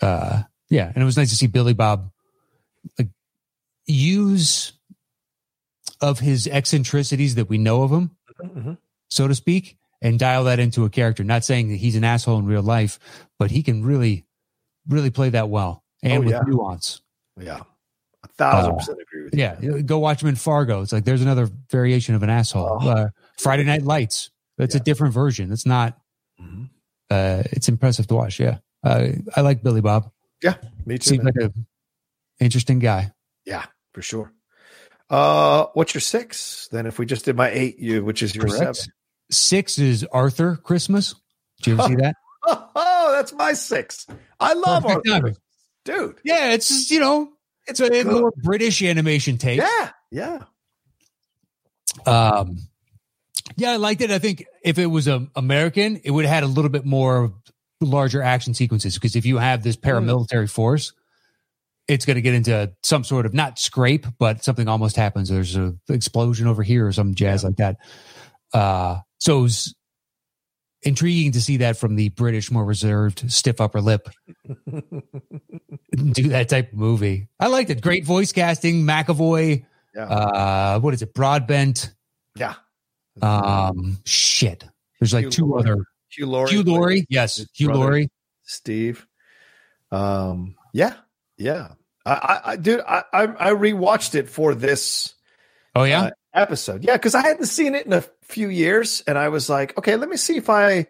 [0.00, 2.10] uh yeah and it was nice to see billy bob
[2.98, 3.08] like
[3.86, 4.72] use
[6.00, 8.10] of his eccentricities that we know of him
[8.42, 8.78] Mhm.
[9.10, 12.38] so to speak and dial that into a character not saying that he's an asshole
[12.38, 12.98] in real life
[13.38, 14.24] but he can really
[14.88, 16.42] really play that well and Oh, with yeah.
[16.46, 17.02] nuance
[17.38, 17.60] Yeah.
[18.22, 19.40] A thousand Uh, percent agree with you.
[19.40, 20.80] Yeah, go watch him in Fargo.
[20.82, 22.78] It's like there's another variation of an asshole.
[22.82, 22.88] Oh.
[22.88, 23.08] Uh,
[23.38, 24.30] Friday Night Lights.
[24.58, 25.50] That's a different version.
[25.52, 25.98] It's not.
[26.40, 26.70] Mhm.
[27.10, 28.40] Uh, it's impressive to watch.
[28.40, 30.10] Yeah, uh, I like Billy Bob.
[30.42, 30.54] Yeah,
[30.86, 31.10] me too.
[31.10, 31.32] Seems man.
[31.36, 33.12] like a interesting guy.
[33.44, 34.32] yeah, for sure.
[35.10, 36.68] Uh, what's your six?
[36.70, 38.76] Then, if we just did my eight, you which is your Correct.
[38.76, 38.92] seven.
[39.30, 41.14] Six is Arthur Christmas.
[41.62, 42.16] Did you ever see that?
[42.82, 44.06] Oh, that's my six.
[44.38, 45.36] I love Perfect Arthur, timing.
[45.84, 46.20] dude.
[46.24, 47.30] Yeah, it's just, you know,
[47.66, 48.06] it's a good.
[48.06, 49.58] more British animation take.
[49.60, 50.44] Yeah, yeah.
[52.06, 52.58] Um,
[53.56, 54.10] yeah, I liked it.
[54.10, 57.32] I think if it was um, American, it would have had a little bit more
[57.80, 60.92] larger action sequences because if you have this paramilitary force,
[61.88, 65.28] it's going to get into some sort of not scrape, but something almost happens.
[65.28, 67.78] There's an explosion over here or some jazz like that.
[68.52, 69.74] Uh, so it was
[70.82, 74.08] intriguing to see that from the British, more reserved, stiff upper lip
[74.46, 77.28] do that type of movie.
[77.38, 77.80] I liked it.
[77.80, 78.82] Great voice casting.
[78.84, 79.64] McAvoy.
[79.94, 80.04] Yeah.
[80.04, 81.12] Uh, what is it?
[81.14, 81.92] Broadbent.
[82.36, 82.54] yeah.
[83.22, 84.64] Um, shit.
[84.98, 85.60] There's like Hugh two Laurie.
[85.70, 86.50] other Hugh Laurie.
[86.50, 87.06] Hugh Laurie.
[87.08, 87.80] Yes, Hugh brother.
[87.80, 88.10] Laurie.
[88.44, 89.06] Steve.
[89.90, 90.94] Um, yeah,
[91.36, 91.72] yeah.
[92.06, 95.14] I, I, I dude, I, I, I rewatched it for this
[95.74, 96.02] Oh yeah.
[96.04, 96.84] uh, episode.
[96.84, 99.96] Yeah, because I hadn't seen it in a few years, and I was like, okay,
[99.96, 100.86] let me see if I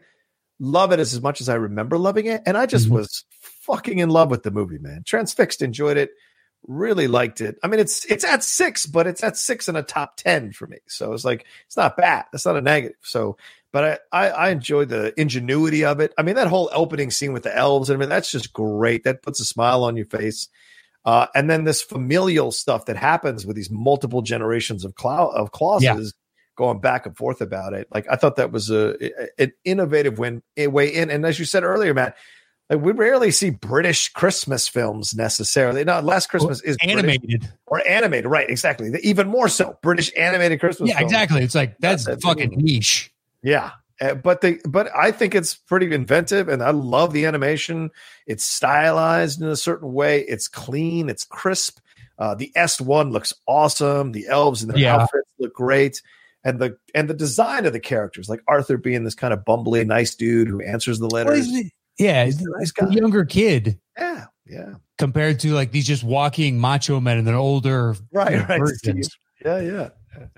[0.59, 2.43] love it as, as much as I remember loving it.
[2.47, 2.93] And I just Mhm.
[2.93, 3.25] was
[3.63, 5.03] fucking in love with the movie, man.
[5.07, 6.11] Transfixed, enjoyed it,
[6.67, 7.59] really liked it.
[7.63, 10.67] I mean, it's it's at six, but it's at six in a top ten for
[10.67, 10.79] me.
[10.87, 12.27] So it's like it's not bad.
[12.33, 12.97] That's not a negative.
[13.03, 13.37] So,
[13.73, 16.13] but I I, I enjoy the ingenuity of it.
[16.19, 17.91] I mean, that whole opening scene with the elves.
[17.91, 19.05] I mean, that's just great.
[19.05, 20.49] That puts a smile on your face.
[21.03, 25.51] Uh, and then this familial stuff that happens with these multiple generations of clou- of
[25.51, 26.03] Clauses Yeah.
[26.57, 27.89] going back and forth about it.
[27.91, 28.97] Like I thought that was a,
[29.39, 31.09] an innovative win, way in.
[31.11, 32.17] And as you said earlier, Matt,
[32.71, 35.85] like we rarely see British Christmas films necessarily.
[35.85, 37.53] Not Last Christmas is British Animated.
[37.67, 38.49] or animated, right?
[38.49, 38.91] Exactly.
[39.03, 40.89] Even more so, British animated Christmas.
[40.89, 41.13] Yeah, films.
[41.13, 41.43] exactly.
[41.43, 43.13] It's like that's That's fucking niche.
[43.43, 43.73] Yeah.
[44.01, 47.91] Uh, but they, but I think it's pretty inventive, and I love the animation.
[48.27, 50.21] It's stylized in a certain way.
[50.23, 51.11] It's clean.
[51.11, 51.81] It's crisp.
[52.19, 54.13] Uh, the S one looks awesome.
[54.13, 54.97] The elves and their Yeah.
[54.97, 56.01] outfits look great,
[56.45, 59.87] and the and the design of the characters, like Arthur being this kind of bumbly,
[59.87, 61.47] nice dude who answers the letters.
[61.99, 62.89] Yeah, He's a nice guy.
[62.91, 67.95] younger kid Yeah, yeah, compared to like these just walking macho men and then older
[68.13, 68.59] right, right.
[68.61, 69.11] versions.
[69.45, 69.89] Yeah, yeah.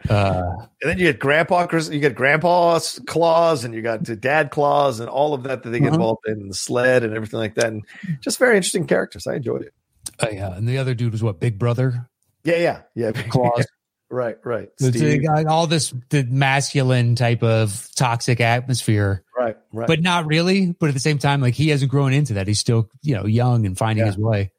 [0.09, 0.45] Uh,
[0.81, 5.01] And then you get Grandpa you get Grandpa's Claus, and you got the Dad Claus,
[5.01, 5.95] and all of that that they get Uh-huh.
[5.97, 7.67] involved in the sled and everything like that.
[7.67, 7.85] And
[8.21, 9.27] just very interesting characters.
[9.27, 9.75] I enjoyed it.
[10.21, 12.09] uh, yeah, and the other dude was what Big Brother
[12.45, 13.11] Yeah, yeah, yeah.
[13.29, 13.67] Claus.
[14.13, 14.69] Right, right.
[14.79, 15.25] Steve.
[15.49, 19.87] all this the masculine type of toxic atmosphere, right, right.
[19.87, 20.73] but not really.
[20.79, 22.47] But at the same time, like he hasn't grown into that.
[22.47, 24.13] He's still you know young and finding Yeah.
[24.13, 24.53] his way.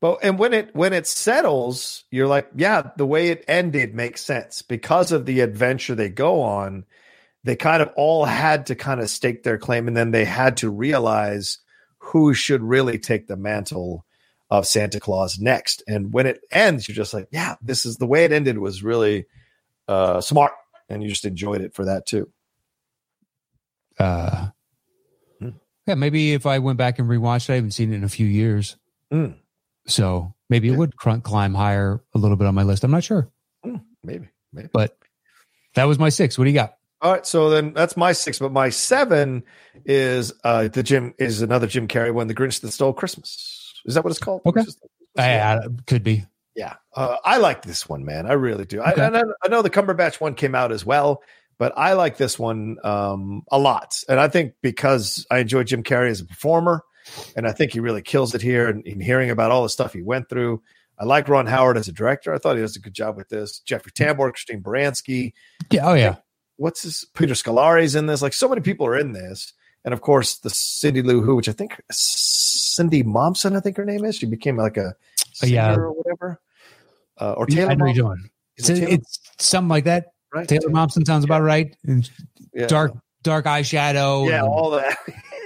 [0.00, 4.20] But and when it when it settles, you're like, yeah, the way it ended makes
[4.20, 6.84] sense because of the adventure they go on.
[7.42, 10.56] They kind of all had to kind of stake their claim, and then they had
[10.58, 11.58] to realize
[11.98, 14.04] who should really take the mantle
[14.50, 15.82] of Santa Claus next.
[15.88, 18.82] And when it ends, you're just like, yeah, this is the way it ended was
[18.82, 19.26] really
[19.88, 20.52] uh, smart,
[20.88, 22.30] and you just enjoyed it for that too.
[23.98, 24.48] Uh,
[25.40, 25.50] Hmm.
[25.86, 28.08] yeah, maybe if I went back and rewatched, it, I haven't seen it in a
[28.08, 28.76] few years,
[29.10, 29.32] Hmm.
[29.86, 32.84] so maybe it would cr- climb higher a little bit on my list.
[32.84, 33.30] I'm not sure,
[34.02, 34.68] Maybe, maybe.
[34.72, 34.96] but
[35.74, 36.36] that was my six.
[36.38, 36.76] What do you got?
[37.00, 39.44] All right, so then that's my six, but my seven
[39.84, 43.53] is uh the Jim is another Jim Carrey one, The Grinch That Stole Christmas.
[43.84, 44.42] Is that what it's called?
[44.46, 44.60] Okay.
[44.62, 44.76] Grinch
[45.16, 45.60] That I, Yeah.
[45.64, 46.24] I could be.
[46.56, 48.26] Yeah, uh, I like this one, man.
[48.26, 48.80] I really do.
[48.80, 51.20] I, and I, I know the Cumberbatch one came out as well,
[51.58, 55.82] but I like this one um, a lot, and I think because I enjoy Jim
[55.82, 56.84] Carrey as a performer,
[57.36, 58.68] and I think he really kills it here.
[58.68, 60.62] And, and hearing about all the stuff he went through,
[60.96, 62.32] I like Ron Howard as a director.
[62.32, 63.58] I thought he does a good job with this.
[63.58, 65.32] Jeffrey Tambor, Christine Baranski,
[65.72, 65.88] Yeah.
[65.90, 66.16] Oh yeah.
[66.54, 68.22] what's his Peter Scolari's in this.
[68.22, 69.52] Like so many people are in this,
[69.84, 71.80] and of course the Cindy Lou Who, which I think
[72.74, 74.16] Cindy Momsen, I think her name is.
[74.16, 74.94] She became like a
[75.32, 75.74] singer Yeah.
[75.76, 76.40] or whatever.
[77.20, 77.70] Uh, or Taylor.
[77.70, 78.16] I know you're Momsen?
[78.16, 78.30] doing.
[78.56, 78.92] It's, it Taylor?
[78.92, 80.06] it's something like that.
[80.32, 80.48] right?
[80.48, 81.76] Taylor Momsen sounds about right.
[81.86, 82.08] And
[82.52, 82.66] Yeah.
[82.66, 84.28] dark, dark eyeshadow.
[84.28, 84.96] Yeah, and all that.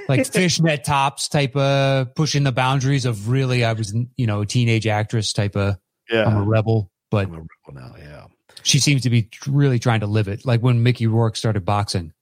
[0.09, 3.65] like fishnet tops type of pushing the boundaries of really.
[3.65, 5.77] I was, you know, a teenage actress type of.
[6.11, 6.25] yeah.
[6.27, 7.95] I'm a rebel, but I'm a rebel now.
[7.99, 8.27] Yeah.
[8.63, 10.45] she seems to be really trying to live it.
[10.47, 12.13] Like when Mickey Rourke started boxing.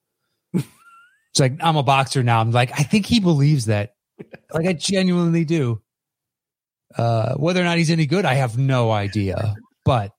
[1.32, 2.40] It's like I'm a boxer now.
[2.40, 3.92] I'm like, I think he believes that.
[4.52, 5.80] Like I genuinely do.
[6.96, 9.54] Uh, whether or not he's any good, I have no idea.
[9.84, 10.12] But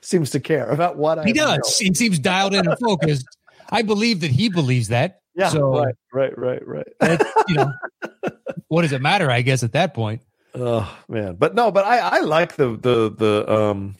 [0.00, 1.78] Seems to care about what he have does.
[1.78, 3.26] He seems dialed in and focused.
[3.70, 5.20] I believe that he believes that.
[5.34, 5.48] Yeah.
[5.50, 5.94] So- right.
[6.12, 6.36] Right.
[6.38, 6.62] Right.
[6.66, 6.86] Right.
[7.48, 7.72] You know,
[8.68, 9.30] what does it matter?
[9.30, 10.22] I guess at that point.
[10.54, 13.96] Oh man, but no, but I I like the the the um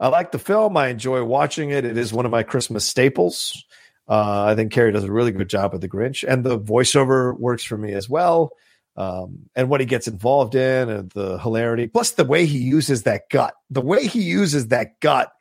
[0.00, 0.76] I like the film.
[0.76, 1.84] I enjoy watching it.
[1.84, 3.64] It is one of my Christmas staples.
[4.08, 7.36] Uh, I think Carrey does a really good job with the Grinch, and the voiceover
[7.38, 8.52] works for me as well.
[8.96, 13.02] Um, and what he gets involved in, and the hilarity, plus the way he uses
[13.02, 15.32] that gut, the way he uses that gut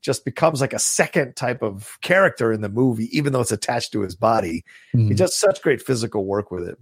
[0.00, 3.92] just becomes like a second type of character in the movie, even though it's attached
[3.92, 4.64] to his body.
[4.94, 5.08] Mhm.
[5.08, 6.78] He does such great physical work with it.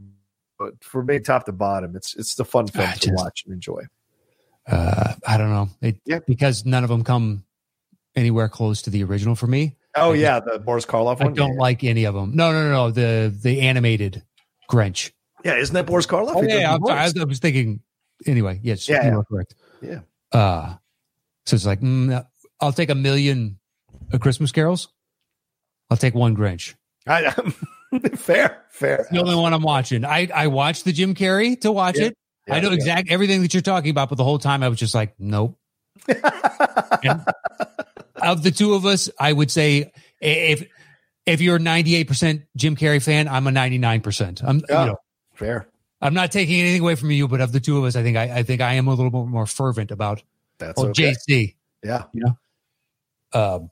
[0.59, 3.45] But for me, top to bottom, it's it's the fun film Ah, to just- watch
[3.45, 3.83] and enjoy.
[4.67, 5.69] Uh, I don't know.
[5.81, 6.19] It, Yeah.
[6.27, 7.45] Because none of them come
[8.15, 9.77] anywhere close to the original for me.
[10.03, 11.29] Oh I yeah, the Boris Karloff one.
[11.29, 11.61] I don't yeah.
[11.61, 12.33] like any of them.
[12.35, 12.91] No, no, no, no.
[12.91, 14.23] The the animated
[14.71, 15.13] Grinch.
[15.45, 16.37] Yeah, isn't that Boris Karloff?
[16.37, 16.99] Oh yeah, I'm sorry.
[17.21, 17.81] I was, thinking.
[18.27, 19.23] Anyway, yes, Yeah, you yeah.
[19.31, 19.55] correct.
[19.81, 20.01] Yeah.
[20.33, 20.75] Uh,
[21.47, 22.25] so it's like mm,
[22.61, 23.59] I'll take a million
[24.13, 24.89] uh, Christmas carols.
[25.91, 26.75] I'll take one Grinch.
[27.07, 27.31] I,
[28.17, 29.07] fair, fair.
[29.11, 30.05] The only one I'm watching.
[30.05, 32.07] I I watched the Jim Carrey to watch Yeah.
[32.07, 32.19] it.
[32.51, 34.79] I know Yeah, exact everything that you're talking about, but the whole time I was
[34.79, 35.59] just like, nope.
[36.09, 37.25] yeah.
[38.23, 40.67] Of the two of us, I would say if
[41.27, 44.43] if you're a 98% Jim Carrey fan, I'm a 99%.
[44.43, 44.81] I'm Yeah.
[44.85, 44.97] you know
[45.35, 45.69] fair.
[46.01, 48.17] I'm not taking anything away from you, but of the two of us, I think
[48.17, 50.23] I, I think I am a little bit more fervent about
[50.59, 51.15] That's okay.
[51.29, 51.55] JC.
[51.83, 52.05] Yeah.
[52.13, 52.39] You know,
[53.41, 53.71] um,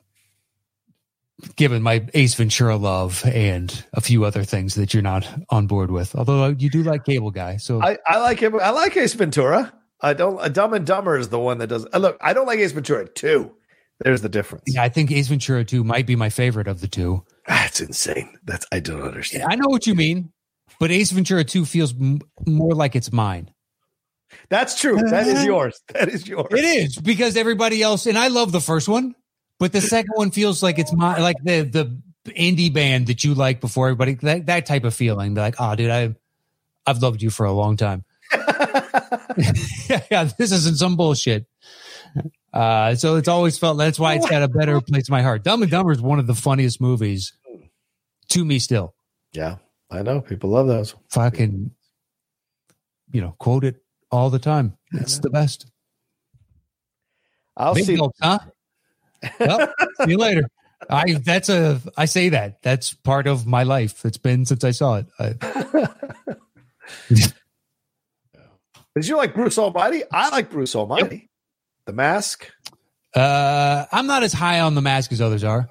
[1.56, 5.90] given my Ace Ventura love and a few other things that you're not on board
[5.90, 7.56] with, although you do like Cable Guy.
[7.58, 8.58] So I, I like him.
[8.60, 9.72] I like Ace Ventura.
[10.00, 10.52] I don't.
[10.52, 11.86] Dumb and Dumber is the one that does.
[11.92, 13.52] uh, Look, I don't like Ace Ventura two.
[14.00, 14.64] There's the difference.
[14.66, 17.24] yeah, I think Ace Ventura 2 might be my favorite of the two.
[17.48, 18.36] That's insane.
[18.44, 19.44] That's I don't understand.
[19.48, 20.32] I know what you mean,
[20.78, 23.50] but Ace Ventura 2 feels m- more like it's mine.
[24.50, 24.96] That's true.
[24.96, 25.80] That is yours.
[25.94, 26.48] That is yours.
[26.50, 29.14] It is because everybody else, and I love the first one,
[29.58, 33.34] but the second one feels like it's my like the the indie band that you
[33.34, 34.14] like before everybody.
[34.14, 35.34] That that type of feeling.
[35.34, 36.14] They're like, oh, dude, I
[36.86, 38.04] I've loved you for a long time.
[38.34, 41.46] yeah, yeah, this isn't some bullshit.
[42.56, 45.44] Uh, so it's always felt that's why it's got a better place in my heart.
[45.44, 47.34] Dumb and Dumber is one of the funniest movies
[48.28, 48.94] to me still.
[49.32, 49.56] yeah,
[49.90, 50.94] I know people love those.
[51.10, 51.70] Fucking,
[53.12, 53.76] you know, quote it
[54.10, 54.76] all the time.
[54.92, 55.70] It's the best.
[57.58, 57.96] I'll Big see.
[57.96, 58.38] gulps, huh?
[59.38, 59.72] Well,
[60.04, 60.48] see you later.
[60.88, 64.04] I that's a I say that that's part of my life.
[64.04, 65.06] It's been since I saw it.
[65.18, 65.34] I,
[68.94, 70.02] Did you like Bruce Almighty?
[70.10, 71.28] I like Bruce Almighty.
[71.86, 72.50] The Mask.
[73.14, 75.68] uh, I'm not as high on the mask as others are.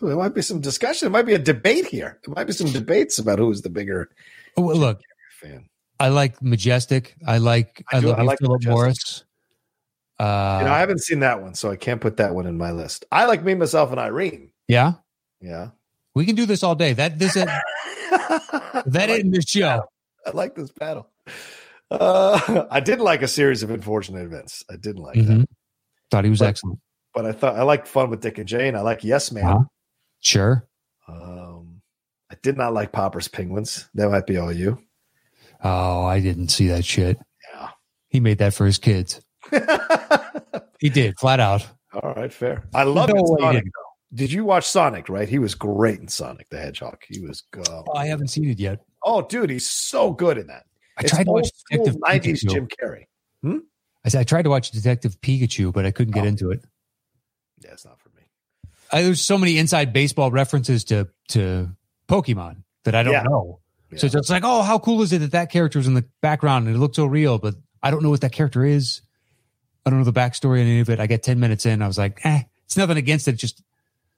[0.00, 1.06] There might be some discussion.
[1.06, 2.18] There might be a debate here.
[2.24, 4.10] There might be some debates about who's the bigger
[4.56, 5.00] Oh, look,
[5.40, 5.68] fan.
[6.00, 7.14] I like Majestic.
[7.26, 8.64] I like I, I do- love I like Phillip.
[8.64, 9.24] Morris.
[10.18, 12.56] Uh, you know, I haven't seen that one, so I can't put that one in
[12.56, 13.04] my list.
[13.10, 14.50] I like me, myself, and Irene.
[14.68, 14.92] yeah,
[15.40, 15.70] Yeah.
[16.14, 16.92] we can do this all day.
[16.92, 19.82] That this is, I that like, in this show.
[20.24, 21.08] I like this battle.
[21.90, 24.64] Uh, I did like a series of unfortunate events.
[24.70, 25.46] I didn't like that, Mhm.
[26.10, 26.80] Thought he was But- excellent.
[27.14, 28.74] but I thought I liked Fun with Dick and Jane.
[28.76, 29.44] I like Yes Man.
[29.44, 29.64] Uh-huh.
[30.20, 30.66] Sure.
[31.08, 31.82] Um,
[32.30, 33.88] I did not like Popper's Penguins.
[33.94, 34.78] That might be all you.
[35.62, 37.18] Oh, I didn't see that shit.
[37.52, 37.70] Yeah.
[38.08, 39.20] He made that for his kids.
[40.80, 41.66] He did flat out.
[41.94, 42.64] all right, fair.
[42.74, 43.64] I love No Sonic.
[44.12, 45.08] Did you watch Sonic?
[45.08, 46.98] Right, he was great in Sonic the Hedgehog.
[47.08, 47.42] He was.
[47.52, 47.66] Good.
[47.70, 48.80] Oh, I haven't seen it yet.
[49.02, 50.64] Oh, dude, he's so good in that.
[50.96, 52.50] I It's tried to watch Detective 90s Pikachu.
[52.50, 53.04] Jim Carrey.
[54.06, 56.28] I said I tried to watch Detective Pikachu, but I couldn't get Oh.
[56.28, 56.62] into it.
[57.60, 58.22] Yeah, it's not for me.
[58.92, 61.70] I, there's so many inside baseball references to to
[62.06, 63.22] Pokemon that I don't Yeah.
[63.22, 63.60] know.
[63.96, 66.04] So it's just like, oh, how cool is it that that character is in the
[66.20, 69.00] background and it looks so real, but I don't know what that character is.
[69.86, 70.98] I don't know the backstory on any of it.
[71.00, 71.80] I get 10 minutes in.
[71.80, 73.34] I was like, eh, it's nothing against it.
[73.34, 73.62] Just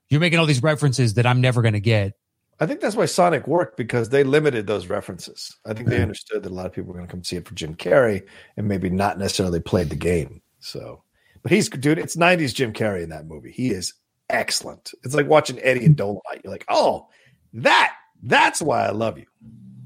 [0.09, 2.15] you're making all these references that I'm never going to get.
[2.59, 5.57] I think that's why Sonic worked because they limited those references.
[5.67, 6.03] I think they Mhm.
[6.03, 8.27] understood that a lot of people were going to come see it for Jim Carrey
[8.57, 10.41] and maybe not necessarily played the game.
[10.61, 11.03] So,
[11.43, 11.99] but he's dude.
[11.99, 13.53] It's '90s Jim Carrey in that movie.
[13.53, 13.93] He is
[14.31, 14.93] excellent.
[15.05, 16.43] It's like watching Eddie and Dolemite.
[16.43, 17.09] You're like, oh,
[17.53, 17.93] that
[18.23, 19.27] that's why I love you.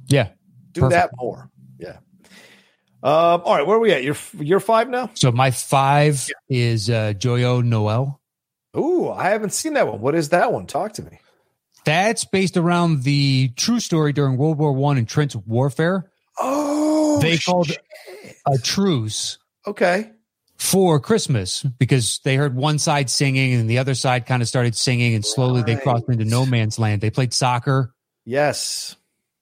[0.07, 0.29] Yeah.
[0.73, 0.93] Do Perfect.
[0.93, 1.51] that more.
[1.79, 1.97] Yeah.
[3.03, 3.43] Um.
[3.45, 4.05] All right, where are we at?
[4.05, 5.11] You're you're five now.
[5.15, 8.21] So my five is uh, Joyeux Noel.
[8.77, 10.01] Ooh, I haven't seen that one.
[10.01, 10.67] What is that one?
[10.67, 11.19] Talk to me.
[11.85, 16.11] That's based around the true story during World War One and Trench warfare.
[16.39, 17.81] Oh, They called- shit.
[18.47, 20.11] A truce Okay.
[20.57, 24.75] for Christmas because they heard one side singing and the other side kind of started
[24.77, 27.01] singing and slowly they crossed into no man's land.
[27.03, 28.97] They played soccer Yes.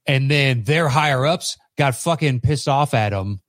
[0.07, 3.41] and then their higher ups got fucking pissed off at them.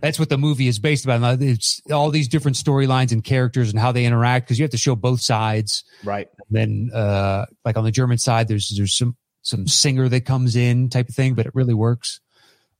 [0.00, 1.40] That's what the movie is based about.
[1.42, 4.78] It's all these different storylines and characters and how they interact because you have to
[4.78, 5.84] show both sides.
[6.04, 6.28] Right.
[6.50, 10.88] then uh like on the german side there's there's some some singer that comes in
[10.88, 12.20] type of thing but it really works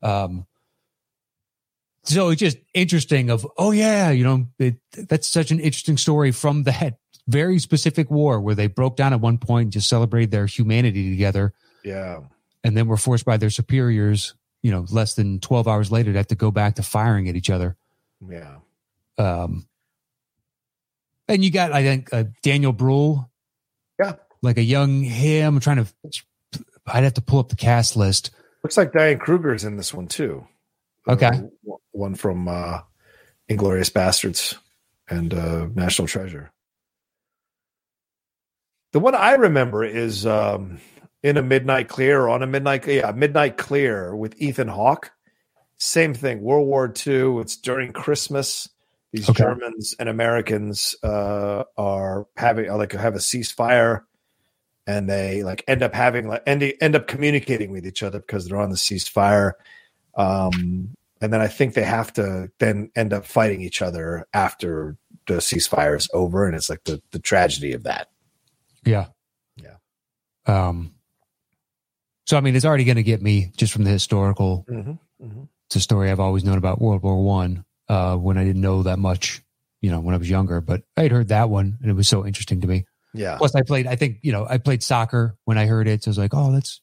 [0.03, 0.47] um
[2.05, 3.31] so it's just interesting.
[3.31, 6.95] Of oh yeah, you know, it, that's such an interesting story from that
[7.29, 11.11] very specific war where they broke down at one point and just celebrated their humanity
[11.11, 11.53] together,
[11.85, 12.21] Yeah.
[12.65, 16.19] and then were forced by their superiors, you know, less than twelve hours later to
[16.19, 17.77] have to go back to firing at each other.
[18.29, 18.57] Yeah.
[19.19, 19.67] Um,
[21.29, 23.31] and you got, I think, uh, Daniel Bruhl.
[23.99, 24.15] Yeah.
[24.43, 25.57] Like a young him.
[25.57, 26.23] I'm trying to,
[26.87, 28.31] I'd have to pull up the cast list.
[28.65, 30.47] Looks like Diane Kruger's in this one too.
[31.09, 31.29] Okay.
[31.29, 32.81] Uh, one from uh
[33.51, 34.57] Inglourious Basterds
[35.09, 36.53] and uh National Treasure.
[38.93, 40.81] The one I remember is um
[41.23, 45.13] in a midnight clear or on a midnight yeah, midnight clear with Ethan Hawke.
[45.79, 47.39] Same thing, World War II.
[47.41, 48.69] It's during Christmas.
[49.13, 49.43] These Okay.
[49.43, 54.03] Germans and Americans uh are having are like have a ceasefire
[54.87, 58.47] and they like end up having like end, end up communicating with each other because
[58.49, 59.53] they're on the ceasefire
[60.17, 60.91] um
[61.21, 64.97] and then i think they have to then end up fighting each other after
[65.27, 68.09] the ceasefire is over and it's like the the tragedy of that
[68.85, 69.07] Yeah.
[69.57, 69.77] Yeah.
[70.47, 70.95] Um,
[72.31, 74.65] so, I mean, it's already going to get me just from the historical.
[74.71, 75.43] mm-hmm.
[75.67, 78.85] It's a story I've always known about World War One, uh, when I didn't know
[78.85, 79.43] that much,
[79.81, 82.07] you know, when I was younger, but I had heard that one and it was
[82.07, 82.85] so interesting to me.
[83.15, 86.05] yeah Plus, I played, I think, you know, I played soccer when I heard it.
[86.05, 86.81] So I was like, oh, that's,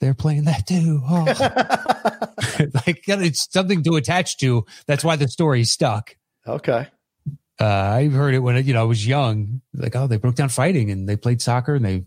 [0.00, 1.02] they're playing that too.
[1.06, 1.24] Oh.
[2.86, 4.64] like, it's something to attach to.
[4.86, 6.16] That's why the story stuck.
[6.46, 6.88] okay
[7.60, 9.60] uh, I heard it when you know I was young.
[9.72, 12.04] Like, oh, they broke down fighting and they played soccer and they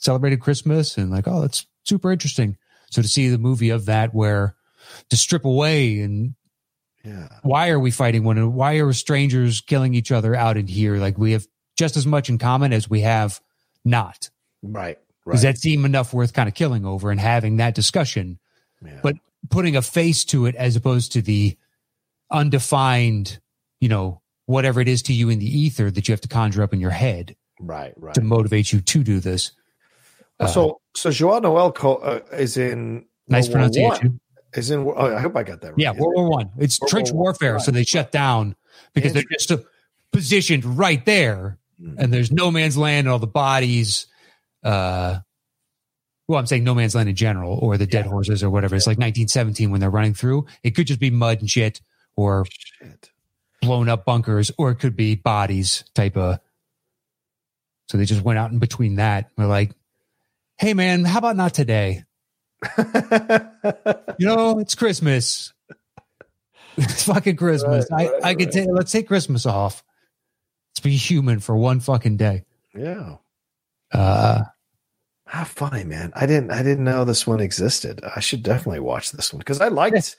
[0.00, 2.56] celebrated Christmas and like, oh, that's super interesting.
[2.90, 4.56] So to see the movie of that, where
[5.10, 6.34] to strip away and
[7.04, 8.36] yeah why are we fighting one?
[8.36, 8.50] another?
[8.50, 10.96] Why are strangers killing each other out in here?
[10.96, 11.46] Like we have
[11.76, 13.40] just as much in common as we have
[13.84, 14.30] not.
[14.62, 14.98] right
[15.30, 18.38] Does that seem enough worth kind of killing over and having that discussion?
[18.84, 19.00] yeah.
[19.02, 19.16] but
[19.50, 21.56] putting a face to it as opposed to the
[22.30, 23.38] undefined,
[23.80, 26.62] you know, whatever it is to you in the ether that you have to conjure
[26.62, 29.52] up in your head right right to motivate you to do this.
[30.40, 34.20] Uh, so so Joyeux Noel Co- uh, is in nice World pronunciation.
[34.54, 36.50] is in oh, i hope i got that right Yeah, World War One.
[36.58, 38.56] It's World trench War warfare, so they shut down
[38.94, 39.58] because they're just uh,
[40.12, 41.94] positioned right there, Mm.
[41.98, 44.06] and there's no man's land and all the bodies.
[44.62, 45.20] Uh,
[46.28, 48.10] well, I'm saying no man's land in general, or the dead Yeah.
[48.10, 48.76] horses, or whatever.
[48.76, 50.44] It's like 1917 when they're running through.
[50.62, 51.80] It could just be mud and shit,
[52.16, 53.10] or Shit.
[53.62, 56.38] blown up bunkers, or it could be bodies type of.
[57.88, 59.30] So they just went out in between that.
[59.38, 59.72] We're like,
[60.60, 62.04] hey man, how about not today?
[62.78, 65.52] You know, it's Christmas.
[66.76, 67.86] It's fucking Christmas.
[67.90, 68.52] Right, right, I, I could right.
[68.54, 69.82] take let's take Christmas off.
[70.70, 72.44] Let's be human for one fucking day.
[72.74, 73.16] yeah
[73.92, 74.44] Uh
[75.26, 76.12] How funny, man!
[76.14, 78.00] I didn't I didn't know this one existed.
[78.16, 80.16] I should definitely watch this one because I liked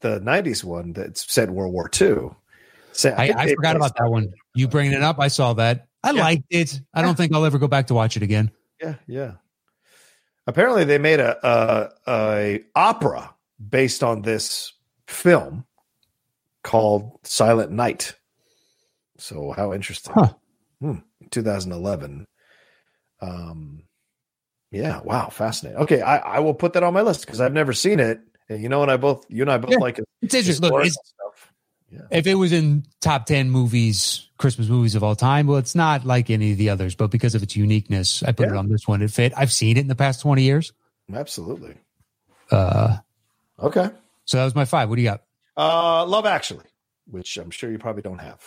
[0.00, 2.30] the '90s one that said World War II.
[2.92, 4.32] Sa- I, think I forgot about that one.
[4.54, 5.88] You bringing it up, I saw that.
[6.04, 6.20] I Yeah.
[6.22, 6.80] liked it.
[6.94, 8.50] I don't think I'll ever go back to watch it again.
[8.80, 9.32] Yeah, yeah.
[10.46, 13.34] Apparently, they made a, a a opera
[13.68, 14.72] based on this
[15.06, 15.64] film
[16.62, 18.14] called Silent Night.
[19.18, 20.12] So how interesting!
[20.14, 20.32] Huh.
[20.80, 20.98] Hmm,
[21.30, 22.26] 2011.
[23.20, 23.82] Um,
[24.70, 25.80] yeah, wow, fascinating.
[25.82, 28.62] Okay, I, I will put that on my list because I've never seen it, and
[28.62, 29.78] you know, and I both you and I both Yeah.
[29.78, 30.04] like it.
[30.22, 30.70] It's interesting.
[30.70, 30.98] Look, it's.
[31.96, 35.74] Yeah, if it was in top 10 movies, Christmas movies of all time, well, it's
[35.74, 38.68] not like any of the others, but because of its uniqueness, I put it on
[38.68, 39.00] this one.
[39.02, 39.32] It fit.
[39.36, 40.72] I've seen it in the past 20 years.
[41.12, 41.74] absolutely.
[42.50, 42.98] Uh,
[43.62, 43.88] Okay.
[44.26, 44.88] so that was my five.
[44.88, 45.22] What do you got?
[45.56, 46.66] Uh, Love Actually,
[47.06, 48.42] which I'm sure you probably don't have.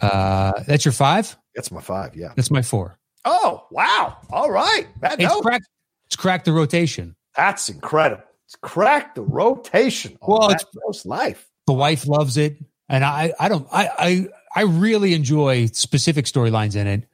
[0.00, 1.36] Uh, that's your five?
[1.54, 2.16] That's my five.
[2.16, 2.32] Yeah.
[2.36, 2.98] That's my four.
[3.24, 4.16] Oh wow!
[4.30, 5.68] All right, that, It's cracked.
[6.06, 7.14] It's cracked the rotation.
[7.36, 8.24] that's incredible.
[8.46, 10.16] It's cracked the rotation.
[10.22, 11.46] Well, it's- Gross life.
[11.70, 12.56] The wife loves it,
[12.88, 17.08] and I, I don't, I, I, I really enjoy specific storylines in it.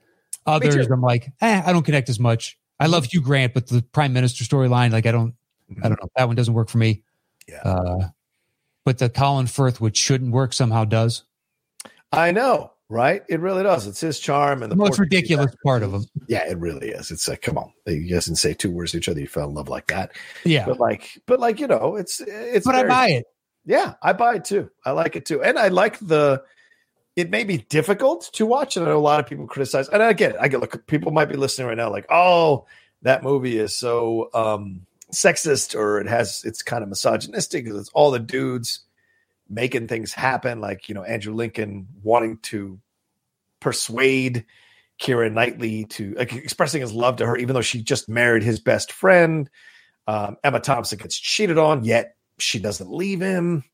[0.47, 0.87] Others.
[0.87, 2.57] I'm like, eh, I don't connect as much.
[2.81, 5.35] I love Hugh Grant, but the Prime Minister storyline, like, I don't,
[5.83, 7.03] I don't know, that one doesn't work for me.
[7.47, 7.61] Yeah.
[7.61, 8.09] Uh,
[8.87, 11.25] but the Colin Firth, which shouldn't work, somehow does.
[12.11, 13.23] I know, right?
[13.29, 13.87] It really does.
[13.87, 15.61] It's his charm and The the most Portuguese ridiculous accent.
[15.67, 16.07] part of him.
[16.29, 17.11] Yeah, it really is.
[17.11, 19.21] It's like, come on, you guys didn't say two words to each other.
[19.21, 20.13] You fell in love like that.
[20.47, 22.65] Yeah, But like, but like, you know, it's it's.
[22.65, 23.27] but I buy it.
[23.67, 24.71] Yeah, I buy it too.
[24.85, 26.43] I like it too, and I like the.
[27.17, 29.89] It may be difficult to watch, and I know a lot of people criticize.
[29.89, 30.37] And I get it.
[30.41, 30.87] I get look.
[30.87, 32.67] People might be listening right now, like, "Oh,
[33.03, 37.91] that movie is so um, sexist, or it has it's kind of misogynistic because it's
[37.93, 38.81] all the dudes
[39.49, 42.79] making things happen." Like you know, Andrew Lincoln wanting to
[43.61, 44.45] persuade
[45.01, 48.61] Keira Knightley to like, expressing his love to her, even though she just married his
[48.61, 49.51] best friend.
[50.07, 53.65] Um, Emma Thompson gets cheated on, yet she doesn't leave him.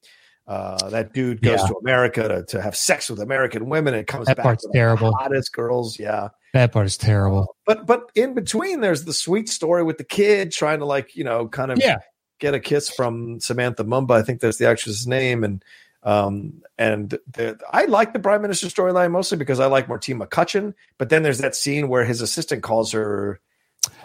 [0.46, 1.66] Uh, that dude goes Yeah.
[1.68, 5.12] to America to, to have sex with American women and comes That back part's terrible.
[5.14, 5.98] hottest girls.
[6.00, 6.28] Yeah.
[6.52, 7.54] That part is terrible.
[7.64, 11.22] But but in between there's the sweet story with the kid trying to like, you
[11.24, 11.98] know, kind of Yeah.
[12.40, 14.12] get a kiss from Samantha Mumba.
[14.16, 15.44] I think that's the actress's name.
[15.44, 15.64] And
[16.02, 20.74] um and the, I like the Prime Minister storyline mostly because I like Martine McCutcheon.
[20.98, 23.40] But then there's that scene where his assistant calls her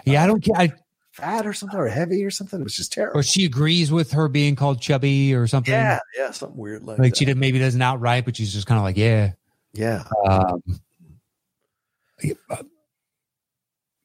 [0.06, 0.56] Yeah, I don't get.
[0.58, 0.72] I,
[1.18, 2.60] fat or something or heavy or something.
[2.60, 3.20] It was just terrible.
[3.20, 5.74] or she agrees with her being called chubby or something.
[5.74, 7.18] Yeah, yeah, something weird like, like that.
[7.18, 9.32] she did, maybe doesn't outright, but she's just kind of like, yeah.
[9.74, 10.04] Yeah.
[10.28, 10.62] Um,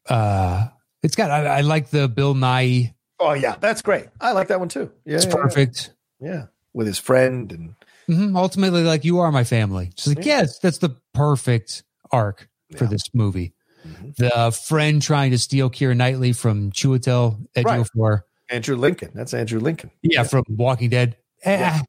[0.09, 0.69] uh,
[1.03, 1.31] it's got.
[1.31, 2.95] I, I like the Bill Nighy.
[3.21, 4.07] Oh yeah, that's great.
[4.21, 4.91] I like that one too.
[5.05, 5.43] Yeah, It's yeah, yeah.
[5.43, 5.91] perfect.
[6.21, 7.75] Yeah, with his friend and
[8.07, 9.93] hmm Ultimately, like you are my family.
[9.97, 10.41] She's like, Yeah.
[10.41, 13.53] yes, that's the perfect arc for this movie.
[13.87, 14.17] Mhm.
[14.17, 17.67] The friend trying to steal Keira Knightley from Chiwetel Right.
[17.81, 18.21] Ejiofor.
[18.51, 19.11] Andrew Lincoln.
[19.15, 19.91] That's Andrew Lincoln.
[20.03, 21.17] Yeah, from Walking Dead.
[21.43, 21.81] Eh, Yeah.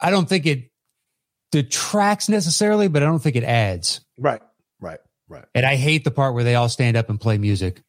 [0.00, 0.70] I don't think it
[1.52, 4.00] detracts necessarily, but I don't think it adds.
[4.18, 4.42] Right,
[4.80, 5.44] right, right.
[5.54, 7.82] And I hate the part where they all stand up and play music.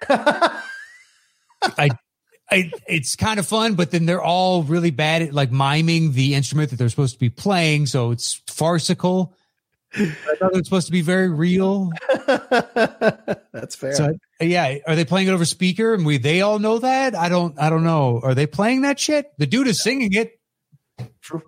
[0.08, 1.90] I,
[2.88, 6.70] it's kind of fun, but then they're all really bad at like miming the instrument
[6.70, 9.34] that they're supposed to be playing, so it's farcical.
[9.94, 11.90] I thought it was supposed to be very real.
[12.26, 13.94] that's fair.
[13.94, 15.94] So yeah, are they playing it over speaker?
[15.94, 17.14] And we they all know that?
[17.14, 18.20] I don't I don't know.
[18.22, 19.26] Are they playing that shit?
[19.38, 20.38] The dude is singing it,
[21.22, 21.42] True.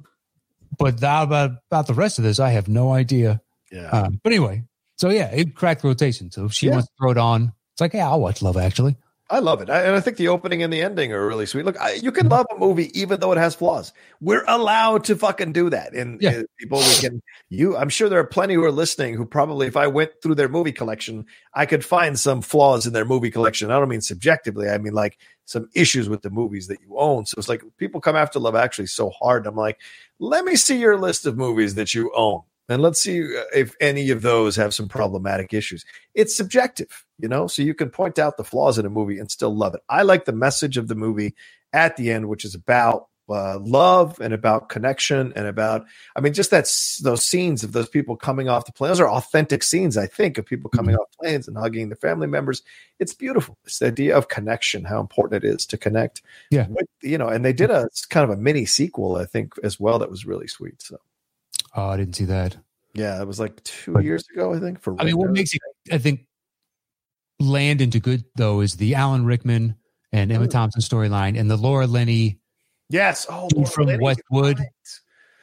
[0.79, 3.41] but about about the rest of this, I have no idea.
[3.71, 3.91] Yeah.
[3.91, 4.65] Um, but anyway,
[4.97, 6.31] so yeah, it cracked rotation.
[6.31, 6.73] So if she Yeah.
[6.73, 8.97] wants to throw it on, it's like, yeah, I'll watch Love Actually.
[9.31, 9.69] I love it.
[9.69, 11.67] I, and I think the opening and the ending are really sweet.
[11.67, 13.93] Look, I, you can love a movie even though it has flaws.
[14.23, 15.95] We're allowed to fucking do that.
[15.95, 16.31] And Yeah.
[16.31, 17.21] uh, people, we can,
[17.51, 20.37] you, I'm sure there are plenty who are listening who probably, if I went through
[20.37, 23.71] their movie collection, I could find some flaws in their movie collection.
[23.71, 24.71] I don't mean subjectively.
[24.71, 27.27] I mean like some issues with the movies that you own.
[27.27, 29.47] So it's like people come after Love Actually so hard.
[29.47, 29.79] I'm like,
[30.19, 32.43] let me see your list of movies that you own.
[32.71, 35.85] And let's see uh, if any of those have some problematic issues.
[36.15, 39.31] It's subjective, you know, so you can point out the flaws in a movie and
[39.31, 39.81] still love it.
[39.89, 41.35] I like the message of the movie
[41.73, 45.85] at the end, which is about uh, love and about connection and about,
[46.17, 48.89] I mean, just that's those scenes of those people coming off the plane.
[48.89, 52.27] Those are authentic scenes, I think, of people coming off planes and hugging their family
[52.27, 52.63] members.
[52.99, 53.59] It's beautiful.
[53.65, 56.23] It's the idea of connection, how important it is to connect.
[56.51, 56.69] Yeah.
[56.71, 59.79] With, you know, and they did a kind of a mini sequel, I think, as
[59.79, 59.99] well.
[59.99, 60.81] That was really sweet.
[60.81, 60.97] So.
[61.77, 62.57] Oh, I didn't see that.
[62.95, 64.81] Yeah, it was like two But- years ago, I think.
[64.81, 65.61] For I mean, what makes it,
[65.93, 66.25] I think,
[67.41, 69.77] land into good though is the Alan Rickman
[70.13, 70.51] and Emma Mm.
[70.51, 72.39] Thompson storyline and the Laura Linney,
[72.89, 74.59] yes, oh, Laura from Westwood.
[74.59, 74.69] right.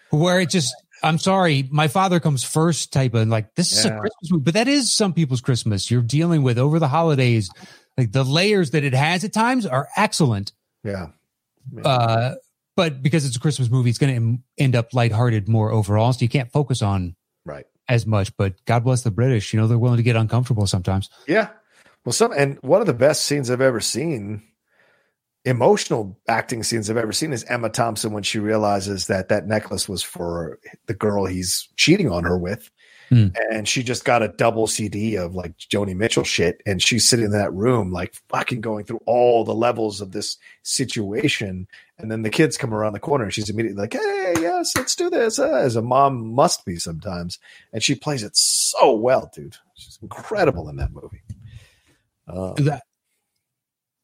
[0.09, 0.73] where it just,
[1.03, 4.53] I'm sorry, my father comes first type of like, this is a Christmas movie, but
[4.55, 5.91] that is some people's Christmas.
[5.91, 7.49] You're dealing with over the holidays.
[7.97, 10.51] Like the layers that it has at times are excellent.
[10.83, 11.07] Yeah,
[11.83, 12.35] Uh,
[12.75, 16.11] but because it's a Christmas movie, it's going to end up lighthearted more overall.
[16.11, 17.15] So you can't focus on
[17.45, 17.65] right.
[17.87, 18.35] as much.
[18.35, 19.53] But God bless the British.
[19.53, 21.09] You know, they're willing to get uncomfortable sometimes.
[21.27, 21.49] Yeah.
[22.05, 24.43] Well, some and one of the best scenes I've ever seen,
[25.43, 29.89] emotional acting scenes I've ever seen, is Emma Thompson when she realizes that that necklace
[29.89, 32.69] was for the girl he's cheating on her with.
[33.09, 33.27] Hmm.
[33.51, 36.61] And she just got a double CD of like Joni Mitchell shit.
[36.65, 40.37] And she's sitting in that room, like fucking going through all the levels of this
[40.63, 41.67] situation.
[41.99, 44.95] And then the kids come around the corner and she's immediately like, Hey, yes, let's
[44.95, 45.37] do this.
[45.37, 47.37] Uh, as a mom must be sometimes.
[47.73, 49.57] And she plays it so well, dude.
[49.75, 51.21] She's incredible in that movie.
[52.27, 52.83] Uh, that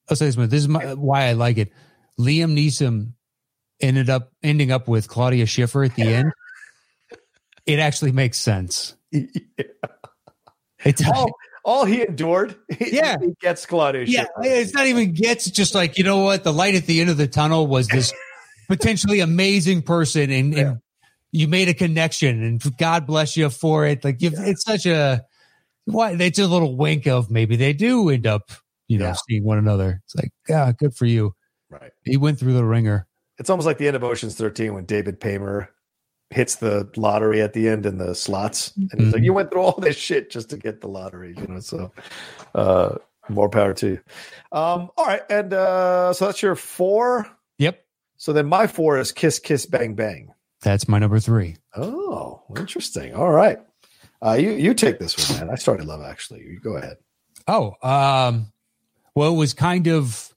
[0.10, 0.50] I'll say this much.
[0.50, 1.72] This is my, why I like it.
[2.20, 3.14] Liam Neeson
[3.80, 6.32] ended up ending up with Claudia Schiffer at the end.
[7.66, 8.96] It actually makes sense.
[10.84, 11.30] It's all,
[11.64, 13.18] all he endured, Yeah.
[13.22, 14.06] he gets Claudia.
[14.08, 14.32] yeah, Schiffer.
[14.42, 17.18] it's not even gets just like you know what the light at the end of
[17.18, 18.12] the tunnel was this
[18.68, 20.80] potentially amazing person and, and
[21.32, 24.04] you made a connection and God bless you for it.
[24.04, 25.24] Like you've, it's such a
[25.86, 28.52] why it's a little wink of maybe they do end up
[28.88, 29.16] you know Yeah.
[29.28, 30.02] seeing one another.
[30.06, 31.34] It's like yeah, good for you.
[31.70, 31.92] right.
[32.04, 33.08] He went through the ringer.
[33.38, 35.70] It's almost like the end of Ocean's 13 when David Paymer
[36.30, 38.74] hits the lottery at the end in the slots.
[38.78, 39.26] And he's like, Mhm.
[39.26, 41.60] You went through all this shit just to get the lottery, you know.
[41.60, 41.92] So
[42.56, 42.96] uh
[43.30, 44.00] more power to you.
[44.52, 47.28] Um, all right, and uh so that's your four.
[47.60, 47.84] Yep,
[48.18, 50.32] So then my four is kiss, kiss, bang, bang.
[50.62, 51.58] that's my number three.
[51.76, 53.14] Oh, interesting.
[53.14, 53.60] All right.
[54.24, 55.50] Uh you you take this one, man.
[55.50, 56.42] I started love actually.
[56.42, 56.98] You go ahead.
[57.48, 58.52] Oh, um,
[59.16, 60.32] well, it was kind of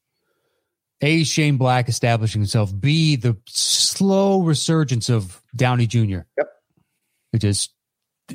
[1.02, 2.72] a Shane Black establishing himself.
[2.78, 6.20] B the slow resurgence of Downey Jr.
[6.38, 6.48] Yep.
[7.34, 7.72] It just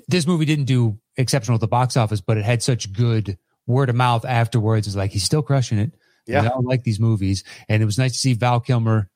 [0.07, 3.89] this movie didn't do exceptional at the box office, but it had such good word
[3.89, 4.85] of mouth afterwards.
[4.85, 5.91] It's like he's still crushing it.
[6.27, 6.41] Yeah.
[6.41, 9.09] I don't like these movies, and it was nice to see Val Kilmer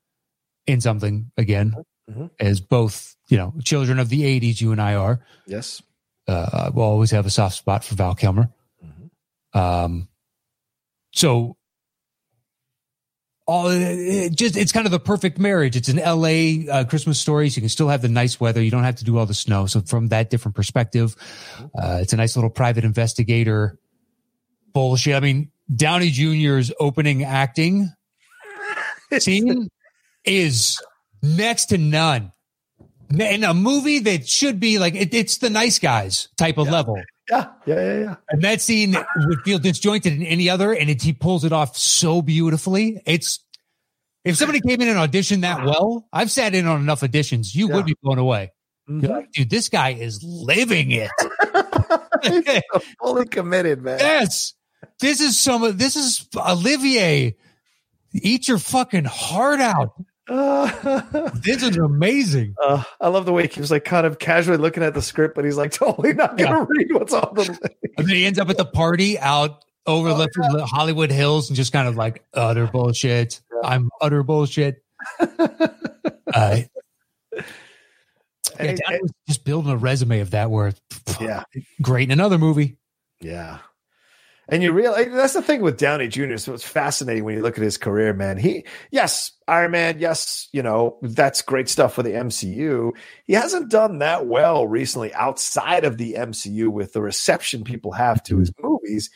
[0.65, 1.75] in something again,
[2.09, 2.31] Mhm.
[2.39, 4.59] as both you know children of the '80s.
[4.61, 5.23] You and I are.
[5.45, 5.79] Yes.
[6.27, 8.49] Uh, we'll always have a soft spot for Val Kilmer.
[8.83, 9.59] Mhm.
[9.59, 10.07] Um,
[11.11, 11.57] so
[13.45, 15.75] all it just it's kind of the perfect marriage.
[15.75, 18.61] It's an LA uh, Christmas story, so you can still have the nice weather.
[18.61, 19.65] You don't have to do all the snow.
[19.65, 21.15] So from that different perspective,
[21.77, 23.77] uh, it's a nice little private investigator
[24.73, 25.15] bullshit.
[25.15, 27.91] I mean, Downey Jr.'s opening acting
[29.19, 29.69] scene
[30.23, 30.81] is
[31.21, 32.31] next to none.
[33.19, 36.71] In a movie that should be like it, it's the nice guys type of Yeah.
[36.73, 36.95] level.
[37.29, 37.47] Yeah.
[37.65, 37.75] Yeah.
[37.75, 37.99] Yeah.
[37.99, 38.15] Yeah.
[38.29, 41.77] And that scene would feel disjointed in any other, and it, he pulls it off
[41.77, 43.01] so beautifully.
[43.05, 43.39] It's
[44.25, 47.67] if somebody came in and auditioned that well, I've sat in on enough auditions, you
[47.69, 47.75] Yeah.
[47.75, 48.51] would be blown away.
[48.89, 49.07] Mhm.
[49.09, 51.09] like, dude, this guy is living it.
[53.01, 53.99] Fully committed, man.
[53.99, 54.53] yes,
[54.99, 55.77] this is some.
[55.77, 57.35] This is Olivier.
[58.13, 59.93] Eat your fucking heart out.
[60.29, 62.55] Uh, This is amazing.
[62.63, 65.35] uh, I love the way he was like kind of casually looking at the script,
[65.35, 67.71] but he's like totally not going to read what's on the.
[67.97, 71.55] And then he ends up at the party out over Oh, the Hollywood Hills and
[71.57, 73.41] just kind of like utter bullshit.
[73.63, 74.81] I'm utter bullshit.
[75.19, 75.27] Uh,
[76.33, 76.61] yeah,
[78.59, 80.73] he- Downey was just building a resume of that where
[81.19, 81.43] yeah,
[81.81, 82.77] great in another movie.
[83.21, 83.59] yeah.
[84.49, 86.35] And you realize that's the thing with Downey Jr.
[86.35, 88.37] So it's fascinating when you look at his career, man.
[88.37, 92.91] He, yes, Iron Man, yes, you know, that's great stuff for the MCU.
[93.23, 98.21] He hasn't done that well recently outside of the MCU with the reception people have
[98.23, 98.67] to his mm-hmm.
[98.67, 99.09] movies.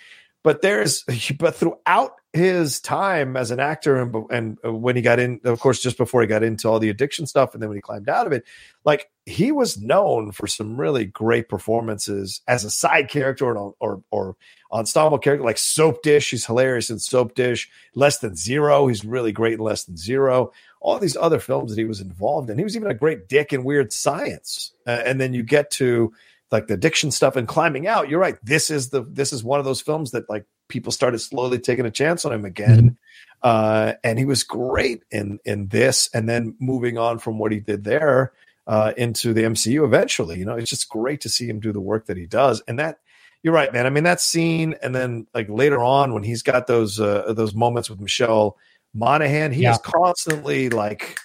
[0.43, 1.03] But there's,
[1.37, 4.15] but throughout his time as an actor and,
[4.63, 7.25] and when he got in, of course, just before he got into all the addiction
[7.25, 8.45] stuff and then when he climbed out of it,
[8.85, 14.03] like he was known for some really great performances as a side character or, or,
[14.09, 14.35] or
[14.71, 16.31] ensemble character like Soap Dish.
[16.31, 17.69] He's hilarious in Soap Dish.
[17.95, 18.87] Less Than Zero.
[18.87, 20.51] He's really great in Less Than Zero.
[20.79, 22.57] All these other films that he was involved in.
[22.57, 24.73] He was even a great dick in Weird Science.
[24.85, 26.13] Uh, and then you get to
[26.51, 28.09] like the addiction stuff and climbing out.
[28.09, 28.37] You're right.
[28.43, 31.85] This is the this is one of those films that like people started slowly taking
[31.85, 32.97] a chance on him again.
[33.43, 37.59] Uh, and he was great in in this, and then moving on from what he
[37.59, 38.33] did there
[38.65, 40.39] uh, into the MCU eventually.
[40.39, 42.79] You know, it's just great to see him do the work that he does, and
[42.79, 42.99] that
[43.43, 43.85] you're right, man.
[43.85, 47.53] I mean, that scene, and then like later on when he's got those uh, those
[47.53, 48.57] moments with Michelle
[48.93, 49.71] Monaghan, he Yeah.
[49.73, 51.17] is constantly like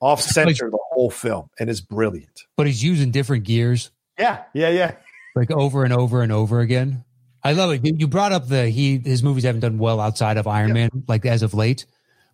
[0.00, 2.42] off center the whole film, and is brilliant.
[2.56, 4.92] But he's using different gears Yeah, yeah, yeah.
[5.34, 7.04] like over and over and over again.
[7.42, 7.80] I love it.
[7.84, 11.24] You- brought up the he his movies haven't done well outside of Iron Man, like
[11.26, 11.86] as of late,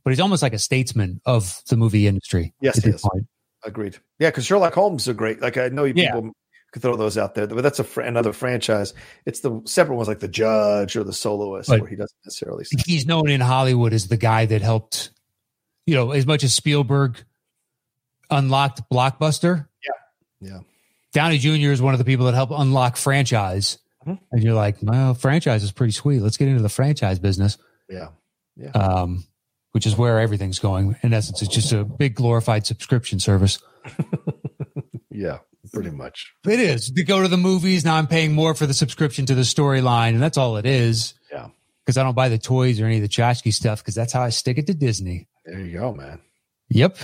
[0.04, 2.52] but he's almost like a statesman of the movie industry.
[2.60, 3.02] Yes, at he is.
[3.02, 3.26] point.
[3.64, 3.96] Agreed.
[4.18, 5.40] Yeah, because Sherlock Holmes are great.
[5.40, 6.20] Like I know you Yeah.
[6.72, 8.94] Could throw those out there, but that's a fr- another franchise.
[9.26, 12.64] It's the separate ones like the Judge or the Soloist, But- where he doesn't necessarily.
[12.86, 15.10] He's known in Hollywood as the guy that helped,
[15.86, 17.22] you know, as much as Spielberg
[18.30, 19.68] unlocked Blockbuster.
[20.40, 20.48] Yeah.
[20.50, 20.58] Yeah.
[21.12, 21.70] Downey Jr.
[21.72, 23.78] is one of the people that helped unlock franchise.
[24.06, 24.18] Mhm.
[24.32, 26.20] And you're like, well, franchise is pretty sweet.
[26.20, 27.58] Let's get into the franchise business.
[27.88, 28.08] Yeah,
[28.56, 28.70] yeah.
[28.70, 29.24] um,
[29.72, 30.96] which is where everything's going.
[31.02, 33.58] In essence, it's just a big glorified subscription service.
[35.14, 35.38] Yeah.
[35.72, 36.32] Pretty much.
[36.46, 37.84] It is to go to the movies.
[37.84, 41.14] Now I'm paying more for the subscription to the storyline, and that's all it is.
[41.30, 41.48] Yeah.
[41.84, 44.22] Because I don't buy the toys or any of the tchotchke stuff because that's how
[44.22, 45.28] I stick it to Disney.
[45.44, 46.20] There you go, man.
[46.68, 46.98] Yep.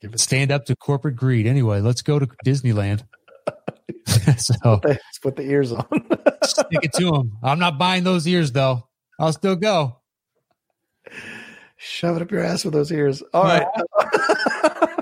[0.00, 0.20] Give it.
[0.20, 1.46] Stand up to corporate greed.
[1.46, 3.04] Anyway, let's go to Disneyland.
[4.38, 5.86] so Let's put the ears on.
[6.44, 7.38] stick it to them.
[7.42, 8.88] I'm not buying those ears though.
[9.18, 9.98] I'll still go.
[11.76, 13.22] Shove it up your ass with those ears.
[13.32, 13.66] All right.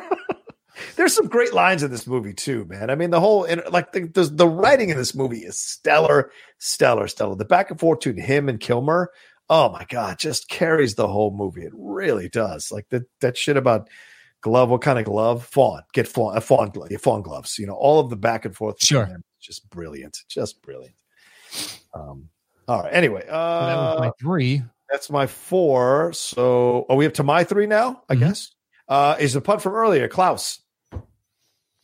[0.98, 2.90] There's some great lines in this movie too, man.
[2.90, 7.08] I mean, the whole like the, the the writing in this movie is stellar, stellar,
[7.08, 7.36] stellar.
[7.36, 9.10] The back and forth between him and Kilmer,
[9.48, 11.62] oh my god, just carries the whole movie.
[11.62, 12.70] It really does.
[12.70, 13.88] Like that that shit about
[14.40, 14.68] glove.
[14.70, 15.44] What kind of glove?
[15.46, 15.82] Fawn.
[15.94, 16.36] Get fawn.
[16.36, 16.90] A fawn glove.
[17.00, 17.58] Fawn gloves.
[17.58, 18.84] You know, all of the back and forth.
[18.84, 19.06] Sure.
[19.06, 20.18] them, just brilliant.
[20.28, 20.96] Just brilliant.
[21.94, 22.28] Um.
[22.66, 22.92] All right.
[22.92, 24.62] Anyway, So that was uh, my three.
[24.90, 26.12] that's my four.
[26.12, 28.02] So, are we up to my three now?
[28.10, 28.18] I Mhm.
[28.18, 28.50] guess.
[28.88, 30.60] Uh, is the punt from earlier, Klaus.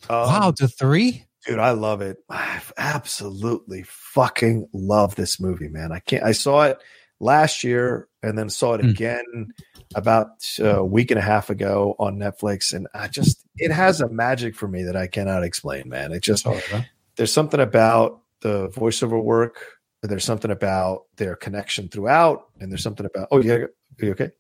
[0.09, 1.25] Um, wow, to three.
[1.47, 2.19] dude, I love it.
[2.29, 5.93] I absolutely fucking love this movie, man.
[5.93, 6.25] I can't.
[6.25, 6.79] I saw it
[7.21, 8.91] last year and then saw it Mm.
[8.91, 9.49] again
[9.95, 10.29] about
[10.61, 14.09] uh, a week and a half ago on Netflix, and I just it has a
[14.09, 16.13] magic for me that I cannot explain, man.
[16.13, 16.47] It just
[17.17, 19.57] there's something about the voiceover work.
[20.03, 23.29] There's something about their connection throughout, and there's something about.
[23.31, 24.33] Oh, yeah, are you okay?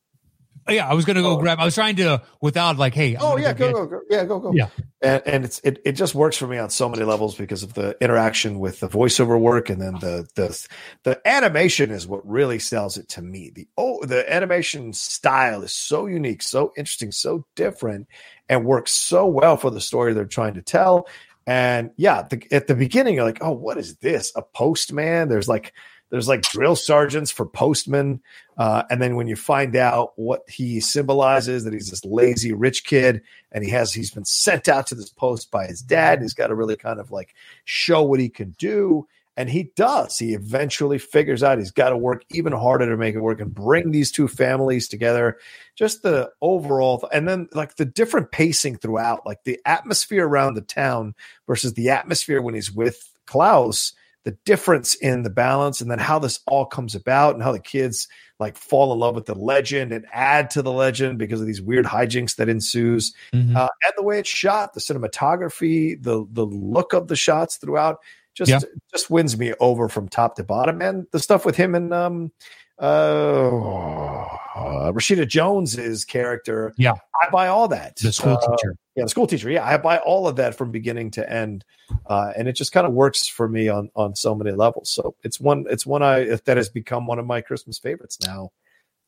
[0.68, 1.36] Yeah, I was gonna go Oh.
[1.38, 1.58] grab.
[1.60, 3.14] I was trying to without like, hey.
[3.16, 4.68] I'm Oh yeah, go, go go yeah go go Yeah.
[5.02, 7.74] and, and it's it, it just works for me on so many levels because of
[7.74, 10.66] the interaction with the voiceover work and then the the
[11.02, 13.50] the animation is what really sells it to me.
[13.54, 18.08] The oh the animation style is so unique, so interesting, so different,
[18.48, 21.06] and works so well for the story they're trying to tell.
[21.46, 24.32] And yeah, the, at the beginning you're like, oh, what is this?
[24.34, 25.28] A postman?
[25.28, 25.74] There's like
[26.10, 28.20] there's like drill sergeants for postmen.
[28.56, 32.84] Uh, and then when you find out what he symbolizes, that he's this lazy rich
[32.84, 36.22] kid, and he has he's been sent out to this post by his dad.
[36.22, 37.34] He's got to really kind of like
[37.64, 40.16] show what he can do, and he does.
[40.16, 43.52] He eventually figures out he's got to work even harder to make it work and
[43.52, 45.38] bring these two families together.
[45.74, 50.60] Just the overall, and then like the different pacing throughout, like the atmosphere around the
[50.60, 51.14] town
[51.48, 53.94] versus the atmosphere when he's with Klaus
[54.24, 57.58] the difference in the balance and then how this all comes about and how the
[57.60, 58.08] kids
[58.40, 61.62] like fall in love with the legend and add to the legend because of these
[61.62, 63.54] weird hijinks that ensues Mhm.
[63.54, 67.98] uh, and the way it's shot the cinematography the the look of the shots throughout
[68.34, 68.60] just Yeah.
[68.92, 72.32] just wins me over from top to bottom and the stuff with him and um
[72.78, 76.92] uh, Rashida Jones's character Yeah.
[77.22, 78.76] I buy all that the school Uh, teacher.
[78.94, 79.50] yeah, the school teacher.
[79.50, 81.64] Yeah, I buy all of that from beginning to end,
[82.06, 84.90] uh, and it just kind of works for me on on so many levels.
[84.90, 88.50] So it's one it's one I that has become one of my Christmas favorites now.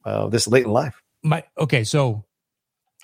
[0.05, 1.03] Uh, this late in life.
[1.23, 2.25] My okay, so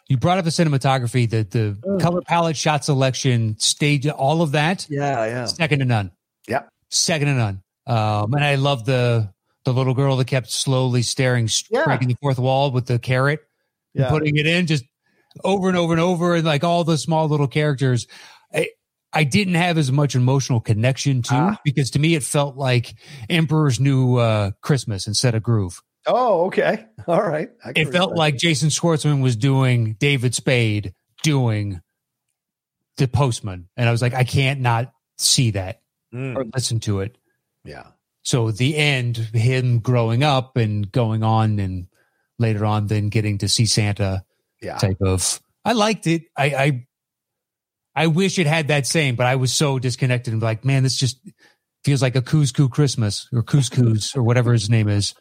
[0.08, 2.00] you brought up the cinematography, the the Mm.
[2.00, 4.86] color palette, shot selection, stage, all of that.
[4.88, 6.10] Yeah, yeah, Second to none.
[6.48, 6.62] Yeah.
[6.90, 7.62] second to none.
[7.86, 9.32] Um, and I love the
[9.64, 11.84] the little girl that kept slowly staring, Yeah.
[11.84, 13.40] breaking the fourth wall with the carrot.
[13.94, 14.10] and yeah.
[14.10, 14.84] putting it in just
[15.44, 18.06] over and over and over and like all the small little characters
[18.54, 18.68] i
[19.14, 21.60] i didn't have as much emotional connection to Ah.
[21.64, 22.94] because to me it felt like
[23.30, 27.48] emperor's new uh christmas instead of groove Oh, okay, all right.
[27.76, 30.92] It felt like jason schwartzman was doing david spade
[31.22, 31.80] doing
[32.98, 35.80] the postman and i was like i can't not see that.
[36.14, 37.16] Mm, or listen to it
[37.64, 37.84] yeah,
[38.22, 41.86] so the end him growing up and going on and
[42.38, 44.24] later on then getting to see santa
[44.60, 44.78] yeah.
[44.78, 46.24] type of I liked it.
[46.36, 46.86] I I
[47.94, 50.96] I wish it had that same, but I was so disconnected and like, man, this
[50.96, 51.18] just
[51.84, 55.14] feels like a couscous Christmas or couscous or whatever his name is.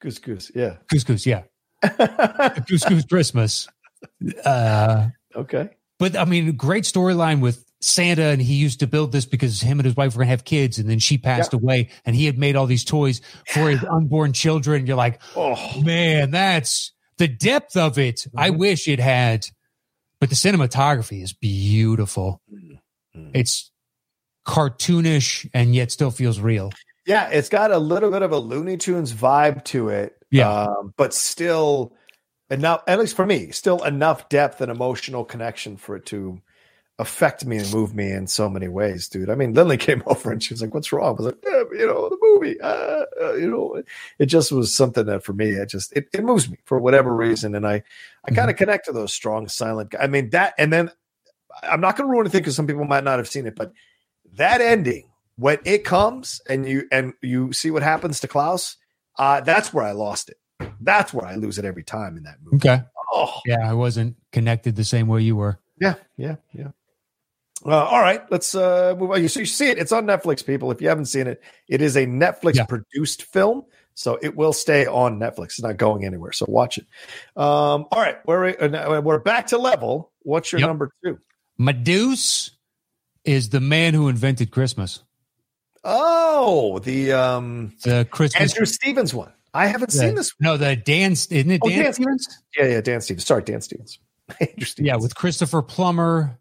[0.00, 0.52] Goose.
[0.54, 0.76] Yeah.
[0.92, 1.42] Couscous, yeah.
[1.82, 3.68] Couscous Christmas.
[4.44, 5.70] Uh okay.
[5.98, 9.78] but I mean, great storyline with Santa, and he used to build this because him
[9.78, 12.36] and his wife were gonna have kids, and then she passed away, and he had
[12.38, 13.20] made all these toys
[13.52, 14.86] for his unborn children.
[14.86, 18.26] You're like, Oh, man, that's the depth of it.
[18.36, 18.58] I Mhm.
[18.58, 19.46] wish it had,
[20.20, 22.42] but the cinematography is beautiful.
[22.52, 23.30] Mhm.
[23.34, 23.70] It's
[24.46, 26.72] cartoonish and yet still feels real.
[27.06, 30.14] Yeah, it's got a little bit of a Looney Tunes vibe to it.
[30.30, 30.50] Yeah.
[30.50, 31.94] Um, but still
[32.50, 36.40] enough, at least for me, still enough depth and emotional connection for it to
[36.98, 39.30] affect me and move me in so many ways, dude.
[39.30, 41.08] I mean, Lindley came over and she was like, What's wrong?
[41.08, 42.60] I was like, yeah, you know, the movie.
[42.60, 43.82] Uh, uh, you know,
[44.18, 47.14] it just was something that for me, it just it, it moves me for whatever
[47.14, 47.54] reason.
[47.54, 47.82] And I
[48.24, 50.90] I kind of connect to those strong silent I mean that and then
[51.62, 53.72] I'm not gonna ruin anything because some people might not have seen it, but
[54.34, 58.76] that ending when it comes and you and you see what happens to Klaus,
[59.18, 60.36] uh, that's where I lost it.
[60.80, 62.56] That's where I lose it every time in that movie.
[62.56, 62.82] Okay.
[63.12, 65.58] Oh, Yeah, I wasn't connected the same way you were.
[65.80, 66.68] yeah, yeah, yeah.
[67.66, 69.20] Uh, all right, let's uh, move on.
[69.22, 69.78] You so you see it.
[69.78, 70.70] It's on Netflix, people.
[70.70, 72.66] If you haven't seen it, it is a Netflix Yeah.
[72.66, 75.44] produced film, so it will stay on Netflix.
[75.46, 76.30] It's not going anywhere.
[76.32, 76.86] So watch it.
[77.36, 80.12] Um, all right, we're uh, we're back to level.
[80.22, 80.68] What's your Yep.
[80.68, 81.18] number two?
[81.58, 82.52] Medusa
[83.24, 85.02] is the man who invented Christmas.
[85.84, 88.52] Oh, the um, The Christmas.
[88.52, 89.32] Andrew Stevens one.
[89.54, 90.32] I haven't the- seen this.
[90.38, 90.52] One.
[90.52, 91.12] No, the Dan.
[91.12, 92.28] Isn't it Oh, Dan, Dan Stevens?
[92.56, 93.26] Yeah, yeah, Dan Stevens.
[93.26, 93.98] Sorry, Dan Stevens.
[94.40, 94.86] Andrew Stevens.
[94.86, 96.38] Yeah, with Christopher Plummer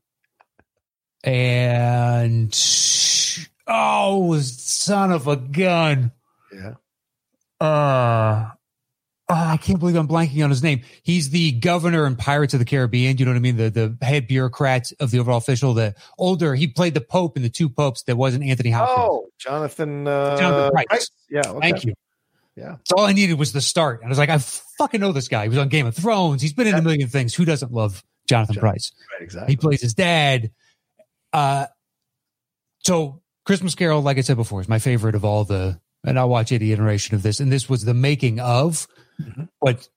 [1.23, 2.49] and
[3.67, 6.11] oh, son of a gun.
[6.53, 6.73] yeah.
[7.59, 8.49] uh
[9.29, 10.81] oh, I can't believe I'm blanking on his name.
[11.03, 13.17] He's the governor in Pirates of the Caribbean.
[13.17, 13.57] You know what I mean?
[13.57, 16.55] The the head bureaucrat of the overall official, the older.
[16.55, 18.03] He played the Pope in the two popes.
[18.03, 19.07] That wasn't Anthony Hopkins.
[19.09, 20.07] Oh, Jonathan.
[20.07, 21.11] Uh, Jonathan Pryce.
[21.29, 21.41] Yeah.
[21.45, 21.59] Okay.
[21.59, 21.93] Thank you.
[22.55, 22.77] Yeah.
[22.85, 23.99] So all I needed was the start.
[24.01, 25.43] And I was like, I fucking know this guy.
[25.43, 26.41] He was on Game of Thrones.
[26.41, 26.79] He's been in Yeah.
[26.79, 27.35] a million things.
[27.35, 28.91] Who doesn't love Jonathan Jonathan Pryce?
[29.13, 29.23] Right.
[29.23, 29.53] Exactly.
[29.53, 30.49] He plays his dad.
[31.37, 31.67] Uh,
[32.79, 36.29] so Christmas Carol, like I said before, is my favorite of all the, and I'll
[36.29, 37.39] watch any iteration of this.
[37.39, 38.87] And this was the making of,
[39.21, 39.47] Mhm.
[39.61, 39.87] but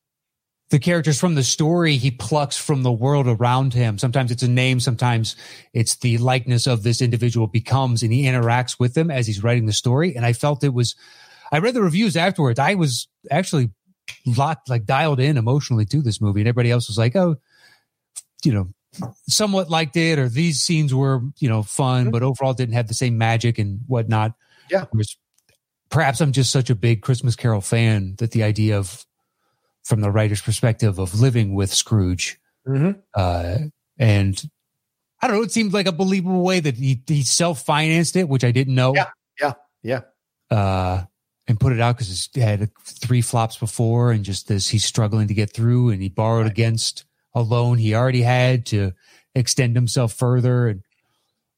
[0.68, 3.98] the characters from the story he plucks from the world around him.
[3.98, 5.34] Sometimes it's a name, sometimes
[5.72, 9.64] it's the likeness of this individual becomes, and he interacts with them as he's writing
[9.66, 10.14] the story.
[10.14, 10.94] And I felt it was,
[11.50, 12.58] I read the reviews afterwards.
[12.58, 13.70] I was actually
[14.26, 17.36] locked, like dialed in emotionally to this movie, and everybody else was like, "Oh,
[18.44, 18.68] you know,
[19.28, 22.12] somewhat liked it," or these scenes were, you know, fun, Mhm.
[22.12, 24.34] but overall didn't have the same magic and whatnot.
[24.70, 24.84] Yeah.
[25.90, 29.04] Perhaps I'm just such a big Christmas Carol fan that the idea of,
[29.82, 32.38] from the writer's perspective, of living with Scrooge
[32.68, 33.00] Mm-hmm.
[33.14, 33.56] uh,
[33.98, 34.50] and
[35.22, 35.42] I don't know.
[35.42, 38.74] It seemed like a believable way that he he self financed it, which I didn't
[38.74, 38.94] know.
[38.94, 39.08] Yeah,
[39.40, 39.52] yeah,
[39.82, 40.00] yeah.
[40.50, 41.04] Uh,
[41.48, 45.26] and put it out because he had three flops before, and just this he's struggling
[45.28, 46.52] to get through, and he borrowed Right.
[46.52, 47.04] against
[47.34, 48.92] a loan he already had to
[49.34, 50.82] extend himself further, and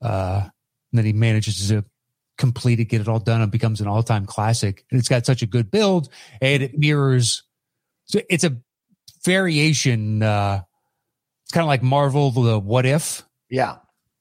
[0.01, 1.85] uh, and then he manages to
[2.37, 4.85] complete it, get it all done, and becomes an all time classic.
[4.91, 6.09] And it's got such a good build,
[6.41, 7.43] and it mirrors.
[8.07, 8.57] So it's a
[9.25, 10.23] variation.
[10.23, 10.63] Uh,
[11.45, 13.23] it's kind of like Marvel, the What If.
[13.49, 13.77] Yeah.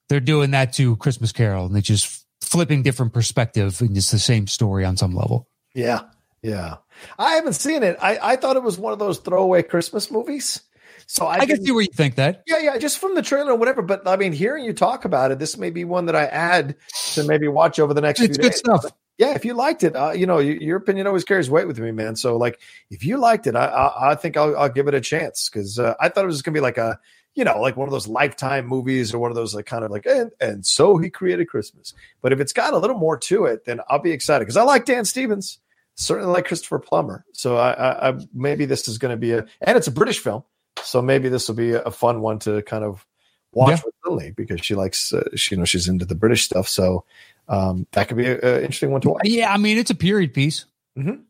[0.08, 4.18] They're doing that to Christmas Carol, and they're just flipping different perspective, and it's the
[4.18, 5.48] same story on some level.
[5.74, 6.02] Yeah.
[6.42, 6.76] Yeah.
[7.18, 7.96] I haven't seen it.
[8.00, 10.60] I, I thought it was one of those throwaway Christmas movies.
[11.06, 12.42] So I, I, can see where you think that.
[12.46, 13.82] Yeah, yeah, just from the trailer or whatever.
[13.82, 16.76] But I mean, hearing you talk about it, this may be one that I add
[17.14, 18.58] to maybe watch over the next It's few good days.
[18.58, 18.84] stuff.
[19.18, 21.78] Yeah, if you liked it, uh, you know, you, your opinion always carries weight with
[21.78, 22.16] me, man.
[22.16, 22.58] So, like,
[22.90, 25.78] if you liked it, I I, I think I'll, I'll give it a chance because
[25.78, 26.98] uh, I thought it was going to be like a,
[27.34, 29.90] you know, like one of those lifetime movies or one of those like kind of
[29.90, 31.94] like, and, and so he created Christmas.
[32.20, 34.62] But if it's got a little more to it, then I'll be excited because I
[34.64, 35.58] like Dan Stevens,
[35.94, 37.24] certainly like Christopher Plummer.
[37.32, 40.18] So I, I, I maybe this is going to be a, and it's a British
[40.18, 40.44] film,
[40.82, 43.04] so maybe this will be a, fun one to kind of
[43.52, 43.82] watch Yeah.
[43.84, 46.68] with Lily because she likes, uh, she, you know, she's into the British stuff.
[46.68, 47.04] So
[47.48, 49.22] um, that could be an interesting one to watch.
[49.24, 50.64] Yeah, I mean, it's a period piece.
[50.96, 51.22] Mhm.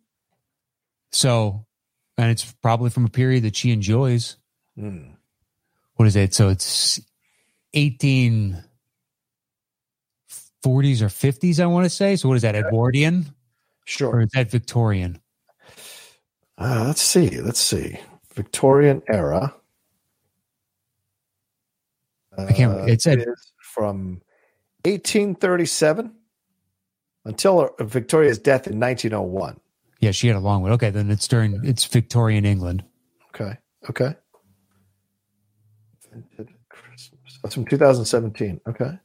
[1.11, 1.65] So,
[2.17, 4.37] and it's probably from a period that she enjoys.
[4.79, 5.13] Hmm.
[5.97, 6.33] What is it?
[6.35, 7.01] So it's
[7.75, 8.63] 1840s
[11.03, 12.17] or 50s, I want to say.
[12.17, 13.27] So what is that, Edwardian?
[13.27, 13.35] Or
[13.85, 14.21] Sure.
[14.23, 15.21] is that Victorian?
[16.59, 17.41] Uh, let's see.
[17.41, 17.99] Let's see.
[18.35, 19.55] Victorian era.
[22.39, 24.23] I can't- Uh, it said- is from
[24.85, 26.13] 1837
[27.25, 29.61] until uh, Victoria's death in 1901.
[30.01, 30.73] Yeah, she had a long one.
[30.73, 32.85] Okay, then it's during, it's Victorian England.
[33.35, 33.57] Okay.
[33.89, 34.15] Okay.
[36.69, 37.39] Christmas.
[37.43, 38.61] That's from 2017.
[38.69, 38.99] Okay.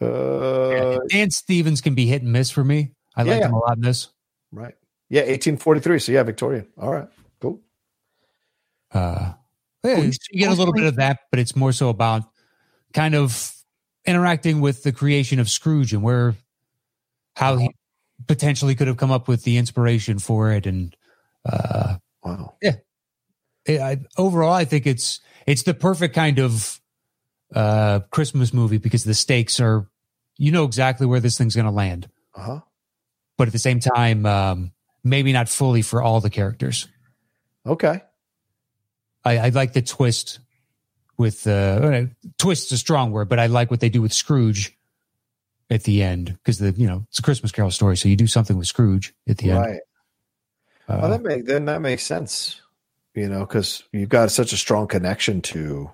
[0.00, 2.92] Uh, Dan Stevens can be hit and miss for me.
[3.14, 4.08] I Yeah, like him a lot in this.
[4.50, 4.74] right.
[5.10, 5.98] Yeah, 1843.
[5.98, 6.66] So yeah, Victorian.
[6.78, 7.08] All right.
[8.92, 9.02] Cool.
[9.02, 9.32] Uh,
[9.84, 12.22] yeah, Oh, you get a little bit of that, but it's more so about
[12.92, 13.52] kind of
[14.06, 16.34] interacting with the creation of Scrooge and where
[17.36, 17.70] how he
[18.28, 20.66] potentially could have come up with the inspiration for it.
[20.66, 20.94] And
[21.44, 22.54] uh, Wow.
[22.62, 22.76] Yeah.
[23.68, 26.80] I, overall, I think it's it's the perfect kind of
[27.54, 29.88] uh, Christmas movie because the stakes are
[30.36, 32.60] you know exactly where this thing's going to land, Uh huh.
[33.38, 34.72] but at the same time, um,
[35.04, 36.88] maybe not fully for all the characters.
[37.66, 38.02] Okay.
[39.24, 40.40] I, I like the twist
[41.16, 42.04] with uh,
[42.38, 44.76] twist's a strong word, but I like what they do with Scrooge
[45.70, 48.26] at the end because the you know it's a Christmas Carol story, so you do
[48.26, 49.60] something with Scrooge at the end.
[49.60, 49.80] Right.
[50.88, 52.60] Uh, well, that make then that makes sense,
[53.14, 55.90] you know, because you've got such a strong connection to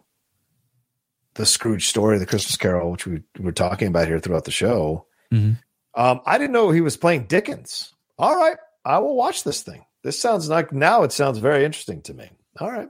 [1.34, 5.06] the Scrooge story, the Christmas Carol, which we were talking about here throughout the show.
[5.32, 5.58] Mhm.
[5.94, 7.94] Um, I didn't know he was playing Dickens.
[8.18, 9.84] All right, I will watch this thing.
[10.02, 12.30] This sounds like now it sounds very interesting to me.
[12.58, 12.88] All right,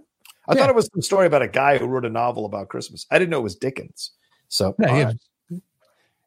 [0.49, 0.61] I Yeah.
[0.61, 3.07] thought it was some story about a guy who wrote a novel about Christmas.
[3.11, 4.13] I didn't know it was Dickens.
[4.49, 5.13] So yeah.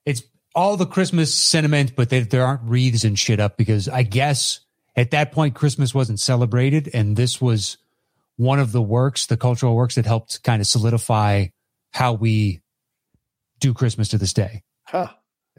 [0.06, 0.24] It's
[0.56, 4.60] all the Christmas sentiment, but they, there aren't wreaths and shit up because I guess
[4.96, 7.78] at that point Christmas wasn't celebrated, and this was
[8.38, 11.48] one of the works, the cultural works that helped kind of solidify
[11.92, 12.62] how we
[13.60, 14.64] do Christmas to this day.
[14.84, 15.08] huh,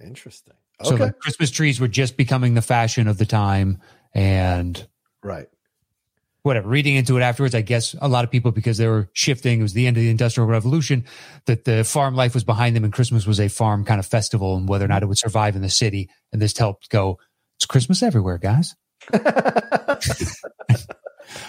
[0.03, 0.55] interesting.
[0.83, 3.81] So Okay, like Christmas trees were just becoming the fashion of the time,
[4.15, 4.87] and
[5.23, 5.47] right.
[6.43, 6.69] Whatever.
[6.69, 9.61] Reading into it afterwards, I guess a lot of people because they were shifting.
[9.61, 11.05] It was the end of the Industrial Revolution.
[11.47, 14.57] That the farm life was behind them, and Christmas was a farm kind of festival,
[14.57, 16.09] and whether or not it would survive in the city.
[16.33, 17.19] And this helped go.
[17.57, 18.75] It's Christmas everywhere, guys.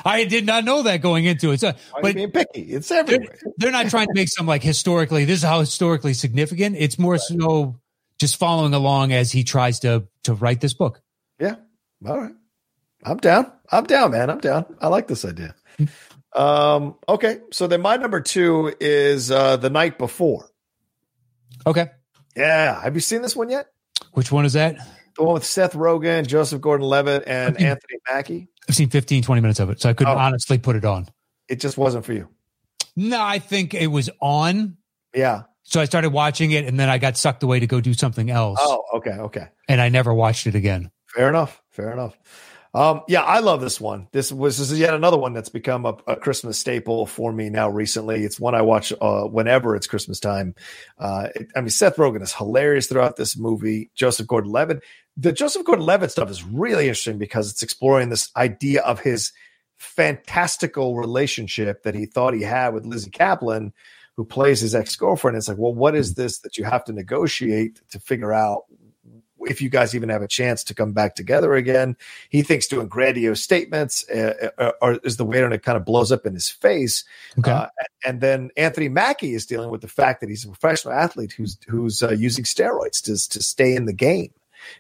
[0.06, 1.60] I did not know that going into it.
[1.60, 2.62] So, Why are you but being picky?
[2.74, 3.40] It's they're, everywhere.
[3.58, 5.26] they're not trying to make some like historically.
[5.26, 6.76] This is how historically significant.
[6.78, 7.80] It's more so
[8.20, 11.02] just following along as he tries to to write this book.
[11.40, 11.56] Yeah.
[12.06, 12.34] All right.
[13.06, 13.52] I'm down.
[13.72, 14.30] I'm down, man.
[14.30, 14.66] I'm down.
[14.82, 15.56] I like this idea.
[16.36, 17.40] Um, okay.
[17.52, 20.50] So then my number two is uh the night before.
[21.66, 21.90] Okay,
[22.36, 22.82] Yeah.
[22.82, 23.68] Have you seen this one yet?
[24.14, 24.76] which one is that?
[25.16, 27.66] The one with Seth Rogen, Joseph Gordon Levitt, and Okay.
[27.68, 28.48] Anthony Mackie.
[28.68, 30.18] I've seen 15, 20 minutes of it, so I couldn't Oh.
[30.18, 31.08] honestly put it on.
[31.48, 32.28] It just wasn't for you.
[32.96, 34.78] No, I think it was on.
[35.14, 35.44] Yeah.
[35.64, 38.30] So I started watching it and then I got sucked away to go do something
[38.30, 38.60] else.
[38.62, 39.48] Oh, okay, okay.
[39.70, 40.92] And I never watched it again.
[41.08, 41.62] Fair enough.
[41.72, 42.18] Fair enough.
[42.76, 44.08] Um, yeah, I love this one.
[44.12, 47.50] This was this is yet another one that's become a, a Christmas staple for me
[47.50, 48.24] now recently.
[48.24, 50.56] It's one I watch uh, whenever it's Christmas time.
[50.98, 53.92] Uh, I mean, Seth Rogen is hilarious throughout this movie.
[53.94, 54.84] Joseph Gordon-Levitt.
[55.18, 59.32] The Joseph Gordon-Levitt stuff is really interesting because it's exploring this idea of his
[59.78, 63.72] fantastical relationship that he thought he had with Lizzy Caplan,
[64.16, 65.38] who plays his ex-girlfriend.
[65.38, 68.64] It's like, well, what is this that you have to negotiate to figure out
[69.48, 71.96] if you guys even have a chance to come back together again.
[72.30, 75.86] He thinks doing grandiose statements uh, uh, uh is the way and it kind of
[75.86, 77.04] blows up in his face.
[77.40, 77.52] Okay.
[77.52, 77.68] Uh,
[78.06, 81.58] and then Anthony Mackie is dealing with the fact that he's a professional athlete who's
[81.68, 84.32] who's uh, using steroids to to stay in the game.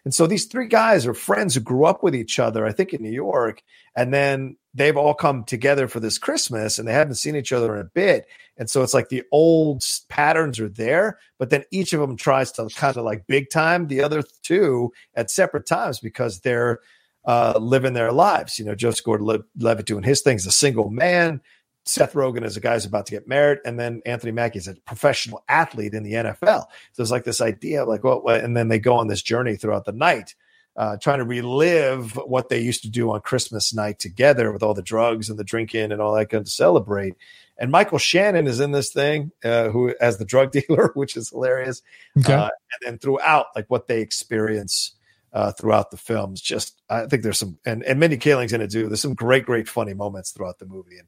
[0.05, 2.93] And so these three guys are friends who grew up with each other, I think
[2.93, 3.61] in New York,
[3.95, 7.75] and then they've all come together for this Christmas and they haven't seen each other
[7.75, 8.25] in a bit.
[8.57, 12.51] And so it's like the old patterns are there, but then each of them tries
[12.53, 16.79] to kind of like big time the other two at separate times because they're
[17.25, 18.59] uh, living their lives.
[18.59, 21.41] You know, Joseph Gordon Levitt doing his things, a single man.
[21.85, 24.69] Seth Rogen is a guy who's about to get married, and then Anthony Mackie is
[24.69, 26.61] a professional athlete in the NFL.
[26.61, 29.57] So there's like this idea of like, well, and then they go on this journey
[29.57, 30.33] throughout the night
[30.75, 34.73] uh, trying to relive what they used to do on Christmas night together with all
[34.73, 37.15] the drugs and the drinking and all that kind of celebrate.
[37.57, 41.29] And Michael Shannon is in this thing, uh, who as the drug dealer, which is
[41.29, 41.81] hilarious.
[42.17, 42.33] Okay.
[42.33, 44.93] Uh, and then throughout, like what they experience
[45.31, 48.71] uh, throughout the films, just I think there's some and and Mindy Kaling's in it
[48.71, 48.87] too.
[48.87, 51.07] There's some great, great funny moments throughout the movie, and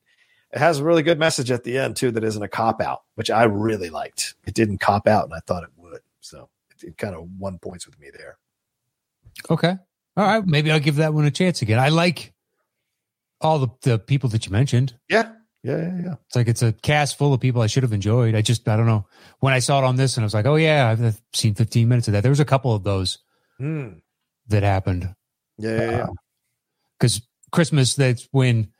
[0.51, 3.01] it has a really good message at the end too that isn't a cop out,
[3.15, 4.35] which I really liked.
[4.45, 7.57] It didn't cop out, and I thought it would, so it, it kind of won
[7.57, 8.37] points with me there.
[9.49, 9.75] Okay.
[10.17, 10.45] All right.
[10.45, 11.79] Maybe I'll give that one a chance again.
[11.79, 12.33] I like
[13.41, 14.95] all the, the people that you mentioned.
[15.09, 15.31] Yeah.
[15.63, 16.15] Yeah, yeah, yeah.
[16.27, 18.35] It's like it's a cast full of people I should have enjoyed.
[18.35, 19.07] I just I don't know.
[19.39, 21.87] When I saw it on this and I was like, oh yeah, I've seen 15
[21.87, 22.21] minutes of that.
[22.21, 23.17] There was a couple of those
[23.59, 23.99] mm.
[24.47, 25.15] that happened.
[25.57, 26.05] Yeah, yeah, yeah.
[26.99, 27.21] Because uh,
[27.51, 28.73] Christmas, that's when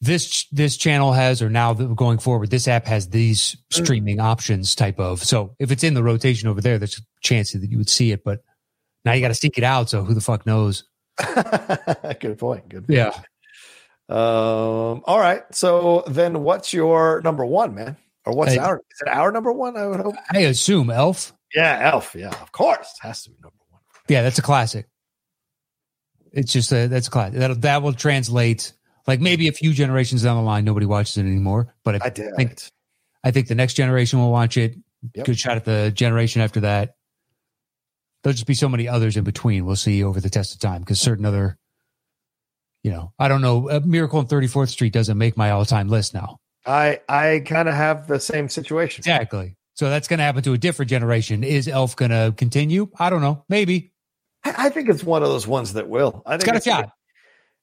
[0.00, 3.82] this this channel has, or now going forward, this app has these hmm.
[3.82, 5.22] streaming options type of.
[5.22, 8.12] So if it's in the rotation over there, there's a chance that you would see
[8.12, 8.24] it.
[8.24, 8.42] But
[9.08, 9.88] now you got to seek it out.
[9.88, 10.84] So who the fuck knows?
[12.20, 12.68] Good point.
[12.68, 12.86] Good.
[12.86, 12.90] Point.
[12.90, 13.12] Yeah.
[14.10, 15.02] Um.
[15.04, 15.42] All right.
[15.50, 17.96] So then, what's your number one, man?
[18.26, 18.76] Or what's our?
[18.76, 19.76] Is it our number one?
[19.76, 20.14] I would hope.
[20.30, 21.32] I assume Elf.
[21.54, 22.14] Yeah, Elf.
[22.14, 23.80] Yeah, of course, it has to be number one.
[24.08, 24.86] Yeah, that's a classic.
[26.32, 27.38] It's just a that's a classic.
[27.38, 28.74] That that will translate.
[29.06, 31.74] Like maybe a few generations down the line, nobody watches it anymore.
[31.82, 32.60] But I, I think
[33.24, 34.76] I think the next generation will watch it.
[35.14, 35.26] Yep.
[35.26, 36.97] Good shot at the generation after that
[38.22, 39.64] there'll just be so many others in between.
[39.66, 41.58] We'll see over the test of time because certain other,
[42.82, 43.68] you know, I don't know.
[43.68, 46.38] A Miracle on 34th Street doesn't make my all time list now.
[46.66, 49.00] I I kind of have the same situation.
[49.00, 49.56] Exactly.
[49.74, 51.44] So that's going to happen to a different generation.
[51.44, 52.90] Is Elf going to continue?
[52.98, 53.44] I don't know.
[53.48, 53.92] Maybe.
[54.44, 56.22] I think it's one of those ones that will.
[56.26, 56.80] I think it's got it's a shot.
[56.80, 56.92] Like,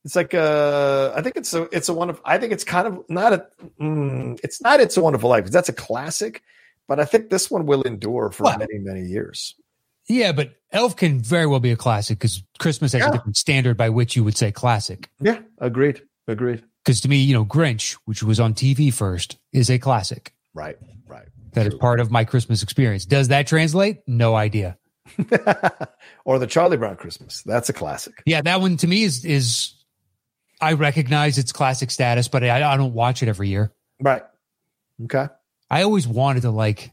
[0.05, 2.87] it's like uh, I think it's a it's a one of I think it's kind
[2.87, 3.47] of not a
[3.81, 6.43] mm, it's not it's a wonderful life that's a classic,
[6.87, 9.55] but I think this one will endure for well, many many years.
[10.07, 13.09] Yeah, but Elf can very well be a classic because Christmas has yeah.
[13.09, 15.09] a different standard by which you would say classic.
[15.19, 16.01] Yeah, agreed.
[16.27, 16.63] Agreed.
[16.83, 20.33] Because to me, you know, Grinch, which was on TV first, is a classic.
[20.53, 20.77] Right,
[21.07, 21.27] right.
[21.53, 21.71] That True.
[21.71, 23.05] is part of my Christmas experience.
[23.05, 24.01] Does that translate?
[24.07, 24.77] No idea.
[26.25, 27.41] or the Charlie Brown Christmas.
[27.43, 28.21] That's a classic.
[28.25, 29.73] Yeah, that one to me is is
[30.61, 33.71] I recognize its classic status, but I, I don't watch it every year.
[33.99, 34.23] Right.
[35.03, 35.27] Okay.
[35.69, 36.91] I always wanted to like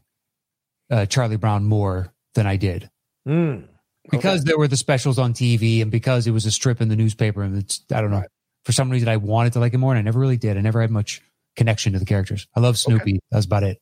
[0.89, 2.89] uh, Charlie Brown more than I did.
[3.27, 3.67] Mm, okay.
[4.09, 6.95] Because there were the specials on TV and because it was a strip in the
[6.95, 7.41] newspaper.
[7.41, 8.29] And it's, I don't know, right.
[8.63, 10.57] for some reason I wanted to like it more and I never really did.
[10.57, 11.21] I never had much
[11.55, 12.47] connection to the characters.
[12.55, 13.11] I love Snoopy.
[13.13, 13.19] Okay.
[13.31, 13.81] That's about it.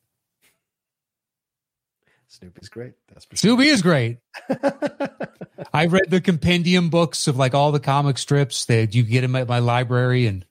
[2.28, 2.94] Snoopy's great.
[3.08, 3.72] That's for Snoopy sure.
[3.74, 4.18] is great.
[5.72, 9.30] I read the compendium books of like all the comic strips that you get in
[9.30, 10.44] my, my library and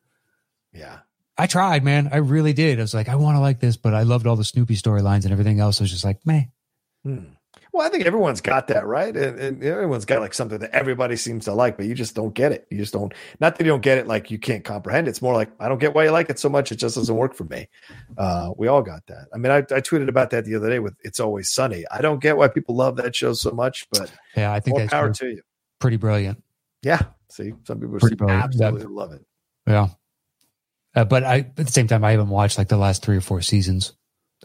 [0.74, 1.00] yeah.
[1.38, 2.10] I tried, man.
[2.12, 2.78] I really did.
[2.78, 5.24] I was like, I want to like this, but I loved all the Snoopy storylines
[5.24, 5.82] and everything else.
[5.82, 6.52] I was just like, man.
[7.04, 7.18] Hmm.
[7.74, 9.16] Well, I think everyone's got that, right?
[9.16, 12.34] And, and, everyone's got like something that everybody seems to like, but you just don't
[12.34, 12.68] get it.
[12.70, 13.14] You just don't.
[13.40, 15.08] Not that you don't get it, like you can't comprehend.
[15.08, 15.12] It.
[15.12, 16.74] It's more like I don't get why you like it so much.
[16.74, 17.70] It just doesn't work for me.
[18.18, 19.28] Uh, we all got that.
[19.34, 22.02] I mean, I, I, tweeted about that the other day with "It's Always Sunny." I
[22.02, 25.14] don't get why people love that show so much, but yeah, I think more power
[25.14, 25.42] to you.
[25.80, 26.44] Pretty brilliant.
[26.84, 27.02] Yeah.
[27.30, 27.96] See, some people
[28.30, 29.26] absolutely that, love it.
[29.66, 29.88] Yeah.
[30.94, 33.22] Uh, but I, at the same time, I haven't watched like the last three or
[33.22, 33.94] four seasons.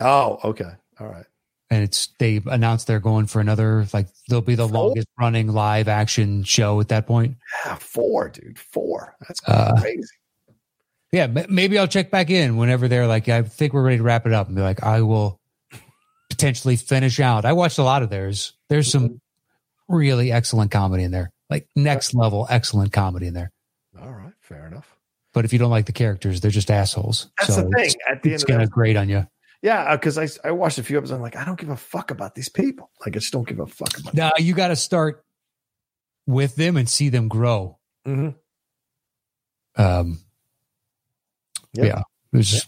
[0.01, 0.71] Oh, okay.
[1.01, 1.27] All right
[1.71, 4.89] and it's they announced they're going for another like they'll be the four?
[4.89, 7.37] longest running live action show at that point.
[7.65, 9.17] Yeah, four, dude, four.
[9.21, 10.03] That's uh, crazy.
[10.03, 10.53] Uh,
[11.13, 14.27] yeah, maybe I'll check back in whenever they're like, I think we're ready to wrap
[14.27, 15.41] it up, and be like, I will
[16.29, 17.45] potentially finish out.
[17.45, 18.53] I watched a lot of theirs.
[18.69, 19.21] There's some
[19.89, 21.31] really excellent comedy in there.
[21.49, 23.53] like next level, excellent comedy in there.
[24.01, 24.93] All right, fair enough.
[25.33, 27.29] But if you don't like the characters, they're just assholes.
[27.39, 27.85] That's so the thing.
[27.85, 29.27] It's, At the it's end gonna grate on you.
[29.63, 31.17] Yeah, because I I watched a few episodes.
[31.17, 32.91] I'm like, I don't give a fuck about these people.
[33.01, 34.15] Like, I just don't give a fuck about.
[34.15, 35.25] Now you got to start
[36.27, 37.79] with them and see them grow.
[38.07, 38.35] Mhm.
[39.77, 40.21] Um,
[41.73, 41.85] Yeah.
[41.85, 42.03] yeah,
[42.33, 42.67] there's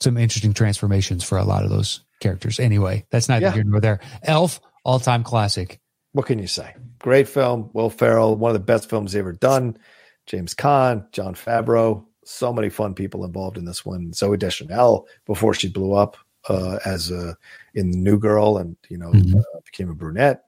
[0.00, 2.58] some interesting transformations for a lot of those characters.
[2.60, 3.52] Anyway, that's neither Yeah.
[3.52, 4.00] here nor there.
[4.22, 5.80] Elf, all time classic.
[6.12, 6.74] What can you say?
[6.98, 7.70] Great film.
[7.72, 9.76] Will Ferrell, one of the best films ever done.
[10.26, 14.10] James Caan, Jon Favreau, so many fun people involved in this one.
[14.12, 16.16] Zooey Deschanel before she blew up
[16.48, 17.36] uh, as a
[17.74, 19.38] in the New Girl and you know Mhm.
[19.40, 20.42] uh, became a brunette.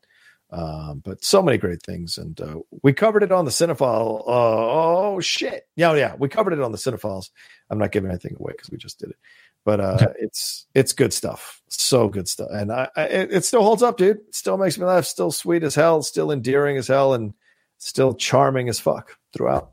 [0.50, 4.20] Um, but so many great things, and uh, we covered it on the Cinephile.
[4.20, 5.66] Uh, oh shit!
[5.74, 7.30] Yeah, yeah, we covered it on the Cinephiles.
[7.68, 9.16] I'm not giving anything away because we just did it,
[9.64, 10.12] but uh, Okay.
[10.20, 11.60] it's it's good stuff.
[11.68, 14.18] So good stuff, and I, I it, it still holds up, dude.
[14.18, 15.04] It still makes me laugh.
[15.04, 16.00] Still sweet as hell.
[16.02, 17.34] Still endearing as hell, and
[17.78, 19.72] still charming as fuck throughout.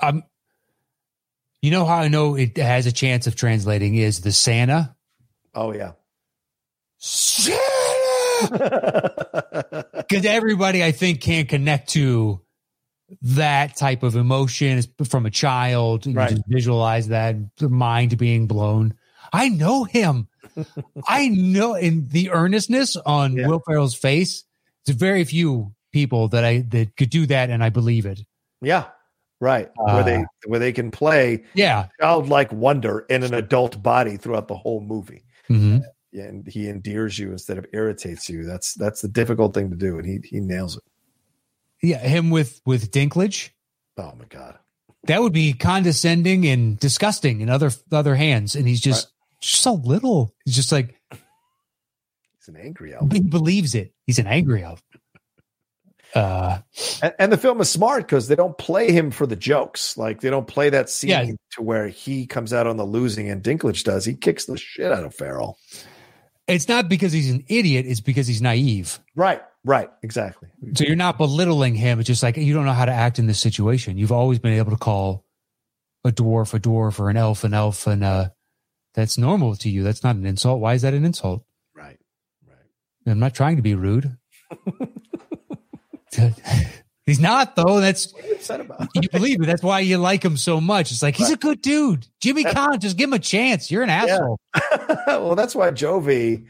[0.00, 0.24] Um,
[1.62, 4.94] you know how I know it has a chance of translating is the Santa.
[5.54, 5.92] Oh yeah.
[10.08, 12.40] Because everybody, I think, can connect to
[13.22, 16.06] that type of emotion from a child.
[16.06, 16.30] You Right.
[16.30, 18.94] just visualize that, the mind being blown.
[19.32, 20.28] I know him.
[21.08, 23.48] I know in the earnestness on Yeah.
[23.48, 24.44] Will Ferrell's face.
[24.86, 28.20] There's very few people that I that could do that, and I believe it.
[28.62, 28.84] yeah.
[29.40, 29.68] Right.
[29.76, 31.88] where they where they can play Yeah.
[32.00, 35.24] childlike wonder in an adult body throughout the whole movie.
[35.48, 35.82] Mhm.
[36.14, 38.42] and he endears you instead of irritates you.
[38.44, 40.82] That's that's the difficult thing to do, and he he nails it.
[41.82, 41.98] Yeah.
[41.98, 43.50] Him with with Dinklage.
[43.98, 44.58] Oh my god,
[45.04, 49.08] that would be condescending and disgusting in other other hands and he's just
[49.40, 54.62] so little he's just like he's an angry elf, he believes it he's an angry
[54.64, 54.82] elf
[56.14, 56.58] uh
[57.02, 59.96] and, and the film is smart because they don't play him for the jokes.
[59.96, 61.24] Like they don't play that scene Yeah.
[61.52, 64.04] to where he comes out on the losing and Dinklage does.
[64.04, 65.58] He kicks the shit out of Ferrell.
[66.46, 70.48] it's not because he's an idiot it's because he's naive Right, right, exactly.
[70.74, 73.26] so you're not belittling him it's just like you don't know how to act in
[73.26, 75.26] this situation you've always been able to call
[76.04, 78.30] a dwarf a dwarf or an elf an elf and uh
[78.94, 81.44] that's normal to you that's not an insult why is that an insult
[81.74, 81.98] Right,
[82.48, 82.56] right.
[83.06, 84.16] i'm not trying to be rude
[87.06, 88.88] he's not though that's What are you upset about?
[88.94, 89.46] you believe it.
[89.46, 90.90] That's why you like him so much.
[90.92, 92.06] It's like he's a good dude.
[92.20, 93.70] Jimmy Caan, just give him a chance.
[93.70, 94.38] You're an asshole.
[95.06, 96.46] well, that's why Jovie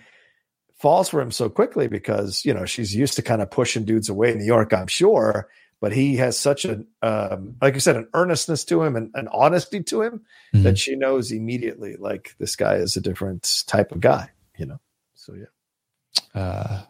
[0.78, 4.08] falls for him so quickly because you know she's used to kind of pushing dudes
[4.08, 5.48] away in New York, I'm sure.
[5.80, 9.28] But he has such a, um, like you said, an earnestness to him and an
[9.32, 10.22] honesty to him
[10.52, 10.64] Mhm.
[10.64, 14.80] that she knows immediately, like this guy is a different type of guy, you know.
[15.14, 16.82] So yeah, Uh,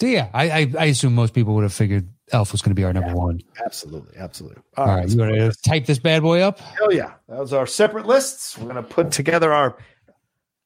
[0.00, 2.74] so yeah, I, I I assume most people would have figured Elf was going to
[2.74, 3.40] be our number one.
[3.64, 4.62] absolutely, absolutely.
[4.76, 6.58] All right, let's you want to type this bad boy up?
[6.58, 7.12] Hell yeah.
[7.28, 8.56] That was our separate lists.
[8.56, 9.76] We're going to put together our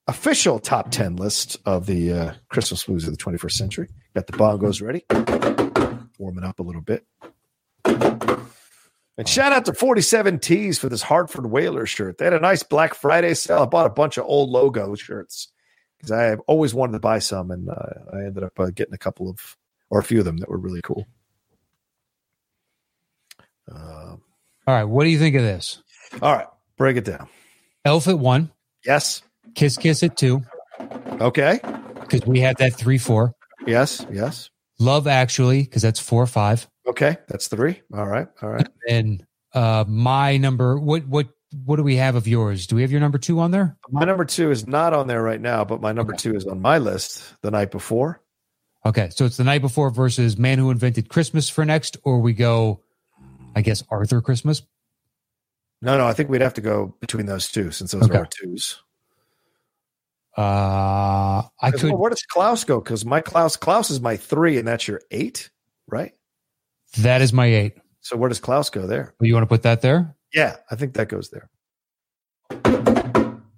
[0.07, 3.89] official top 10 list of the uh, Christmas movies of the 21st century.
[4.15, 5.05] Got the bongos ready.
[6.19, 7.07] Warming up a little bit.
[9.17, 12.19] And shout out to 47 Tees for this Hartford Whaler shirt.
[12.19, 13.63] They had a nice Black Friday sale.
[13.63, 15.49] I bought a bunch of old logo shirts
[16.05, 17.75] because I have always wanted to buy some, and uh,
[18.13, 19.57] I ended up uh, getting a couple of,
[19.91, 21.07] or a few of them that were really cool.
[23.71, 24.21] Um,
[24.67, 25.83] All right, what do you think of this?
[26.23, 27.29] all right, break it down.
[27.85, 28.51] Elf at one,
[28.85, 29.23] Yes.
[29.55, 30.43] Kiss Kiss at two,
[31.21, 31.61] Okay.
[32.01, 33.35] because we had that three four.
[33.67, 34.05] Yes.
[34.13, 34.51] Yes.
[34.79, 36.69] Love Actually, because that's four five.
[36.87, 37.17] Okay.
[37.29, 37.81] That's three.
[37.95, 38.27] All right.
[38.43, 38.69] All right.
[38.89, 39.25] And
[39.55, 41.29] uh, my number, what what
[41.65, 42.67] what do we have of yours?
[42.67, 43.77] Do we have your number two on there?
[43.91, 46.61] My number two is not on there right now, but my number two is on
[46.61, 48.21] my list the night before.
[48.87, 52.33] Okay, so it's the night before versus Man Who Invented Christmas for next, or we
[52.35, 52.83] go,
[53.57, 54.63] I guess Arthur Christmas.
[55.81, 58.15] No, no, I think we'd have to go between those two since those Okay.
[58.17, 58.83] are our twos.
[60.37, 61.85] Uh, I could.
[61.85, 62.81] well, where does Klaus go?
[62.81, 65.51] Because my Klaus Klaus is my three, and that's your eight,
[65.87, 66.13] right?
[66.99, 67.75] That is my eight.
[68.01, 69.15] So where does Klaus go there?
[69.21, 70.15] You want to put that there?
[70.35, 71.49] Yeah, I think that goes there.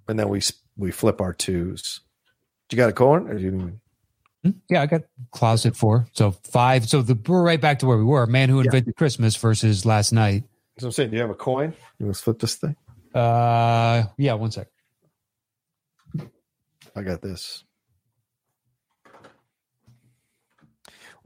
[0.07, 0.41] And then we
[0.77, 2.01] we flip our twos.
[2.71, 3.79] You got a coin, or you?
[4.43, 4.51] Hmm?
[4.69, 5.01] Yeah, I got
[5.31, 6.07] closet four.
[6.13, 6.87] So five.
[6.87, 8.27] So the we're right back to where we were.
[8.27, 10.43] Man Who Invented Christmas versus Last Night.
[10.77, 11.73] So I'm saying, do you have a coin?
[11.97, 12.75] You want to flip this thing?
[13.13, 14.33] Uh, yeah.
[14.33, 14.67] One sec.
[16.95, 17.63] I got this.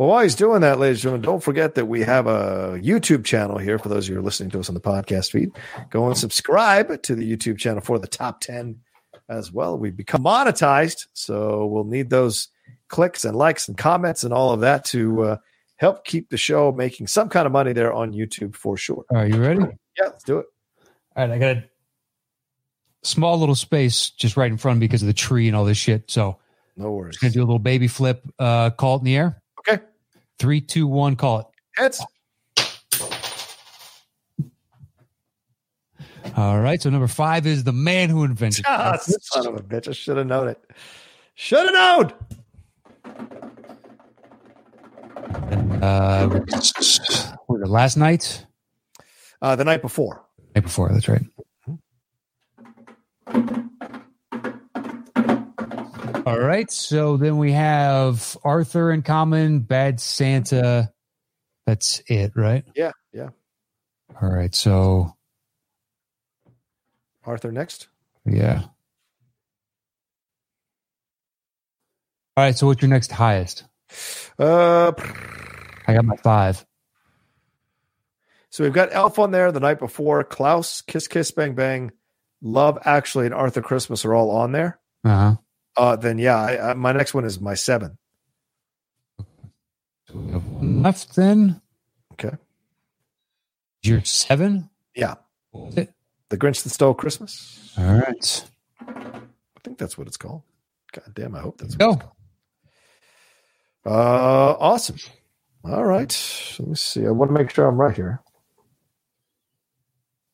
[0.02, 3.24] Well, while he's doing that, ladies and gentlemen, don't forget that we have a YouTube
[3.24, 5.52] channel here for those of you who are listening to us on the podcast feed.
[5.92, 8.80] Go and subscribe to the YouTube channel for the top 10
[9.30, 9.78] as well.
[9.78, 12.48] We've become monetized, so we'll need those
[12.88, 15.38] clicks and likes and comments and all of that to uh,
[15.76, 19.06] help keep the show making some kind of money there on YouTube for sure.
[19.14, 19.62] Are you ready?
[20.00, 20.48] Yeah, let's do it.
[21.16, 21.64] All right, I got a
[23.04, 26.10] small little space just right in front because of the tree and all this shit.
[26.10, 26.40] So
[26.76, 27.18] No worries.
[27.18, 28.24] just gonna do a little baby flip.
[28.40, 29.41] Uh, call it in the air.
[30.42, 31.16] Three, two, one.
[31.16, 31.46] Call it.
[31.76, 32.04] Heads.
[36.36, 36.82] All right.
[36.82, 38.66] So number five is the man who invented.
[38.68, 39.88] Ah, son of a bitch.
[39.88, 40.60] I should have known it.
[41.36, 42.14] Should have known.
[45.84, 46.40] Uh,
[47.48, 48.44] was it, last night,
[49.44, 50.26] Uh, the night before.
[50.56, 50.90] night before.
[50.92, 51.22] That's right.
[56.26, 56.70] All right.
[56.70, 60.92] So then we have Arthur in common, Bad Santa.
[61.66, 62.64] That's it, right?
[62.76, 63.30] Yeah, yeah.
[64.22, 64.54] All right.
[64.54, 65.16] So
[67.26, 67.88] Arthur next.
[68.26, 68.64] yeah.
[72.38, 72.56] All right.
[72.58, 73.64] So what's your next highest?
[74.38, 74.92] Uh,
[75.88, 76.66] I got my five.
[78.50, 80.24] so we've got Elf on there the night before.
[80.24, 81.92] Klaus, Kiss Kiss Bang Bang,
[82.42, 84.80] Love Actually, and Arthur Christmas are all on there.
[85.04, 85.36] Uh huh.
[85.78, 87.98] Uh, then yeah, I, I, my next one is my seven.
[90.14, 91.62] Left then.
[92.14, 92.36] Okay.
[93.84, 94.70] You're seven.
[94.96, 95.16] Yeah,
[95.54, 95.88] The
[96.38, 97.74] Grinch That Stole Christmas.
[97.78, 98.50] All right.
[98.88, 100.44] I think that's what it's called.
[100.92, 101.92] God damn, I hope that's what Go.
[101.94, 102.16] it's called.
[103.86, 104.98] Uh, awesome.
[105.64, 106.56] All right.
[106.60, 107.06] Let me see.
[107.08, 108.22] I want to make sure I'm right here.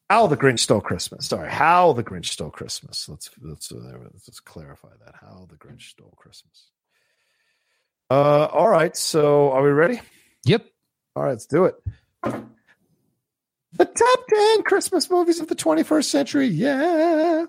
[0.09, 1.27] How the Grinch Stole Christmas.
[1.27, 3.09] Sorry, How the Grinch Stole Christmas.
[3.09, 5.15] Let's let's, uh, let's clarify that.
[5.19, 6.69] How the Grinch Stole Christmas.
[8.09, 8.95] Uh, all right.
[8.95, 9.99] So, are we ready?
[10.45, 10.65] Yep.
[11.15, 11.75] All right, let's do it.
[13.73, 16.47] The top 10 Christmas movies of the 21st century.
[16.47, 17.45] Yeah.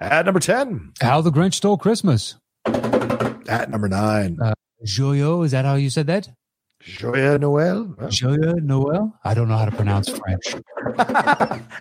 [0.00, 0.92] At number 10.
[1.00, 2.36] How the Grinch Stole Christmas.
[2.66, 4.38] At number 9.
[4.86, 6.28] Joyo, is that how you said that?
[6.80, 7.94] Joyeux Noel.
[7.98, 9.14] Well, Joyo Noel?
[9.22, 10.54] I don't know how to pronounce French.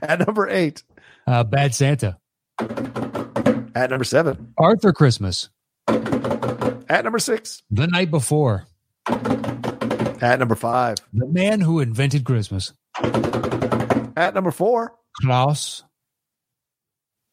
[0.01, 0.83] At number 8.
[1.25, 2.17] Uh, Bad Santa.
[2.59, 4.53] At number 7.
[4.57, 5.49] Arthur Christmas.
[5.87, 7.63] At number 6.
[7.71, 8.65] The night before.
[9.07, 10.97] At number 5.
[11.13, 12.73] The man who invented Christmas.
[13.01, 14.93] At number 4.
[15.21, 15.83] Klaus.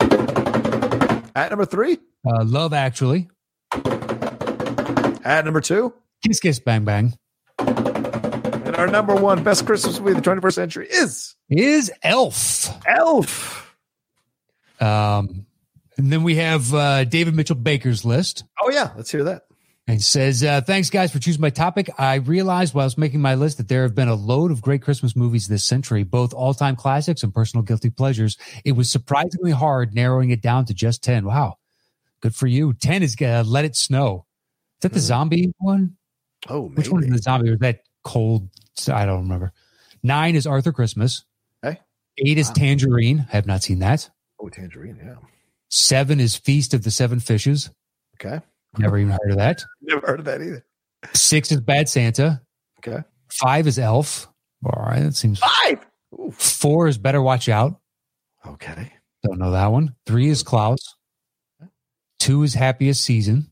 [0.00, 1.98] At number 3.
[2.24, 3.28] Uh, Love Actually.
[5.24, 5.92] At number 2.
[6.24, 7.12] Kiss Kiss Bang Bang.
[8.76, 12.68] Our number one best Christmas movie of the 21st century is Is Elf.
[12.86, 13.74] Elf.
[14.80, 15.46] Um,
[15.96, 18.44] and then we have uh, David Mitchell Baker's list.
[18.60, 18.90] Oh, yeah.
[18.94, 19.44] Let's hear that.
[19.88, 21.88] And says, uh, thanks guys for choosing my topic.
[21.96, 24.60] I realized while I was making my list that there have been a load of
[24.60, 28.36] great Christmas movies this century, both all time classics and personal guilty pleasures.
[28.64, 31.24] It was surprisingly hard narrowing it down to just 10.
[31.24, 31.56] Wow.
[32.20, 32.74] Good for you.
[32.74, 34.26] 10 is uh, Let It Snow.
[34.78, 35.04] Is that the Hmm.
[35.06, 35.96] zombie one?
[36.48, 37.48] Oh, Which one is the zombie?
[37.50, 38.50] Or that cold?
[38.88, 39.52] I don't remember.
[40.02, 41.24] Nine is Arthur Christmas.
[41.64, 41.80] Okay.
[42.18, 43.26] Eight is Tangerine.
[43.28, 44.08] I have not seen that.
[44.40, 44.98] Oh, Tangerine.
[45.02, 45.14] Yeah.
[45.70, 47.70] Seven is Feast of the Seven Fishes.
[48.20, 48.40] Okay.
[48.78, 49.64] Never even heard of that.
[49.82, 50.64] Never heard of that either.
[51.14, 52.40] Six is Bad Santa.
[52.78, 53.02] Okay.
[53.30, 54.28] Five is Elf.
[54.64, 55.38] All right, that seems.
[55.40, 55.84] Five.
[56.14, 56.30] Ooh.
[56.32, 57.80] Four is Better Watch Out.
[58.46, 58.92] Okay.
[59.22, 59.94] Don't know that one.
[60.06, 60.78] Three is Klaus.
[62.18, 63.50] Two is Happiest Season,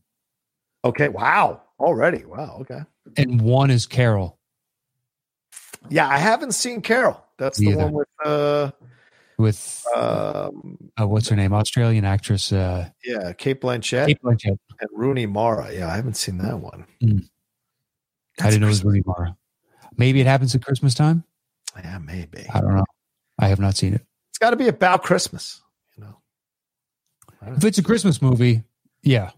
[0.83, 1.09] Okay.
[1.09, 1.61] Wow.
[1.79, 2.23] Already.
[2.25, 2.57] Wow.
[2.61, 2.79] Okay.
[3.17, 4.34] and one is Carol
[5.89, 7.23] Yeah, I haven't seen Carol.
[7.37, 7.77] That's the either.
[7.87, 8.71] one with uh
[9.37, 11.53] with um uh, what's her name?
[11.53, 14.57] Australian actress uh, yeah, Cate Blanchett Cate Blanchett.
[14.79, 15.73] and Rooney Mara.
[15.73, 16.85] Yeah, I haven't seen that one.
[17.03, 17.27] Mm.
[18.41, 19.35] I didn't know it was Rooney Mara.
[19.97, 21.23] Maybe it happens at Christmas time.
[21.77, 22.45] Yeah, maybe.
[22.53, 22.85] I don't know.
[23.39, 24.01] I have not seen it.
[24.29, 25.61] It's got to be about Christmas,
[25.97, 26.17] you know.
[27.55, 28.63] If it's a Christmas movie,
[29.03, 29.31] yeah,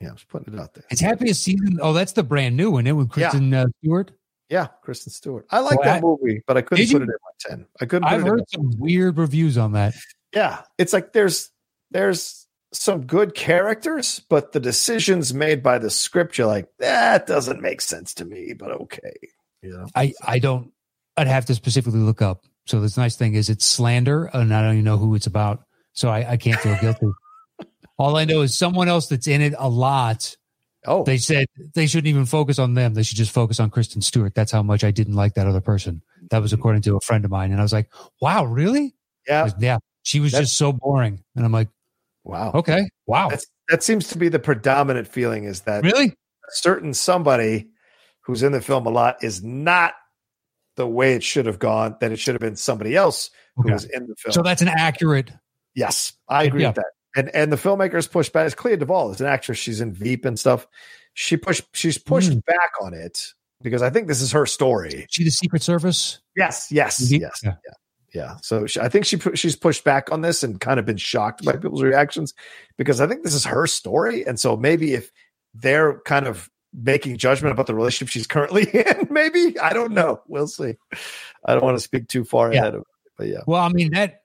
[0.00, 0.84] Yeah, I'm just putting it out there.
[0.90, 1.78] it's Happiest Season.
[1.80, 2.86] Oh, that's the brand new one.
[2.86, 3.30] It with Yeah.
[3.30, 4.10] Kristen uh, Stewart.
[4.48, 5.46] Yeah, Kristen Stewart.
[5.50, 6.96] I like Well, that I- movie, but I couldn't put you?
[6.98, 7.66] it in my 10.
[7.80, 9.94] I couldn't put I've it in heard some weird reviews on that.
[10.34, 11.50] Yeah, it's like there's
[11.90, 17.62] there's some good characters, but the decisions made by the script, you're like, that doesn't
[17.62, 19.14] make sense to me, but okay.
[19.62, 19.86] You know?
[19.94, 20.72] I I don't.
[21.16, 22.44] I'd have to specifically look up.
[22.66, 25.64] So this nice thing is it's slander, and I don't even know who it's about.
[25.92, 27.06] So I, I can't feel guilty.
[27.98, 30.36] All I know is someone else that's in it a lot.
[30.86, 32.94] Oh, They said they shouldn't even focus on them.
[32.94, 34.34] They should just focus on Kristen Stewart.
[34.34, 36.02] That's how much I didn't like that other person.
[36.30, 36.60] That was mm-hmm.
[36.60, 37.90] according to a friend of mine, and I was like,
[38.20, 38.94] "Wow, really?
[39.26, 39.44] yeah.
[39.44, 41.68] Like, yeah." She was That's- just so boring, and I'm like,
[42.24, 42.52] Wow.
[42.54, 46.14] "Okay, wow, That's, that seems to be the predominant feeling is that really?
[46.50, 47.68] certain somebody
[48.22, 49.94] who's in the film a lot is not
[50.76, 53.72] the way it should have gone, that it should have been somebody else who Okay.
[53.74, 54.32] was in the film.
[54.32, 55.30] So that's an accurate.
[55.74, 56.68] Yes, I agree Yeah.
[56.68, 56.86] with that.
[57.16, 58.46] And and the filmmakers pushed back.
[58.46, 59.58] It's Clea DuVall is an actress.
[59.58, 60.66] She's in Veep and stuff.
[61.14, 61.64] She pushed.
[61.76, 62.44] She's pushed Mm.
[62.44, 63.32] back on it
[63.62, 65.06] because I think this is her story.
[65.10, 66.20] She the Secret Service.
[66.36, 67.54] Yes, yes, yes, Yeah.
[67.64, 67.72] yeah,
[68.12, 68.36] yeah.
[68.42, 71.44] So she, I think she she's pushed back on this and kind of been shocked
[71.44, 72.34] by people's reactions
[72.76, 75.12] because I think this is her story, and so maybe if
[75.54, 80.20] they're kind of making judgment about the relationship she's currently in, maybe I don't know.
[80.26, 80.74] We'll see.
[81.44, 82.62] I don't want to speak too far Yeah.
[82.62, 82.86] ahead of it,
[83.16, 84.22] but yeah, Well, I mean that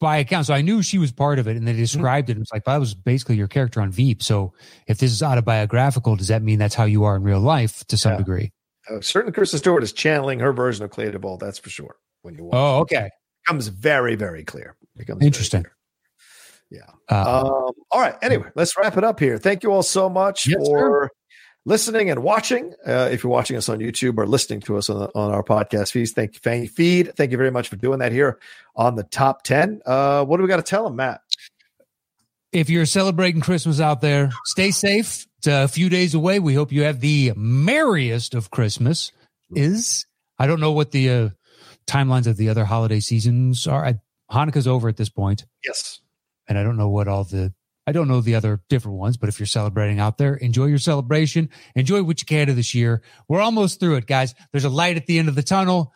[0.00, 0.46] by account.
[0.46, 1.80] So I knew she was part of it, and they Mm-hmm.
[1.80, 2.36] described it.
[2.36, 4.22] It was like that was basically your character on Veep.
[4.22, 4.52] So
[4.86, 7.96] if this is autobiographical, does that mean that's how you are in real life to
[7.96, 8.18] some Yeah.
[8.18, 8.52] degree?
[8.90, 11.38] uh, certainly Kristen Stewart is channeling her version of Clea Ball.
[11.38, 11.96] That's for sure.
[12.22, 13.12] When you watch, Oh, okay, it
[13.46, 14.76] becomes very, very clear.
[14.94, 15.64] It becomes Interesting.
[16.70, 16.80] Yeah.
[17.10, 18.14] uh, Um, all right.
[18.22, 19.38] Anyway, let's wrap it up here.
[19.38, 21.10] Thank you all so much Yes, for
[21.64, 22.72] listening and watching.
[22.86, 25.92] Uh, if you're watching us on YouTube or listening to us on, on our podcast
[25.92, 27.14] feeds, thank you, thank feed.
[27.16, 28.38] Thank you very much for doing that here
[28.76, 29.80] on the top 10.
[29.86, 31.20] Uh, what do we got to tell them, Matt?
[32.52, 35.26] if you're celebrating Christmas out there, stay safe.
[35.38, 36.38] It's a few days away.
[36.38, 39.10] We hope you have the merriest of Christmas.
[39.50, 40.06] Is
[40.38, 41.28] I don't know what the uh,
[41.86, 43.84] timelines of the other holiday seasons are.
[43.84, 43.94] I,
[44.30, 46.00] Hanukkah's over at this point, Yes.
[46.48, 47.52] and I don't know what all the
[47.86, 49.16] I don't know the other different ones.
[49.16, 51.50] But if you're celebrating out there, enjoy your celebration.
[51.74, 53.02] Enjoy what you can of this year.
[53.28, 54.34] We're almost through it, guys.
[54.52, 55.92] There's a light at the end of the tunnel.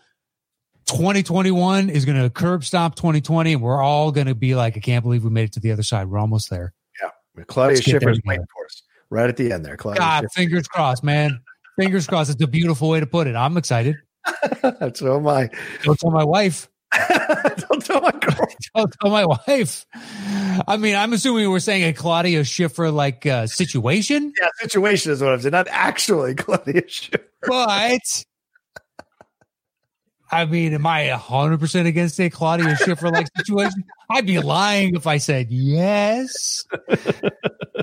[0.86, 4.81] 2021 is going to curb stop 2020, and we're all going to be like, I
[4.81, 6.09] can't believe we made it to the other side.
[6.09, 6.73] We're almost there.
[7.02, 7.44] Yeah.
[7.44, 9.77] Claudia Schiffer's waiting for us right at the end there.
[9.77, 10.32] Claudia God, Schiffer.
[10.35, 11.40] fingers crossed, man.
[11.78, 12.31] Fingers crossed.
[12.31, 13.36] It's a beautiful way to put it.
[13.36, 13.97] I'm excited.
[14.94, 15.51] so am I.
[15.82, 16.69] Don't tell my wife.
[17.69, 18.47] Don't tell my girl.
[18.74, 19.85] Don't tell my wife.
[20.66, 25.20] I mean, I'm assuming we're saying a Claudia Schiffer like uh, situation, Yeah, situation is
[25.20, 25.52] what I'm saying.
[25.52, 27.24] Not actually Claudia Schiffer.
[27.47, 28.24] but
[30.31, 33.85] I mean, am I 100% against a Claudia Schiffer like situation?
[34.10, 36.65] I'd be lying if I said yes.
[36.89, 37.32] the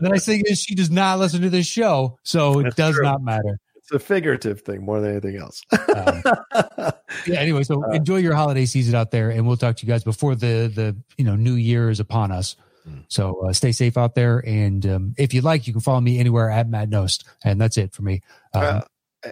[0.02, 3.04] nice thing is, she does not listen to this show, so it does true.
[3.04, 3.60] not matter.
[3.86, 5.62] It's a figurative thing more than anything else.
[5.72, 6.24] Um,
[7.28, 9.92] yeah anyway so Uh, enjoy your holiday season out there and we'll talk to you
[9.92, 12.56] guys before the the you know new year is upon us
[12.88, 13.04] Mm.
[13.08, 16.20] so uh, stay safe out there and um, if you'd like you can follow me
[16.20, 18.22] anywhere at matt Knost and that's it for me
[18.54, 18.82] um, Uh,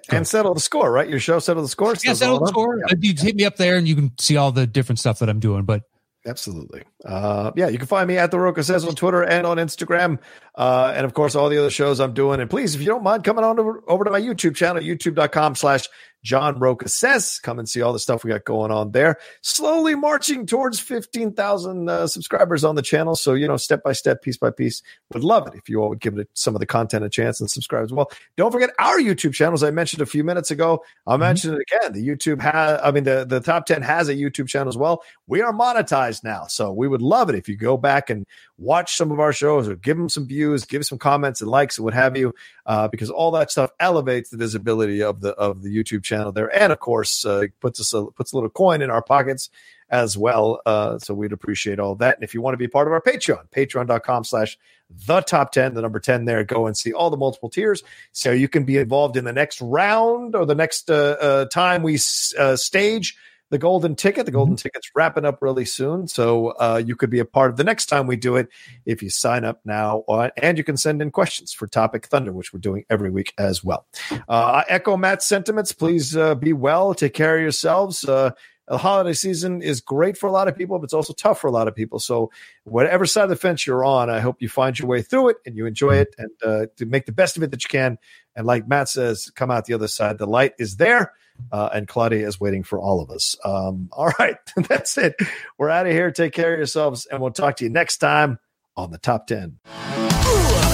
[0.09, 1.07] and settle the score, right?
[1.07, 1.93] Your show settle the score.
[2.03, 2.85] yeah settle the score Yeah.
[2.91, 5.29] Uh, you hit me up there and you can see all the different stuff that
[5.29, 5.83] i'm doing but
[6.25, 6.83] Absolutely.
[7.03, 10.19] Uh, yeah, you can find me at The Rocha Says on Twitter and on Instagram.
[10.55, 12.39] Uh, and of course, all the other shows I'm doing.
[12.39, 15.55] And please, if you don't mind coming on over, over to my YouTube channel, youtube.com
[15.55, 15.89] slash
[16.23, 17.39] John Rocha Says.
[17.39, 19.17] Come and see all the stuff we got going on there.
[19.41, 23.15] Slowly marching towards 15,000 uh, subscribers on the channel.
[23.15, 24.81] So, you know, step by step, piece by piece.
[25.13, 27.41] Would love it if you all would give it some of the content a chance
[27.41, 28.09] and subscribe as well.
[28.37, 30.83] Don't forget our YouTube channel, as I mentioned a few minutes ago.
[31.05, 31.93] I'll mention it again.
[31.93, 35.03] The YouTube has, I mean, the, the top 10 has a YouTube channel as well.
[35.27, 36.45] We are monetized now.
[36.47, 38.25] So we would love it if you go back and
[38.57, 41.77] watch some of our shows or give them some views, give some comments and likes
[41.77, 42.33] and what have you,
[42.65, 46.53] uh, because all that stuff elevates the visibility of the, of the YouTube channel there.
[46.55, 49.49] And of course, uh, puts us a, puts a little coin in our pockets
[49.89, 50.61] as well.
[50.65, 52.15] Uh, so we'd appreciate all that.
[52.15, 54.57] And if you want to be part of our Patreon, patreon.com slash
[55.05, 58.31] the top 10, the number 10 there, go and see all the multiple tiers so
[58.31, 61.99] you can be involved in the next round or the next uh, uh, time we
[62.39, 63.17] uh, stage
[63.53, 64.25] the golden ticket.
[64.25, 66.07] The golden ticket's wrapping up really soon.
[66.07, 68.49] So uh, you could be a part of the next time we do it
[68.85, 70.03] if you sign up now.
[70.09, 73.31] Uh, and you can send in questions for Topic Thunder, which we're doing every week
[73.37, 73.85] as well.
[74.11, 75.71] Uh, I echo Matt's sentiments.
[75.71, 78.03] Please uh, be well, take care of yourselves.
[78.03, 78.31] Uh,
[78.67, 81.47] the holiday season is great for a lot of people, but it's also tough for
[81.47, 81.99] a lot of people.
[81.99, 82.31] So,
[82.63, 85.37] whatever side of the fence you're on, I hope you find your way through it
[85.45, 87.97] and you enjoy it and uh, to make the best of it that you can.
[88.35, 90.17] And like Matt says, come out the other side.
[90.17, 91.11] The light is there,
[91.51, 93.35] uh, and Claudia is waiting for all of us.
[93.43, 94.37] Um, all right,
[94.67, 95.15] that's it.
[95.57, 96.11] We're out of here.
[96.11, 98.39] Take care of yourselves, and we'll talk to you next time
[98.75, 99.59] on the top 10.
[99.67, 100.72] Ooh,